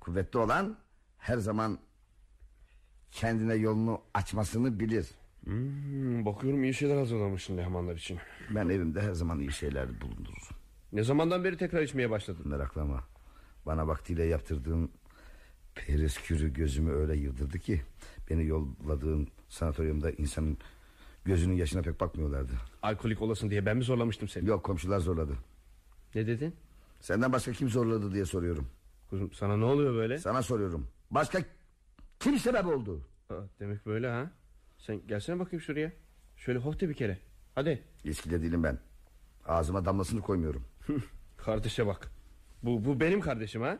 Kuvvetli 0.00 0.38
olan 0.38 0.78
her 1.18 1.36
zaman 1.36 1.78
kendine 3.10 3.54
yolunu 3.54 4.00
açmasını 4.14 4.80
bilir. 4.80 5.10
Hmm, 5.44 6.24
bakıyorum 6.24 6.64
iyi 6.64 6.74
şeyler 6.74 6.96
hazırlamışsın 6.96 7.56
lehmanlar 7.56 7.96
için. 7.96 8.18
Ben 8.50 8.68
evimde 8.68 9.02
her 9.02 9.12
zaman 9.12 9.40
iyi 9.40 9.52
şeyler 9.52 10.00
bulundururum. 10.00 10.55
Ne 10.96 11.02
zamandan 11.02 11.44
beri 11.44 11.56
tekrar 11.56 11.82
içmeye 11.82 12.10
başladın? 12.10 12.48
Meraklama. 12.48 13.04
Bana 13.66 13.88
vaktiyle 13.88 14.24
yaptırdığın 14.24 14.90
periskürü 15.74 16.52
gözümü 16.52 16.92
öyle 16.92 17.16
yıldırdı 17.16 17.58
ki... 17.58 17.82
...beni 18.30 18.46
yolladığın 18.46 19.28
sanatoryumda 19.48 20.10
insanın 20.10 20.58
gözünün 21.24 21.54
yaşına 21.54 21.82
pek 21.82 22.00
bakmıyorlardı. 22.00 22.52
Alkolik 22.82 23.22
olasın 23.22 23.50
diye 23.50 23.66
ben 23.66 23.76
mi 23.76 23.84
zorlamıştım 23.84 24.28
seni? 24.28 24.48
Yok 24.48 24.64
komşular 24.64 24.98
zorladı. 24.98 25.36
Ne 26.14 26.26
dedin? 26.26 26.54
Senden 27.00 27.32
başka 27.32 27.52
kim 27.52 27.68
zorladı 27.68 28.12
diye 28.12 28.24
soruyorum. 28.24 28.68
Kuzum 29.10 29.32
sana 29.32 29.56
ne 29.56 29.64
oluyor 29.64 29.94
böyle? 29.94 30.18
Sana 30.18 30.42
soruyorum. 30.42 30.86
Başka 31.10 31.38
kim 32.20 32.38
sebep 32.38 32.66
oldu? 32.66 33.00
Aa, 33.30 33.34
demek 33.60 33.86
böyle 33.86 34.08
ha? 34.10 34.30
Sen 34.78 35.06
gelsene 35.06 35.38
bakayım 35.38 35.60
şuraya. 35.60 35.92
Şöyle 36.36 36.58
hofte 36.58 36.88
bir 36.88 36.94
kere. 36.94 37.18
Hadi. 37.54 37.82
İçkide 38.04 38.42
değilim 38.42 38.62
ben. 38.62 38.78
Ağzıma 39.46 39.84
damlasını 39.84 40.20
koymuyorum. 40.20 40.62
Kardeşe 41.36 41.86
bak. 41.86 42.10
Bu, 42.62 42.84
bu 42.84 43.00
benim 43.00 43.20
kardeşim 43.20 43.62
ha? 43.62 43.78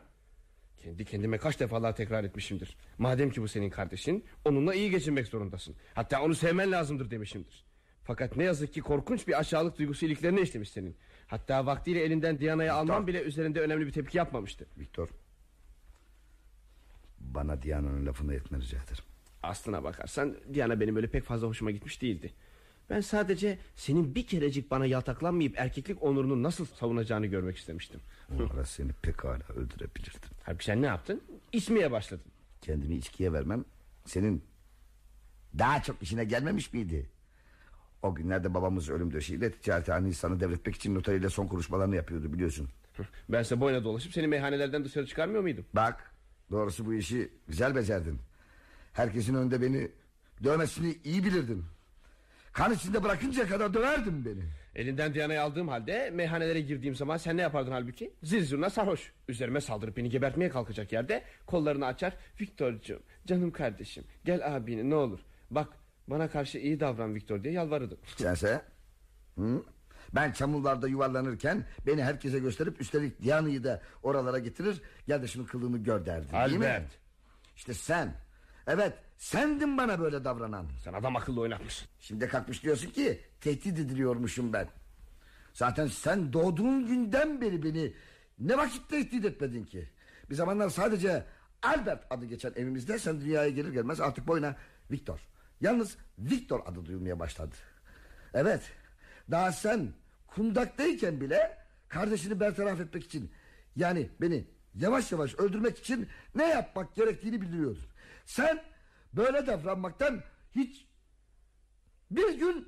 Kendi 0.77 1.05
kendime 1.05 1.37
kaç 1.37 1.59
defalar 1.59 1.95
tekrar 1.95 2.23
etmişimdir. 2.23 2.77
Madem 2.97 3.29
ki 3.29 3.41
bu 3.41 3.47
senin 3.47 3.69
kardeşin, 3.69 4.25
onunla 4.45 4.73
iyi 4.73 4.91
geçinmek 4.91 5.27
zorundasın. 5.27 5.75
Hatta 5.93 6.21
onu 6.21 6.35
sevmen 6.35 6.71
lazımdır 6.71 7.11
demişimdir. 7.11 7.65
Fakat 8.03 8.37
ne 8.37 8.43
yazık 8.43 8.73
ki 8.73 8.81
korkunç 8.81 9.27
bir 9.27 9.39
aşağılık 9.39 9.77
duygusu 9.77 10.05
iliklerine 10.05 10.41
işlemiş 10.41 10.69
senin. 10.69 10.97
Hatta 11.27 11.65
vaktiyle 11.65 12.03
elinden 12.03 12.39
Diana'yı 12.39 12.73
alman 12.73 13.07
bile 13.07 13.21
üzerinde 13.21 13.61
önemli 13.61 13.87
bir 13.87 13.91
tepki 13.91 14.17
yapmamıştı. 14.17 14.67
Viktor. 14.77 15.09
Bana 17.19 17.61
Diana'nın 17.61 18.05
lafını 18.05 18.33
etme 18.33 18.57
rica 18.57 18.77
ederim. 18.77 19.03
Aslına 19.43 19.83
bakarsan 19.83 20.37
Diana 20.53 20.79
benim 20.79 20.95
öyle 20.95 21.09
pek 21.09 21.23
fazla 21.23 21.47
hoşuma 21.47 21.71
gitmiş 21.71 22.01
değildi. 22.01 22.33
Ben 22.89 23.01
sadece 23.01 23.57
senin 23.75 24.15
bir 24.15 24.27
kerecik 24.27 24.71
bana 24.71 24.85
yaltaklanmayıp 24.85 25.59
erkeklik 25.59 26.03
onurunu 26.03 26.43
nasıl 26.43 26.65
savunacağını 26.65 27.25
görmek 27.25 27.57
istemiştim. 27.57 27.99
O 28.39 28.53
ara 28.53 28.65
seni 28.65 28.91
pekala 28.91 29.43
öldürebilirdim. 29.55 30.29
Halbuki 30.43 30.65
sen 30.65 30.81
ne 30.81 30.85
yaptın? 30.85 31.21
İçmeye 31.51 31.91
başladın. 31.91 32.31
Kendimi 32.61 32.95
içkiye 32.95 33.33
vermem 33.33 33.65
senin 34.05 34.43
daha 35.59 35.83
çok 35.83 36.01
işine 36.01 36.23
gelmemiş 36.23 36.73
miydi? 36.73 37.09
O 38.03 38.15
günlerde 38.15 38.53
babamız 38.53 38.89
ölüm 38.89 39.13
döşeğiyle 39.13 39.51
ticarethaneyi 39.51 40.13
sana 40.13 40.39
devretmek 40.39 40.75
için 40.75 40.95
notariyle 40.95 41.29
son 41.29 41.47
konuşmalarını 41.47 41.95
yapıyordu 41.95 42.33
biliyorsun. 42.33 42.69
Bense 43.29 43.59
boyuna 43.59 43.83
dolaşıp 43.83 44.13
seni 44.13 44.27
meyhanelerden 44.27 44.85
dışarı 44.85 45.07
çıkarmıyor 45.07 45.41
muydum? 45.41 45.65
Bak 45.73 46.11
doğrusu 46.51 46.85
bu 46.85 46.93
işi 46.93 47.31
güzel 47.47 47.75
becerdin. 47.75 48.19
Herkesin 48.93 49.35
önünde 49.35 49.61
beni 49.61 49.91
dövmesini 50.43 50.95
iyi 51.03 51.23
bilirdin. 51.23 51.65
Kan 52.57 52.73
içinde 52.73 53.03
bırakıncaya 53.03 53.47
kadar 53.47 53.73
döverdin 53.73 54.25
beni. 54.25 54.43
Elinden 54.75 55.13
Diana'yı 55.13 55.41
aldığım 55.41 55.67
halde 55.67 56.09
meyhanelere 56.09 56.61
girdiğim 56.61 56.95
zaman 56.95 57.17
sen 57.17 57.37
ne 57.37 57.41
yapardın 57.41 57.71
halbuki? 57.71 58.13
Zil 58.23 58.45
zurna 58.45 58.69
sarhoş. 58.69 59.11
Üzerime 59.27 59.61
saldırıp 59.61 59.97
beni 59.97 60.09
gebertmeye 60.09 60.49
kalkacak 60.49 60.91
yerde 60.91 61.23
kollarını 61.45 61.85
açar. 61.85 62.13
Viktorcuğum 62.41 62.99
canım 63.25 63.51
kardeşim 63.51 64.03
gel 64.25 64.55
abini 64.55 64.89
ne 64.89 64.95
olur. 64.95 65.19
Bak 65.51 65.67
bana 66.07 66.29
karşı 66.29 66.57
iyi 66.57 66.79
davran 66.79 67.15
Viktor 67.15 67.43
diye 67.43 67.53
yalvarırdım. 67.53 67.97
Sense? 68.17 68.61
Hı? 69.37 69.63
Ben 70.15 70.31
çamurlarda 70.31 70.87
yuvarlanırken 70.87 71.65
beni 71.87 72.03
herkese 72.03 72.39
gösterip 72.39 72.81
üstelik 72.81 73.23
Diana'yı 73.23 73.63
da 73.63 73.81
oralara 74.03 74.39
getirir. 74.39 74.81
Gel 75.07 75.21
de 75.21 75.27
şunun 75.27 75.45
kılığını 75.45 75.77
gör 75.77 76.05
derdin 76.05 76.31
değil 76.31 76.59
mi? 76.59 76.65
Albert. 76.65 76.91
İşte 77.55 77.73
sen. 77.73 78.13
Evet 78.67 78.93
sendin 79.17 79.77
bana 79.77 79.99
böyle 79.99 80.23
davranan. 80.23 80.65
Sen 80.83 80.93
adam 80.93 81.15
akıllı 81.15 81.41
oynatmışsın. 81.41 81.87
Şimdi 81.99 82.27
kalkmış 82.27 82.63
diyorsun 82.63 82.89
ki 82.89 83.21
tehdit 83.41 83.79
ediliyormuşum 83.79 84.53
ben. 84.53 84.67
Zaten 85.53 85.87
sen 85.87 86.33
doğduğun 86.33 86.87
günden 86.87 87.41
beri 87.41 87.63
beni 87.63 87.93
ne 88.39 88.57
vakit 88.57 88.89
tehdit 88.89 89.25
etmedin 89.25 89.63
ki? 89.63 89.89
Bir 90.29 90.35
zamanlar 90.35 90.69
sadece 90.69 91.25
Albert 91.63 92.05
adı 92.09 92.25
geçen 92.25 92.51
evimizde 92.55 92.99
sen 92.99 93.21
dünyaya 93.21 93.49
gelir 93.49 93.73
gelmez 93.73 94.01
artık 94.01 94.27
boyuna 94.27 94.55
Victor. 94.91 95.19
Yalnız 95.61 95.97
Victor 96.19 96.59
adı 96.65 96.85
duyulmaya 96.85 97.19
başladı. 97.19 97.55
Evet 98.33 98.61
daha 99.31 99.51
sen 99.51 99.93
kundaktayken 100.27 101.21
bile 101.21 101.57
kardeşini 101.87 102.39
bertaraf 102.39 102.79
etmek 102.79 103.03
için 103.03 103.31
yani 103.75 104.09
beni 104.21 104.47
yavaş 104.75 105.11
yavaş 105.11 105.35
öldürmek 105.35 105.79
için 105.79 106.07
ne 106.35 106.47
yapmak 106.47 106.95
gerektiğini 106.95 107.41
biliyordun. 107.41 107.83
Sen 108.25 108.63
böyle 109.13 109.47
davranmaktan 109.47 110.21
hiç 110.55 110.87
bir 112.11 112.39
gün 112.39 112.67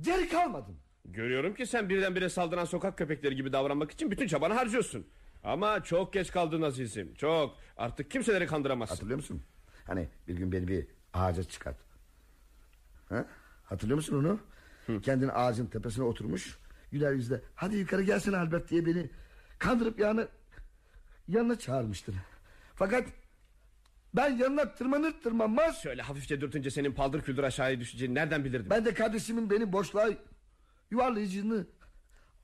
geri 0.00 0.28
kalmadın. 0.28 0.76
Görüyorum 1.04 1.54
ki 1.54 1.66
sen 1.66 1.88
birdenbire 1.88 2.28
saldıran 2.28 2.64
sokak 2.64 2.98
köpekleri 2.98 3.36
gibi 3.36 3.52
davranmak 3.52 3.90
için 3.90 4.10
bütün 4.10 4.26
çabanı 4.26 4.54
harcıyorsun. 4.54 5.06
Ama 5.44 5.82
çok 5.84 6.12
geç 6.12 6.30
kaldın 6.30 6.62
azizim 6.62 7.14
çok. 7.14 7.56
Artık 7.76 8.10
kimseleri 8.10 8.46
kandıramazsın. 8.46 8.94
Hatırlıyor 8.94 9.16
musun? 9.16 9.42
Hani 9.86 10.08
bir 10.28 10.34
gün 10.34 10.52
beni 10.52 10.68
bir 10.68 10.86
ağaca 11.12 11.44
çıkart. 11.44 11.76
Ha? 13.08 13.26
Hatırlıyor 13.64 13.96
musun 13.96 14.24
onu? 14.24 14.40
Kendini 15.02 15.32
ağacın 15.32 15.66
tepesine 15.66 16.04
oturmuş. 16.04 16.58
Güler 16.92 17.12
yüzle 17.12 17.40
hadi 17.54 17.76
yukarı 17.76 18.02
gelsin 18.02 18.32
Albert 18.32 18.70
diye 18.70 18.86
beni 18.86 19.10
kandırıp 19.58 19.98
yanı 20.00 20.28
yanına 21.28 21.58
çağırmıştın. 21.58 22.14
Fakat 22.74 23.04
ben 24.14 24.36
yanına 24.36 24.74
tırmanır 24.74 25.12
tırmanmaz 25.22 25.82
Şöyle 25.82 26.02
hafifçe 26.02 26.40
dürtünce 26.40 26.70
senin 26.70 26.92
paldır 26.92 27.22
küldür 27.22 27.42
aşağıya 27.42 27.80
düşeceğini 27.80 28.14
nereden 28.14 28.44
bilirdim? 28.44 28.70
ben 28.70 28.84
de 28.84 28.94
kardeşimin 28.94 29.50
beni 29.50 29.72
boşluğa 29.72 30.08
yuvarlayacağını 30.90 31.66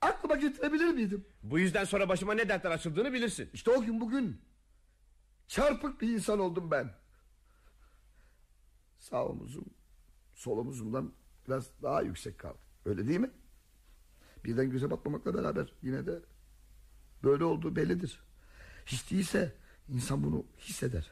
aklıma 0.01 0.35
getirebilir 0.35 0.93
miydim? 0.93 1.25
Bu 1.43 1.59
yüzden 1.59 1.83
sonra 1.83 2.09
başıma 2.09 2.33
ne 2.33 2.49
dertler 2.49 2.71
açıldığını 2.71 3.13
bilirsin. 3.13 3.49
İşte 3.53 3.71
o 3.71 3.81
gün 3.81 4.01
bugün 4.01 4.41
çarpık 5.47 6.01
bir 6.01 6.09
insan 6.09 6.39
oldum 6.39 6.71
ben. 6.71 6.93
Sağ 8.99 9.25
omuzum 9.25 9.65
sol 10.35 10.57
omuzumdan 10.57 11.13
biraz 11.47 11.81
daha 11.81 12.01
yüksek 12.01 12.39
kaldı. 12.39 12.57
Öyle 12.85 13.07
değil 13.07 13.19
mi? 13.19 13.31
Birden 14.45 14.69
göze 14.69 14.91
batmamakla 14.91 15.33
beraber 15.33 15.73
yine 15.81 16.05
de 16.05 16.19
böyle 17.23 17.43
olduğu 17.43 17.75
bellidir. 17.75 18.19
Hiç 18.85 19.11
değilse 19.11 19.55
insan 19.89 20.23
bunu 20.23 20.45
hisseder. 20.59 21.11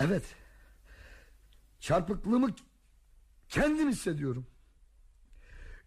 Evet. 0.00 0.24
Çarpıklığımı 1.80 2.54
kendim 3.48 3.88
hissediyorum. 3.88 4.46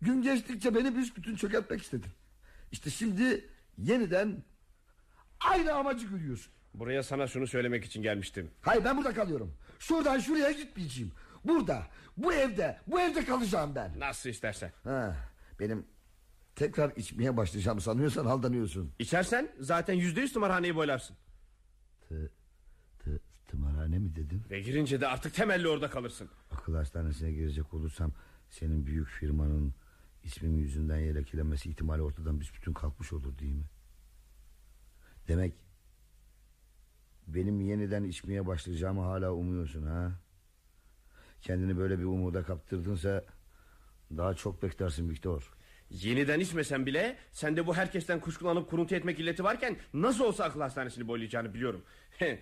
Gün 0.02 0.22
geçtikçe 0.22 0.76
beni 0.76 0.96
büsbütün 0.96 1.36
çökertmek 1.36 1.82
istedin. 1.82 2.12
İşte 2.72 2.90
şimdi 2.90 3.50
yeniden 3.78 4.44
aynı 5.40 5.74
amacı 5.74 6.08
görüyorsun. 6.08 6.54
Buraya 6.74 7.04
sana 7.04 7.28
şunu 7.28 7.48
söylemek 7.48 7.86
için 7.86 8.02
gelmiştim. 8.02 8.52
Hayır 8.62 8.86
ben 8.86 8.98
burada 8.98 9.14
kalıyorum. 9.14 9.54
Şuradan 9.80 10.20
şuraya 10.20 10.52
gitmeyeceğim. 10.52 11.12
Burada, 11.46 11.88
bu 12.18 12.34
evde, 12.34 12.78
bu 12.88 13.02
evde 13.02 13.26
kalacağım 13.26 13.76
ben. 13.76 14.00
Nasıl 14.00 14.30
istersen. 14.30 14.72
Ha, 14.84 15.16
benim 15.60 15.86
tekrar 16.56 16.96
içmeye 16.96 17.38
başlayacağım 17.38 17.82
sanıyorsan 17.82 18.26
aldanıyorsun. 18.26 18.94
İçersen 19.00 19.52
zaten 19.60 19.94
yüzde 19.94 20.22
yüz 20.22 20.34
tımarhaneyi 20.34 20.76
boylarsın. 20.76 21.16
Tı, 22.10 22.32
tımarhane 23.54 24.00
mi 24.00 24.16
dedin? 24.16 24.42
Ve 24.50 24.62
girince 24.62 25.02
de 25.02 25.08
artık 25.08 25.34
temelli 25.34 25.68
orada 25.68 25.90
kalırsın. 25.90 26.30
Akıl 26.52 26.76
hastanesine 26.76 27.32
girecek 27.32 27.74
olursam 27.74 28.12
senin 28.50 28.86
büyük 28.86 29.08
firmanın 29.08 29.74
ismim 30.24 30.58
yüzünden 30.58 30.98
yelekelenmesi 30.98 31.70
ihtimali 31.70 32.02
ortadan 32.02 32.40
büsbütün 32.40 32.74
kalkmış 32.74 33.14
olur 33.14 33.38
değil 33.40 33.56
mi? 33.56 33.66
Demek 35.28 35.54
benim 37.28 37.62
yeniden 37.62 38.04
içmeye 38.04 38.48
başlayacağımı 38.48 39.02
hala 39.02 39.32
umuyorsun 39.32 39.84
ha? 39.84 40.12
Kendini 41.42 41.78
böyle 41.78 42.00
bir 42.00 42.04
umuda 42.04 42.44
kaptırdınsa 42.44 43.26
daha 44.18 44.34
çok 44.34 44.64
beklersin 44.64 45.10
Viktor. 45.10 45.52
Yeniden 46.02 46.40
içmesen 46.40 46.86
bile 46.86 47.18
sende 47.32 47.68
bu 47.68 47.76
herkesten 47.76 48.20
kuşkulanıp 48.20 48.70
kuruntu 48.70 48.96
etmek 48.96 49.20
illeti 49.20 49.44
varken 49.44 49.78
nasıl 49.94 50.24
olsa 50.24 50.44
akıl 50.44 50.62
hastanesini 50.62 51.08
boylayacağını 51.08 51.54
biliyorum. 51.54 51.84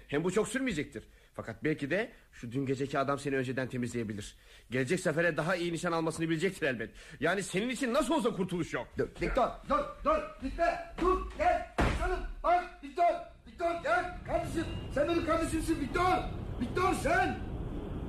Hem 0.08 0.24
bu 0.24 0.32
çok 0.32 0.48
sürmeyecektir. 0.48 1.04
Fakat 1.34 1.64
belki 1.64 1.90
de 1.90 2.12
şu 2.34 2.52
dün 2.52 2.66
geceki 2.66 3.00
adam 3.00 3.20
seni 3.20 3.36
önceden 3.36 3.70
temizleyebilir. 3.70 4.36
Gelecek 4.72 5.00
sefere 5.00 5.38
daha 5.38 5.56
iyi 5.56 5.74
nişan 5.74 5.92
almasını 5.92 6.30
bilecektir 6.30 6.68
elbet. 6.68 6.90
Yani 7.20 7.44
senin 7.44 7.70
için 7.70 7.94
nasıl 7.94 8.14
olsa 8.14 8.30
kurtuluş 8.30 8.74
yok. 8.74 8.88
Dur, 8.98 9.08
Viktor 9.22 9.48
dur 9.70 9.80
dur 10.04 10.18
gitme 10.42 10.94
dur 11.02 11.32
gel 11.38 11.76
canım 12.00 12.20
bak 12.44 12.84
Viktor 12.84 13.14
Viktor 13.48 13.84
gel 13.84 14.18
kardeşim 14.26 14.66
sen 14.94 15.08
benim 15.08 15.26
kardeşimsin 15.26 15.80
Viktor 15.82 16.18
Viktor 16.62 16.94
sen 16.94 17.40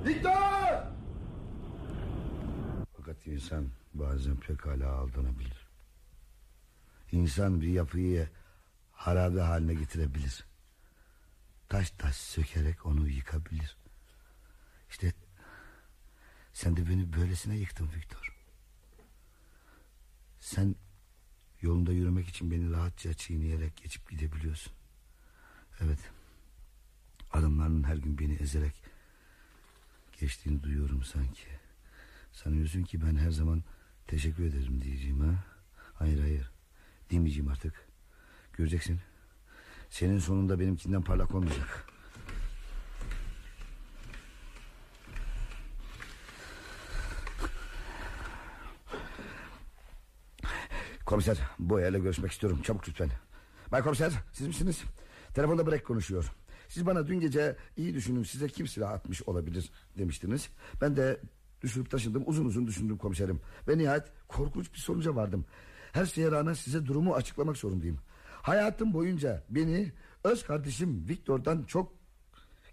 Viktor 0.05 0.31
Fakat 2.97 3.27
insan 3.27 3.65
bazen 3.93 4.35
pekala 4.35 4.91
aldanabilir. 4.91 5.67
İnsan 7.11 7.61
bir 7.61 7.67
yapıyı 7.67 8.29
harabe 8.91 9.41
haline 9.41 9.73
getirebilir. 9.73 10.45
Taş 11.69 11.91
taş 11.91 12.15
sökerek 12.15 12.85
onu 12.85 13.07
yıkabilir. 13.07 13.77
İşte 14.89 15.13
sen 16.53 16.77
de 16.77 16.89
beni 16.89 17.13
böylesine 17.13 17.55
yıktın 17.57 17.89
Viktor. 17.95 18.35
Sen 20.39 20.75
yolunda 21.61 21.91
yürümek 21.91 22.29
için 22.29 22.51
beni 22.51 22.71
rahatça 22.71 23.13
çiğneyerek 23.13 23.77
geçip 23.77 24.09
gidebiliyorsun. 24.09 24.73
Evet. 25.79 25.99
Adımlarının 27.31 27.83
her 27.83 27.95
gün 27.95 28.17
beni 28.17 28.33
ezerek 28.33 28.73
geçtiğini 30.19 30.63
duyuyorum 30.63 31.03
sanki. 31.03 31.47
Sanıyorsun 32.31 32.83
ki 32.83 33.01
ben 33.01 33.15
her 33.15 33.31
zaman 33.31 33.63
teşekkür 34.07 34.43
ederim 34.43 34.81
diyeceğim 34.81 35.19
ha? 35.19 35.45
Hayır 35.93 36.19
hayır. 36.19 36.51
Demeyeceğim 37.11 37.47
artık. 37.47 37.87
Göreceksin. 38.53 38.99
Senin 39.89 40.19
sonunda 40.19 40.59
benimkinden 40.59 41.01
parlak 41.01 41.35
olmayacak. 41.35 41.93
Komiser 51.05 51.37
Boya'yla 51.59 51.99
görüşmek 51.99 52.31
istiyorum 52.31 52.61
çabuk 52.63 52.89
lütfen 52.89 53.09
Bay 53.71 53.81
komiser 53.81 54.13
siz 54.31 54.47
misiniz 54.47 54.83
Telefonda 55.33 55.71
Brek 55.71 55.85
konuşuyor 55.85 56.31
Siz 56.67 56.85
bana 56.85 57.07
dün 57.07 57.19
gece 57.19 57.55
iyi 57.77 57.93
düşünün 57.93 58.23
size 58.23 58.47
kim 58.47 58.67
silah 58.67 58.91
atmış 58.91 59.21
olabilir 59.21 59.71
demiştiniz 59.97 60.49
Ben 60.81 60.95
de 60.95 61.19
düşünüp 61.63 61.91
taşındım 61.91 62.23
uzun 62.25 62.45
uzun 62.45 62.67
düşündüm 62.67 62.97
komiserim. 62.97 63.41
Ve 63.67 63.77
nihayet 63.77 64.03
korkunç 64.27 64.73
bir 64.73 64.79
sonuca 64.79 65.15
vardım. 65.15 65.45
Her 65.91 66.05
şeye 66.05 66.31
rağmen 66.31 66.53
size 66.53 66.85
durumu 66.85 67.13
açıklamak 67.13 67.57
zorundayım. 67.57 67.99
Hayatım 68.41 68.93
boyunca 68.93 69.43
beni 69.49 69.91
öz 70.23 70.43
kardeşim 70.43 71.07
Viktor'dan 71.09 71.63
çok 71.63 71.93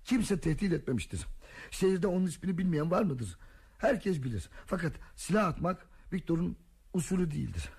kimse 0.05 0.41
tehdit 0.41 0.72
etmemiştir. 0.72 1.26
Şehirde 1.70 2.07
onun 2.07 2.26
ismini 2.26 2.59
bilmeyen 2.59 2.91
var 2.91 3.03
mıdır? 3.03 3.38
Herkes 3.78 4.22
bilir. 4.22 4.49
Fakat 4.66 4.93
silah 5.16 5.47
atmak 5.47 5.86
Viktor'un 6.12 6.57
usulü 6.95 7.30
değildir. 7.30 7.70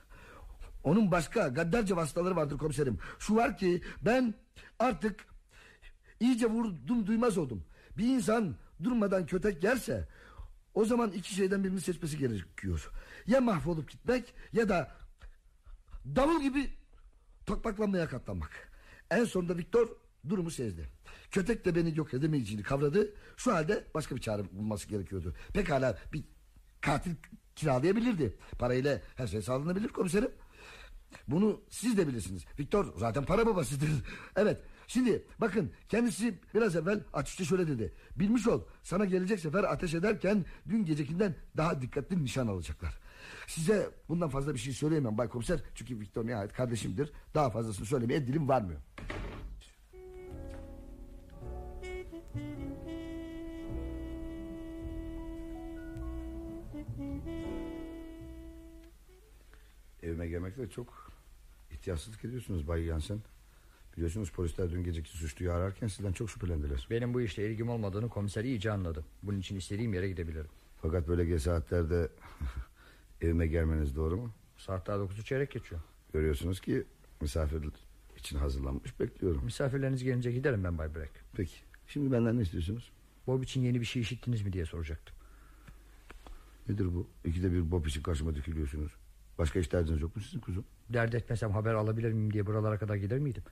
Onun 0.83 1.11
başka 1.11 1.47
gaddarca 1.47 1.95
vasıtaları 1.95 2.35
vardır 2.35 2.57
komiserim. 2.57 2.99
Şu 3.19 3.35
var 3.35 3.57
ki 3.57 3.81
ben 4.05 4.33
artık 4.79 5.25
iyice 6.19 6.45
vurdum 6.45 7.07
duymaz 7.07 7.37
oldum. 7.37 7.63
Bir 7.97 8.05
insan 8.05 8.55
durmadan 8.83 9.25
kötek 9.25 9.63
yerse 9.63 10.07
o 10.73 10.85
zaman 10.85 11.11
iki 11.11 11.35
şeyden 11.35 11.63
birini 11.63 11.81
seçmesi 11.81 12.17
gerekiyor. 12.17 12.91
Ya 13.27 13.41
mahvolup 13.41 13.91
gitmek 13.91 14.33
ya 14.53 14.69
da 14.69 14.91
davul 16.05 16.41
gibi 16.41 16.69
tokmaklanmaya 17.45 18.07
katlanmak. 18.07 18.71
En 19.11 19.25
sonunda 19.25 19.57
Viktor 19.57 19.87
durumu 20.29 20.51
sezdi. 20.51 20.89
Kötek 21.31 21.65
de 21.65 21.75
beni 21.75 21.97
yok 21.97 22.13
edemeyeceğini 22.13 22.63
kavradı. 22.63 23.13
Şu 23.37 23.53
halde 23.53 23.83
başka 23.93 24.15
bir 24.15 24.21
çare 24.21 24.51
bulması 24.51 24.87
gerekiyordu. 24.87 25.35
Pekala 25.53 25.97
bir 26.13 26.23
katil 26.81 27.11
kiralayabilirdi. 27.55 28.37
Parayla 28.59 29.01
her 29.15 29.27
şey 29.27 29.41
sağlanabilir 29.41 29.87
komiserim. 29.87 30.31
Bunu 31.27 31.61
siz 31.69 31.97
de 31.97 32.07
bilirsiniz. 32.07 32.45
Viktor 32.59 32.93
zaten 32.97 33.25
para 33.25 33.45
babasıdır. 33.45 33.89
Evet. 34.35 34.61
Şimdi 34.91 35.23
bakın 35.41 35.71
kendisi 35.89 36.39
biraz 36.53 36.75
evvel 36.75 36.99
açıkça 37.13 37.45
şöyle 37.45 37.67
dedi. 37.67 37.93
Bilmiş 38.15 38.47
ol 38.47 38.61
sana 38.83 39.05
gelecek 39.05 39.39
sefer 39.39 39.63
ateş 39.63 39.93
ederken 39.93 40.45
dün 40.69 40.85
gecekinden 40.85 41.35
daha 41.57 41.81
dikkatli 41.81 42.23
nişan 42.23 42.47
alacaklar. 42.47 42.99
Size 43.47 43.89
bundan 44.09 44.29
fazla 44.29 44.53
bir 44.53 44.59
şey 44.59 44.73
söyleyemem 44.73 45.17
Bay 45.17 45.29
Komiser. 45.29 45.59
Çünkü 45.75 45.99
Viktor 45.99 46.27
nihayet 46.27 46.53
kardeşimdir. 46.53 47.11
Daha 47.35 47.49
fazlasını 47.49 47.85
söylemeye 47.85 48.27
dilim 48.27 48.49
varmıyor. 48.49 48.81
Evime 60.03 60.27
gelmekte 60.27 60.69
çok 60.69 61.11
ihtiyatsızlık 61.71 62.25
ediyorsunuz 62.25 62.67
Bay 62.67 62.83
Yansen. 62.83 63.19
Biliyorsunuz 63.97 64.31
polisler 64.31 64.71
dün 64.71 64.83
geceki 64.83 65.09
suçluyu 65.09 65.51
ararken 65.51 65.87
sizden 65.87 66.11
çok 66.11 66.29
şüphelendiler. 66.29 66.87
Benim 66.89 67.13
bu 67.13 67.21
işle 67.21 67.51
ilgim 67.51 67.69
olmadığını 67.69 68.09
komiser 68.09 68.43
iyice 68.43 68.71
anladı. 68.71 69.05
Bunun 69.23 69.39
için 69.39 69.55
istediğim 69.55 69.93
yere 69.93 70.09
gidebilirim. 70.09 70.47
Fakat 70.81 71.07
böyle 71.07 71.25
geç 71.25 71.41
saatlerde 71.41 72.09
evime 73.21 73.47
gelmeniz 73.47 73.95
doğru 73.95 74.17
mu? 74.17 74.31
Saat 74.57 74.87
daha 74.87 74.99
dokuzu 74.99 75.23
çeyrek 75.23 75.51
geçiyor. 75.51 75.81
Görüyorsunuz 76.13 76.61
ki 76.61 76.83
misafir 77.21 77.69
için 78.17 78.37
hazırlanmış 78.37 78.99
bekliyorum. 78.99 79.45
Misafirleriniz 79.45 80.03
gelince 80.03 80.31
giderim 80.31 80.63
ben 80.63 80.77
Bay 80.77 80.95
Breck. 80.95 81.11
Peki 81.33 81.55
şimdi 81.87 82.11
benden 82.11 82.37
ne 82.37 82.41
istiyorsunuz? 82.41 82.91
Bob 83.27 83.43
için 83.43 83.61
yeni 83.61 83.79
bir 83.79 83.85
şey 83.85 84.01
işittiniz 84.01 84.41
mi 84.41 84.53
diye 84.53 84.65
soracaktım. 84.65 85.15
Nedir 86.69 86.85
bu? 86.95 87.07
İkide 87.25 87.51
bir 87.51 87.71
Bob 87.71 87.85
için 87.85 88.01
karşıma 88.01 88.35
dökülüyorsunuz. 88.35 88.91
Başka 89.37 89.59
iş 89.59 89.71
derdiniz 89.71 90.01
yok 90.01 90.15
mu 90.15 90.21
sizin 90.21 90.39
kuzum? 90.39 90.65
Dert 90.89 91.15
etmesem 91.15 91.51
haber 91.51 91.73
alabilir 91.73 92.11
miyim 92.11 92.33
diye 92.33 92.45
buralara 92.45 92.77
kadar 92.77 92.95
gider 92.95 93.19
miydim? 93.19 93.43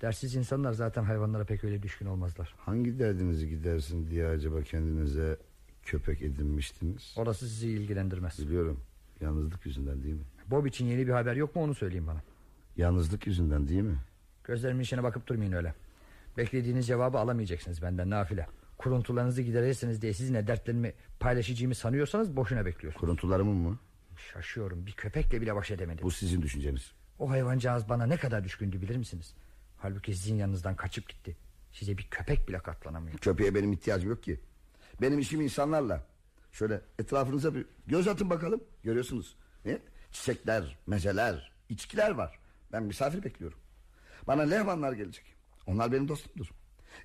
Dersiz 0.00 0.34
insanlar 0.34 0.72
zaten 0.72 1.04
hayvanlara 1.04 1.44
pek 1.44 1.64
öyle 1.64 1.82
düşkün 1.82 2.06
olmazlar. 2.06 2.54
Hangi 2.58 2.98
derdinizi 2.98 3.48
gidersin 3.48 4.10
diye 4.10 4.26
acaba 4.26 4.62
kendinize 4.62 5.38
köpek 5.82 6.22
edinmiştiniz? 6.22 7.14
Orası 7.16 7.48
sizi 7.48 7.68
ilgilendirmez. 7.68 8.38
Biliyorum. 8.38 8.80
Yalnızlık 9.20 9.66
yüzünden 9.66 10.02
değil 10.02 10.14
mi? 10.14 10.24
Bob 10.50 10.66
için 10.66 10.86
yeni 10.86 11.06
bir 11.06 11.12
haber 11.12 11.36
yok 11.36 11.56
mu 11.56 11.62
onu 11.62 11.74
söyleyin 11.74 12.06
bana. 12.06 12.22
Yalnızlık 12.76 13.26
yüzünden 13.26 13.68
değil 13.68 13.82
mi? 13.82 13.96
Gözlerimin 14.44 14.82
içine 14.82 15.02
bakıp 15.02 15.26
durmayın 15.26 15.52
öyle. 15.52 15.74
Beklediğiniz 16.36 16.86
cevabı 16.86 17.18
alamayacaksınız 17.18 17.82
benden 17.82 18.10
nafile. 18.10 18.46
Kuruntularınızı 18.78 19.42
giderirsiniz 19.42 20.02
diye 20.02 20.12
sizinle 20.14 20.46
dertlerimi 20.46 20.92
paylaşacağımı 21.20 21.74
sanıyorsanız 21.74 22.36
boşuna 22.36 22.66
bekliyorsunuz. 22.66 23.00
Kuruntularımın 23.00 23.56
mı? 23.56 23.78
Şaşıyorum 24.32 24.86
bir 24.86 24.92
köpekle 24.92 25.40
bile 25.40 25.54
baş 25.54 25.70
edemedim. 25.70 26.04
Bu 26.04 26.10
sizin 26.10 26.42
düşünceniz. 26.42 26.92
O 27.18 27.30
hayvancağız 27.30 27.88
bana 27.88 28.06
ne 28.06 28.16
kadar 28.16 28.44
düşkündü 28.44 28.80
bilir 28.82 28.96
misiniz? 28.96 29.34
Halbuki 29.84 30.14
sizin 30.14 30.36
yanınızdan 30.36 30.76
kaçıp 30.76 31.08
gitti. 31.08 31.36
Size 31.72 31.98
bir 31.98 32.02
köpek 32.10 32.48
bile 32.48 32.58
katlanamıyor. 32.58 33.18
Köpeğe 33.18 33.54
benim 33.54 33.72
ihtiyacım 33.72 34.10
yok 34.10 34.22
ki. 34.22 34.40
Benim 35.02 35.18
işim 35.18 35.40
insanlarla. 35.40 36.06
Şöyle 36.52 36.80
etrafınıza 36.98 37.54
bir 37.54 37.66
göz 37.86 38.08
atın 38.08 38.30
bakalım. 38.30 38.64
Görüyorsunuz. 38.82 39.36
Ne? 39.64 39.78
Çiçekler, 40.12 40.78
mezeler, 40.86 41.52
içkiler 41.68 42.10
var. 42.10 42.38
Ben 42.72 42.82
misafir 42.82 43.24
bekliyorum. 43.24 43.58
Bana 44.26 44.42
lehmanlar 44.42 44.92
gelecek. 44.92 45.34
Onlar 45.66 45.92
benim 45.92 46.08
dostumdur. 46.08 46.50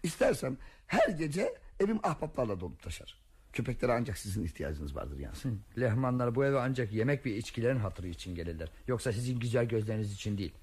İstersem 0.04 0.58
her 0.88 1.10
gece 1.10 1.56
evim 1.80 2.00
ahbaplarla 2.04 2.60
dolup 2.60 2.84
taşar. 2.84 3.20
Köpeklere 3.54 3.94
ancak 3.94 4.18
sizin 4.18 4.44
ihtiyacınız 4.44 4.96
vardır 4.96 5.20
yani. 5.20 5.36
Hı, 5.44 5.82
lehmanlar 5.82 6.36
bu 6.36 6.46
eve 6.46 6.60
ancak 6.60 6.94
yemek 6.94 7.26
ve 7.26 7.36
içkilerin 7.36 7.80
hatırı 7.80 8.08
için 8.08 8.36
gelirler. 8.36 8.72
Yoksa 8.88 9.14
sizin 9.14 9.40
güzel 9.40 9.66
gözleriniz 9.66 10.14
için 10.14 10.38
değil. 10.38 10.54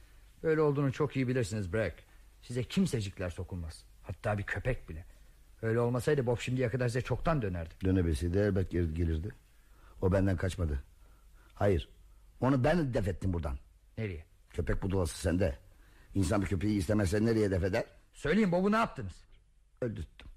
Böyle 0.43 0.61
olduğunu 0.61 0.93
çok 0.93 1.17
iyi 1.17 1.29
bilirsiniz 1.29 1.73
Brack. 1.73 2.05
Size 2.47 2.64
kimsecikler 2.64 3.30
sokulmaz. 3.30 3.84
Hatta 4.03 4.38
bir 4.38 4.42
köpek 4.42 4.88
bile. 4.88 5.05
Öyle 5.62 5.80
olmasaydı 5.80 6.26
Bob 6.26 6.38
şimdiye 6.38 6.68
kadar 6.68 6.88
size 6.88 7.01
çoktan 7.01 7.42
dönerdi. 7.42 7.74
Dönebilseydi 7.84 8.38
elbet 8.38 8.70
geri 8.70 8.94
gelirdi. 8.94 9.34
O 10.03 10.12
benden 10.12 10.36
kaçmadı. 10.36 10.82
Hayır. 11.55 11.88
Onu 12.40 12.64
ben 12.64 12.94
def 12.94 13.09
ettim 13.09 13.32
buradan. 13.32 13.59
Nereye? 13.99 14.24
Köpek 14.51 14.82
budulası 14.82 15.18
sende. 15.18 15.59
İnsan 16.14 16.42
bir 16.42 16.47
köpeği 16.47 16.78
istemezse 16.78 17.24
nereye 17.24 17.51
def 17.51 17.64
eder? 17.64 17.84
Söyleyin 18.12 18.53
Bob'u 18.53 18.72
ne 18.72 18.76
yaptınız? 18.76 19.24
Öldürttüm. 19.80 20.28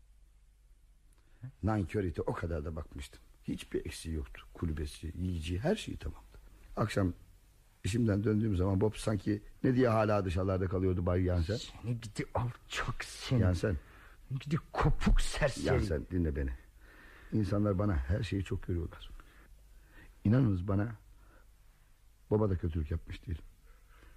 Nankör 1.63 2.03
ite 2.03 2.21
o 2.21 2.33
kadar 2.33 2.65
da 2.65 2.75
bakmıştım. 2.75 3.21
Hiçbir 3.43 3.85
eksiği 3.85 4.15
yoktu. 4.15 4.47
Kulübesi, 4.53 5.13
yiyeceği 5.15 5.59
her 5.59 5.75
şeyi 5.75 5.97
tamamdı. 5.97 6.39
Akşam 6.75 7.13
işimden 7.83 8.23
döndüğüm 8.23 8.55
zaman 8.55 8.81
Bob 8.81 8.93
sanki 8.93 9.41
ne 9.63 9.75
diye 9.75 9.87
hala 9.89 10.25
dışarılarda 10.25 10.67
kalıyordu 10.67 11.05
Bay 11.05 11.23
Yansen. 11.23 11.55
Seni 11.55 12.01
gidi 12.01 12.25
alçak 12.33 13.03
seni. 13.03 13.41
Yansen. 13.41 13.77
Gidi 14.39 14.57
kopuk 14.73 15.21
serseri. 15.21 15.65
Yansen 15.65 16.05
dinle 16.11 16.35
beni. 16.35 16.51
İnsanlar 17.31 17.79
bana 17.79 17.95
her 17.97 18.23
şeyi 18.23 18.43
çok 18.43 18.63
görüyorlar. 18.63 19.09
İnanınız 20.23 20.67
bana 20.67 20.95
Baba 22.31 22.49
da 22.49 22.57
kötülük 22.57 22.91
yapmış 22.91 23.27
değil. 23.27 23.41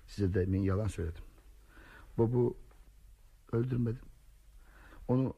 Size 0.07 0.35
de 0.35 0.43
emin 0.43 0.63
yalan 0.63 0.89
söyledim. 0.89 1.25
Bob'u 2.19 2.57
öldürmedim. 3.53 4.07
Onu 5.09 5.35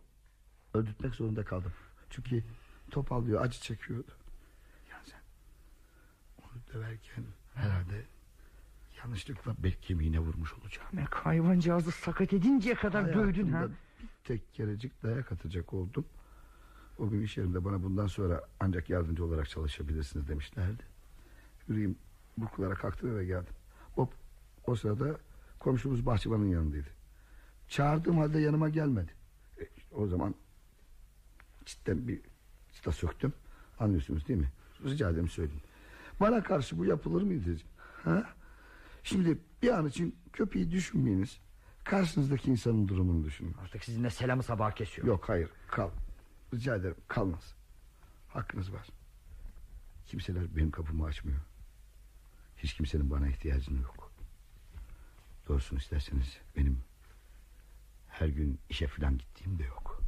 öldürtmek 0.74 1.14
zorunda 1.14 1.44
kaldım. 1.44 1.72
Çünkü 2.10 2.44
topallıyor, 2.90 3.42
acı 3.42 3.60
çekiyordu. 3.60 4.12
Yani 4.90 5.06
sen 5.06 5.20
onu 6.42 6.62
döverken 6.72 7.24
herhalde 7.54 8.04
yanlışlıkla 9.04 9.54
bel 9.58 9.72
kemiğine 9.72 10.18
vurmuş 10.18 10.52
olacağım. 10.52 10.88
Demek 10.92 11.14
hayvancağızı 11.14 11.90
sakat 11.90 12.32
edinceye 12.32 12.74
kadar 12.74 13.14
dövdün 13.14 13.52
ha. 13.52 13.68
Bir 14.02 14.08
tek 14.24 14.54
kerecik 14.54 15.02
dayak 15.02 15.32
atacak 15.32 15.74
oldum. 15.74 16.04
O 16.98 17.08
gün 17.10 17.22
iş 17.22 17.36
yerinde 17.36 17.64
bana 17.64 17.82
bundan 17.82 18.06
sonra 18.06 18.40
ancak 18.60 18.90
yardımcı 18.90 19.24
olarak 19.24 19.48
çalışabilirsiniz 19.48 20.28
demişlerdi. 20.28 20.82
Yüreğim 21.68 21.96
burkulara 22.38 22.74
kalktı 22.74 23.16
ve 23.16 23.24
geldim. 23.24 23.54
Bob 23.96 24.08
o 24.66 24.76
sırada 24.76 25.16
komşumuz 25.58 26.06
bahçıvanın 26.06 26.48
yanındaydı. 26.48 26.88
Çağırdığım 27.68 28.18
halde 28.18 28.38
yanıma 28.38 28.68
gelmedi. 28.68 29.12
E, 29.60 29.62
işte 29.76 29.94
o 29.94 30.06
zaman 30.06 30.34
cidden 31.64 32.08
bir 32.08 32.20
çıta 32.72 32.92
söktüm. 32.92 33.32
Anlıyorsunuz 33.78 34.28
değil 34.28 34.40
mi? 34.40 34.48
Rica 34.84 35.10
ederim 35.10 35.28
söyleyin. 35.28 35.62
Bana 36.20 36.42
karşı 36.42 36.78
bu 36.78 36.84
yapılır 36.84 37.22
mıydı? 37.22 37.56
Ha? 38.04 38.34
Şimdi 39.04 39.38
bir 39.62 39.68
an 39.68 39.86
için 39.86 40.18
köpeği 40.32 40.70
düşünmeyiniz. 40.70 41.40
Karşınızdaki 41.84 42.50
insanın 42.50 42.88
durumunu 42.88 43.24
düşünün. 43.24 43.54
Artık 43.62 43.84
sizinle 43.84 44.10
selamı 44.10 44.42
sabah 44.42 44.72
kesiyor. 44.72 45.08
Yok 45.08 45.28
hayır 45.28 45.50
kal. 45.68 45.90
Rica 46.54 46.76
ederim 46.76 46.96
kalmaz. 47.08 47.54
Hakkınız 48.28 48.72
var. 48.72 48.86
Kimseler 50.06 50.56
benim 50.56 50.70
kapımı 50.70 51.04
açmıyor. 51.04 51.40
Hiç 52.56 52.74
kimsenin 52.74 53.10
bana 53.10 53.28
ihtiyacı 53.28 53.74
yok. 53.74 54.12
Doğrusunu 55.48 55.78
isterseniz 55.78 56.38
benim 56.56 56.80
her 58.08 58.28
gün 58.28 58.58
işe 58.70 58.86
falan 58.86 59.18
gittiğim 59.18 59.58
de 59.58 59.64
yok. 59.64 60.02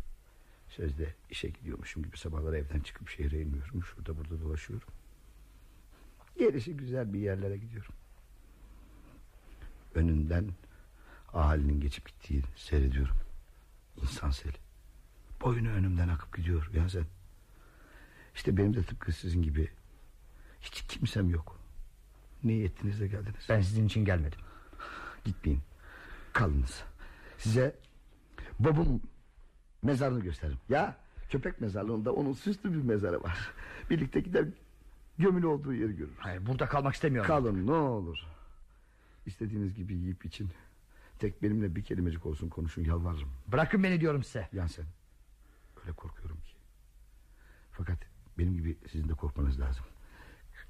Sözde 0.69 1.15
işe 1.31 1.49
gidiyormuşum 1.49 2.03
gibi 2.03 2.19
sabahları 2.19 2.59
evden 2.59 2.81
çıkıp 2.81 3.09
şehre 3.09 3.41
inmiyorum. 3.41 3.83
Şurada 3.83 4.17
burada 4.19 4.41
dolaşıyorum. 4.41 4.89
Gerisi 6.39 6.77
güzel 6.77 7.13
bir 7.13 7.21
yerlere 7.21 7.57
gidiyorum. 7.57 7.95
Önünden 9.97 10.51
ahalinin 11.33 11.81
geçip 11.81 12.07
gittiği 12.07 12.43
seyrediyorum. 12.57 13.17
İnsan 14.03 14.31
seli. 14.31 14.57
Boyunu 15.43 15.69
önümden 15.69 16.09
akıp 16.09 16.37
gidiyor 16.37 16.71
ya 16.75 16.89
sen. 16.89 17.05
İşte 18.35 18.57
benim 18.57 18.75
de 18.75 18.83
tıpkı 18.83 19.13
sizin 19.13 19.43
gibi 19.43 19.71
hiç 20.61 20.83
kimsem 20.89 21.31
yok. 21.31 21.61
De 22.45 23.07
geldiniz? 23.07 23.47
Ben 23.49 23.61
sizin 23.61 23.87
için 23.87 24.05
gelmedim. 24.05 24.39
Gitmeyin. 25.25 25.61
Kalınız. 26.33 26.83
Size 27.39 27.77
babam 28.59 29.01
mezarını 29.83 30.21
gösteririm. 30.21 30.59
Ya 30.69 30.97
köpek 31.31 31.61
mezarlığında 31.61 32.13
onun 32.13 32.33
süslü 32.33 32.73
bir 32.73 32.83
mezarı 32.83 33.23
var. 33.23 33.53
Birlikte 33.91 34.21
gider 34.21 34.45
gömülü 35.19 35.47
olduğu 35.47 35.75
yeri 35.75 35.97
görürüz. 35.97 36.19
Hayır 36.19 36.47
burada 36.47 36.67
kalmak 36.67 36.95
istemiyorum. 36.95 37.29
Kalın 37.29 37.67
ne 37.67 37.73
olur. 37.73 38.19
İstediğiniz 39.27 39.75
gibi 39.75 39.95
yiyip 39.95 40.25
için. 40.25 40.51
Tek 41.19 41.43
benimle 41.43 41.77
bir 41.77 41.85
kelimecik 41.85 42.27
olsun 42.27 42.49
konuşun 42.49 42.85
yalvarırım. 42.85 43.29
Bırakın 43.49 43.83
beni 43.83 44.01
diyorum 44.01 44.25
size. 44.25 44.49
Yan 44.53 44.67
sen. 44.67 44.85
Öyle 45.83 45.93
korkuyorum 45.93 46.37
ki. 46.37 46.53
Fakat 47.73 47.99
benim 48.39 48.55
gibi 48.55 48.77
sizin 48.93 49.09
de 49.09 49.13
korkmanız 49.13 49.61
lazım. 49.61 49.85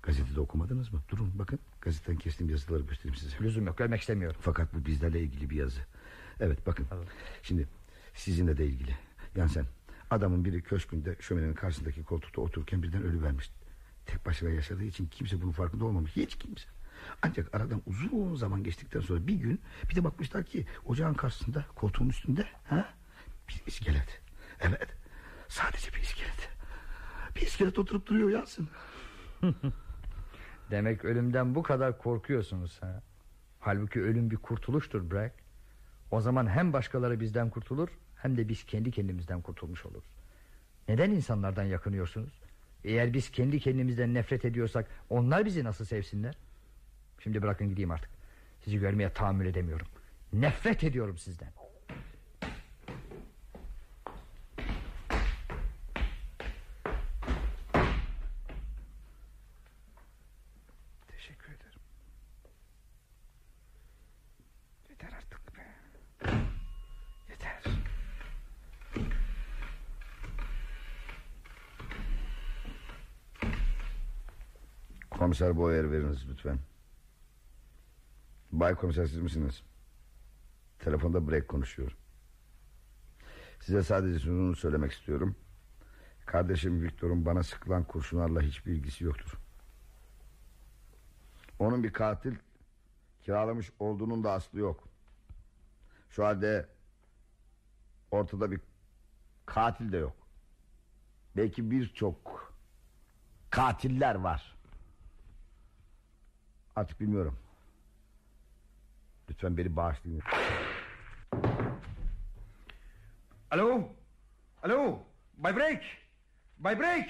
Gazetede 0.02 0.40
okumadınız 0.40 0.92
mı? 0.92 1.02
Durun 1.08 1.32
bakın 1.34 1.58
gazeteden 1.80 2.18
kestiğim 2.18 2.50
yazıları 2.50 2.82
göstereyim 2.82 3.14
size. 3.16 3.36
Lüzum 3.40 3.66
yok 3.66 3.78
görmek 3.78 4.00
istemiyorum. 4.00 4.40
Fakat 4.40 4.74
bu 4.74 4.86
bizlerle 4.86 5.20
ilgili 5.20 5.50
bir 5.50 5.56
yazı. 5.56 5.80
Evet 6.40 6.66
bakın. 6.66 6.86
Şimdi 7.42 7.68
sizinle 8.14 8.56
de 8.56 8.66
ilgili. 8.66 8.96
Yani 9.36 9.50
sen 9.50 9.66
adamın 10.10 10.44
biri 10.44 10.62
köşkünde 10.62 11.16
şöminenin 11.20 11.54
karşısındaki 11.54 12.04
koltukta 12.04 12.40
otururken 12.40 12.82
birden 12.82 13.02
ölü 13.02 13.22
vermiş. 13.22 13.50
Tek 14.06 14.26
başına 14.26 14.50
yaşadığı 14.50 14.84
için 14.84 15.06
kimse 15.06 15.42
bunun 15.42 15.52
farkında 15.52 15.84
olmamış. 15.84 16.16
Hiç 16.16 16.38
kimse. 16.38 16.68
Ancak 17.22 17.54
aradan 17.54 17.82
uzun 17.86 18.34
zaman 18.34 18.64
geçtikten 18.64 19.00
sonra 19.00 19.26
bir 19.26 19.34
gün 19.34 19.60
bir 19.90 19.94
de 19.94 20.04
bakmışlar 20.04 20.44
ki 20.44 20.66
ocağın 20.84 21.14
karşısında 21.14 21.64
koltuğun 21.74 22.08
üstünde 22.08 22.44
ha? 22.64 22.88
bir 23.48 23.62
iskelet. 23.66 24.20
Evet. 24.60 24.88
Sadece 25.48 25.92
bir 25.92 26.02
iskelet. 26.02 26.48
Bir 27.36 27.40
iskelet 27.40 27.78
oturup 27.78 28.06
duruyor 28.06 28.30
yansın. 28.30 28.68
Demek 30.70 31.04
ölümden 31.04 31.54
bu 31.54 31.62
kadar 31.62 31.98
korkuyorsunuz 31.98 32.82
ha. 32.82 33.02
Halbuki 33.60 34.02
ölüm 34.02 34.30
bir 34.30 34.36
kurtuluştur 34.36 35.10
Bragg. 35.10 35.32
O 36.10 36.20
zaman 36.20 36.46
hem 36.46 36.72
başkaları 36.72 37.20
bizden 37.20 37.50
kurtulur 37.50 37.88
hem 38.16 38.36
de 38.36 38.48
biz 38.48 38.64
kendi 38.64 38.90
kendimizden 38.90 39.42
kurtulmuş 39.42 39.86
oluruz. 39.86 40.16
Neden 40.88 41.10
insanlardan 41.10 41.64
yakınıyorsunuz? 41.64 42.40
Eğer 42.84 43.12
biz 43.12 43.30
kendi 43.30 43.60
kendimizden 43.60 44.14
nefret 44.14 44.44
ediyorsak 44.44 44.88
onlar 45.10 45.44
bizi 45.44 45.64
nasıl 45.64 45.84
sevsinler? 45.84 46.34
Şimdi 47.26 47.42
bırakın 47.42 47.68
gideyim 47.68 47.90
artık. 47.90 48.10
Sizi 48.64 48.78
görmeye 48.78 49.12
tahammül 49.12 49.46
edemiyorum. 49.46 49.86
Nefret 50.32 50.84
ediyorum 50.84 51.18
sizden. 51.18 51.52
Teşekkür 61.08 61.52
ederim. 61.52 61.80
Yeter 64.90 65.12
artık 65.16 65.56
be. 65.56 65.66
Yeter. 67.28 67.62
Komiser 75.10 75.56
Boyer 75.56 75.90
veriniz 75.92 76.28
lütfen. 76.28 76.58
Bay 78.60 78.74
komiser 78.74 79.06
siz 79.06 79.18
misiniz? 79.18 79.62
Telefonda 80.78 81.30
break 81.30 81.48
konuşuyor. 81.48 81.96
Size 83.60 83.82
sadece 83.82 84.18
şunu 84.18 84.56
söylemek 84.56 84.92
istiyorum. 84.92 85.36
Kardeşim 86.26 86.82
Victor'un 86.82 87.26
bana 87.26 87.42
sıkılan 87.42 87.84
kurşunlarla 87.84 88.40
hiçbir 88.40 88.72
ilgisi 88.72 89.04
yoktur. 89.04 89.38
Onun 91.58 91.84
bir 91.84 91.92
katil 91.92 92.34
kiralamış 93.22 93.72
olduğunun 93.78 94.24
da 94.24 94.32
aslı 94.32 94.58
yok. 94.58 94.88
Şu 96.10 96.24
halde 96.24 96.68
ortada 98.10 98.50
bir 98.50 98.60
katil 99.46 99.92
de 99.92 99.96
yok. 99.96 100.16
Belki 101.36 101.70
birçok 101.70 102.52
katiller 103.50 104.14
var. 104.14 104.56
Artık 106.76 107.00
bilmiyorum. 107.00 107.38
Lütfen 109.30 109.56
beni 109.56 109.76
bağışlayın. 109.76 110.22
Alo? 113.50 113.88
Alo? 114.62 114.98
Bay 115.36 115.56
Break? 115.56 115.82
Bay 116.58 116.80
Break? 116.80 117.08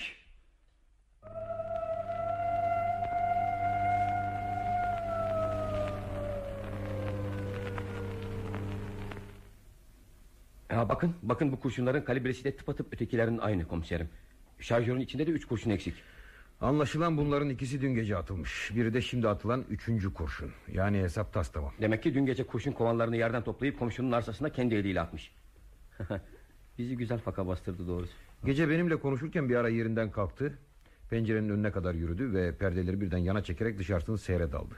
Ya 10.71 10.89
bakın 10.89 11.15
bakın 11.23 11.53
bu 11.53 11.61
kurşunların 11.61 12.05
kalibresi 12.05 12.45
de 12.45 12.57
tıpatıp 12.57 12.93
ötekilerin 12.93 13.39
aynı 13.39 13.69
komiserim. 13.69 14.09
Şarjörün 14.59 15.01
içinde 15.01 15.27
de 15.27 15.31
üç 15.31 15.45
kurşun 15.45 15.71
eksik. 15.71 15.95
Anlaşılan 16.61 17.17
bunların 17.17 17.49
ikisi 17.49 17.81
dün 17.81 17.95
gece 17.95 18.17
atılmış. 18.17 18.73
Biri 18.75 18.95
de 18.95 19.01
şimdi 19.01 19.29
atılan 19.29 19.65
üçüncü 19.71 20.15
kurşun. 20.15 20.51
Yani 20.73 20.99
hesap 20.99 21.33
tas 21.33 21.53
tamam. 21.53 21.73
Demek 21.81 22.03
ki 22.03 22.15
dün 22.15 22.27
gece 22.27 22.47
kurşun 22.47 22.73
kovanlarını 22.73 23.17
yerden 23.17 23.45
toplayıp 23.45 23.79
komşunun 23.79 24.13
arsasına 24.13 24.51
kendi 24.51 24.75
eliyle 24.75 25.01
atmış. 25.01 25.35
Bizi 26.79 26.97
güzel 26.97 27.19
faka 27.19 27.47
bastırdı 27.47 27.87
doğrusu. 27.89 28.13
Gece 28.45 28.69
benimle 28.69 28.97
konuşurken 28.97 29.49
bir 29.49 29.57
ara 29.57 29.69
yerinden 29.69 30.11
kalktı. 30.11 30.59
Pencerenin 31.11 31.49
önüne 31.49 31.73
kadar 31.73 31.95
yürüdü 31.95 32.33
ve 32.33 32.55
perdeleri 32.55 33.01
birden 33.01 33.19
yana 33.19 33.45
çekerek 33.45 33.79
dışarısını 33.79 34.19
seyre 34.19 34.53
daldı. 34.53 34.75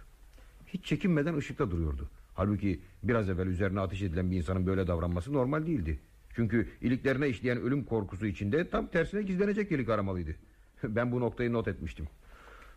Hiç 0.67 0.85
çekinmeden 0.85 1.37
ışıkta 1.37 1.71
duruyordu. 1.71 2.11
Halbuki 2.35 2.81
biraz 3.03 3.29
evvel 3.31 3.47
üzerine 3.47 3.81
ateş 3.81 4.03
edilen 4.03 4.31
bir 4.31 4.37
insanın 4.37 4.67
böyle 4.67 4.87
davranması 4.87 5.33
normal 5.33 5.67
değildi. 5.67 6.01
Çünkü 6.35 6.69
iliklerine 6.81 7.29
işleyen 7.29 7.61
ölüm 7.61 7.85
korkusu 7.85 8.27
içinde 8.27 8.69
tam 8.69 8.87
tersine 8.87 9.23
gizlenecek 9.23 9.73
ilik 9.73 9.89
aramalıydı. 9.89 10.35
Ben 10.89 11.13
bu 11.13 11.21
noktayı 11.21 11.53
not 11.53 11.69
etmiştim. 11.69 12.09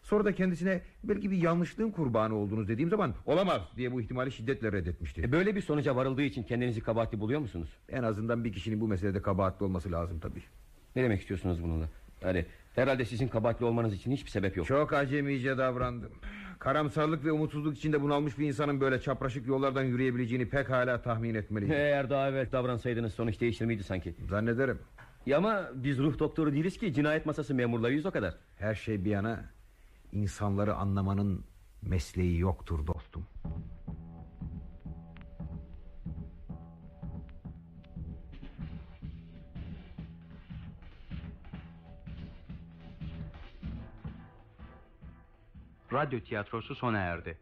Sonra 0.04 0.26
da 0.26 0.36
kendisine 0.36 0.82
belki 1.04 1.32
bir 1.32 1.38
yanlışlığın 1.38 1.92
kurbanı 1.92 2.36
olduğunuz 2.36 2.68
dediğim 2.68 2.90
zaman 2.90 3.14
olamaz 3.26 3.62
diye 3.78 3.92
bu 3.92 4.02
ihtimali 4.02 4.32
şiddetle 4.32 4.72
reddetmişti. 4.72 5.22
E 5.22 5.32
böyle 5.32 5.56
bir 5.56 5.62
sonuca 5.62 5.96
varıldığı 5.96 6.22
için 6.22 6.44
kendinizi 6.44 6.82
kabahatli 6.82 7.20
buluyor 7.20 7.40
musunuz? 7.40 7.70
En 7.90 8.04
azından 8.04 8.44
bir 8.44 8.54
kişinin 8.54 8.82
bu 8.82 8.88
meselede 8.88 9.22
kabahatli 9.22 9.64
olması 9.64 9.92
lazım 9.92 10.20
tabii. 10.20 10.44
Ne 10.96 11.04
demek 11.04 11.22
istiyorsunuz 11.22 11.64
bununla? 11.64 11.86
Hani 12.24 12.46
herhalde 12.76 13.06
sizin 13.06 13.28
kabahatli 13.28 13.66
olmanız 13.66 13.94
için 13.94 14.12
hiçbir 14.12 14.30
sebep 14.30 14.58
yok. 14.58 14.68
Çok 14.68 14.94
acemice 14.94 15.58
davrandım. 15.58 16.12
Karamsarlık 16.60 17.26
ve 17.26 17.32
umutsuzluk 17.32 17.78
içinde 17.78 18.02
bunalmış 18.02 18.40
bir 18.40 18.48
insanın 18.48 18.82
böyle 18.82 19.02
çapraşık 19.02 19.48
yollardan 19.48 19.84
yürüyebileceğini 19.84 20.50
pek 20.50 20.70
hala 20.70 21.02
tahmin 21.02 21.36
etmeliyim. 21.36 21.74
Eğer 21.74 22.10
daha 22.10 22.30
evvel 22.30 22.52
davransaydınız 22.52 23.14
sonuç 23.14 23.42
değişir 23.42 23.66
miydi 23.66 23.84
sanki? 23.84 24.16
Zannederim. 24.30 24.80
Ya 25.26 25.38
ama 25.38 25.70
biz 25.74 26.00
ruh 26.00 26.20
doktoru 26.20 26.54
değiliz 26.54 26.78
ki 26.78 26.94
cinayet 26.94 27.26
masası 27.26 27.56
memurlarıyız 27.56 28.06
o 28.06 28.12
kadar. 28.12 28.36
Her 28.58 28.76
şey 28.76 29.06
bir 29.06 29.10
yana 29.10 29.46
insanları 30.12 30.76
anlamanın 30.76 31.46
mesleği 31.82 32.40
yoktur 32.40 32.88
dostum. 32.88 33.28
Radyo 45.94 46.20
tiyatrosu 46.20 46.76
sona 46.76 46.98
erdi. 46.98 47.38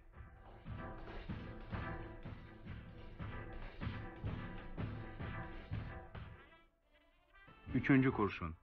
Üçüncü 7.74 8.11
kurşun. 8.11 8.55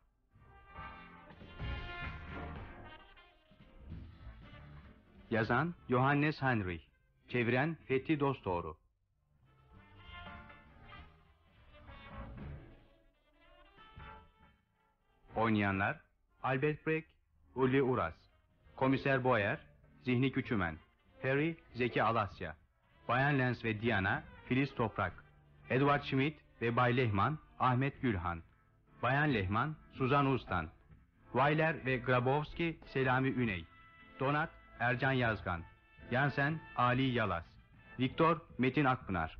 Yazan 5.30 5.74
Johannes 5.88 6.42
Henry. 6.42 6.80
Çeviren 7.28 7.76
Fethi 7.88 8.20
Dostoğru. 8.20 8.76
Oynayanlar 15.36 16.00
Albert 16.42 16.86
Breck, 16.86 17.08
Uli 17.54 17.82
Uras, 17.82 18.14
Komiser 18.76 19.24
Boyer, 19.24 19.60
Zihni 20.02 20.32
Küçümen, 20.32 20.78
Harry 21.22 21.56
Zeki 21.74 22.02
Alasya, 22.02 22.56
Bayan 23.08 23.38
Lens 23.38 23.64
ve 23.64 23.80
Diana 23.80 24.24
Filiz 24.48 24.74
Toprak, 24.74 25.24
Edward 25.70 26.02
Schmidt 26.02 26.40
ve 26.62 26.76
Bay 26.76 26.96
Lehman 26.96 27.38
Ahmet 27.58 28.02
Gülhan, 28.02 28.42
Bayan 29.02 29.34
Lehman 29.34 29.76
Suzan 29.98 30.26
Ustan, 30.26 30.68
Weiler 31.32 31.86
ve 31.86 31.96
Grabowski 31.96 32.78
Selami 32.92 33.28
Üney, 33.28 33.64
Donat 34.20 34.50
Ercan 34.80 35.12
Yazgan, 35.12 35.62
Yansen 36.10 36.60
Ali 36.76 37.02
Yalas, 37.02 37.44
Viktor 37.98 38.40
Metin 38.58 38.84
Akpınar. 38.84 39.38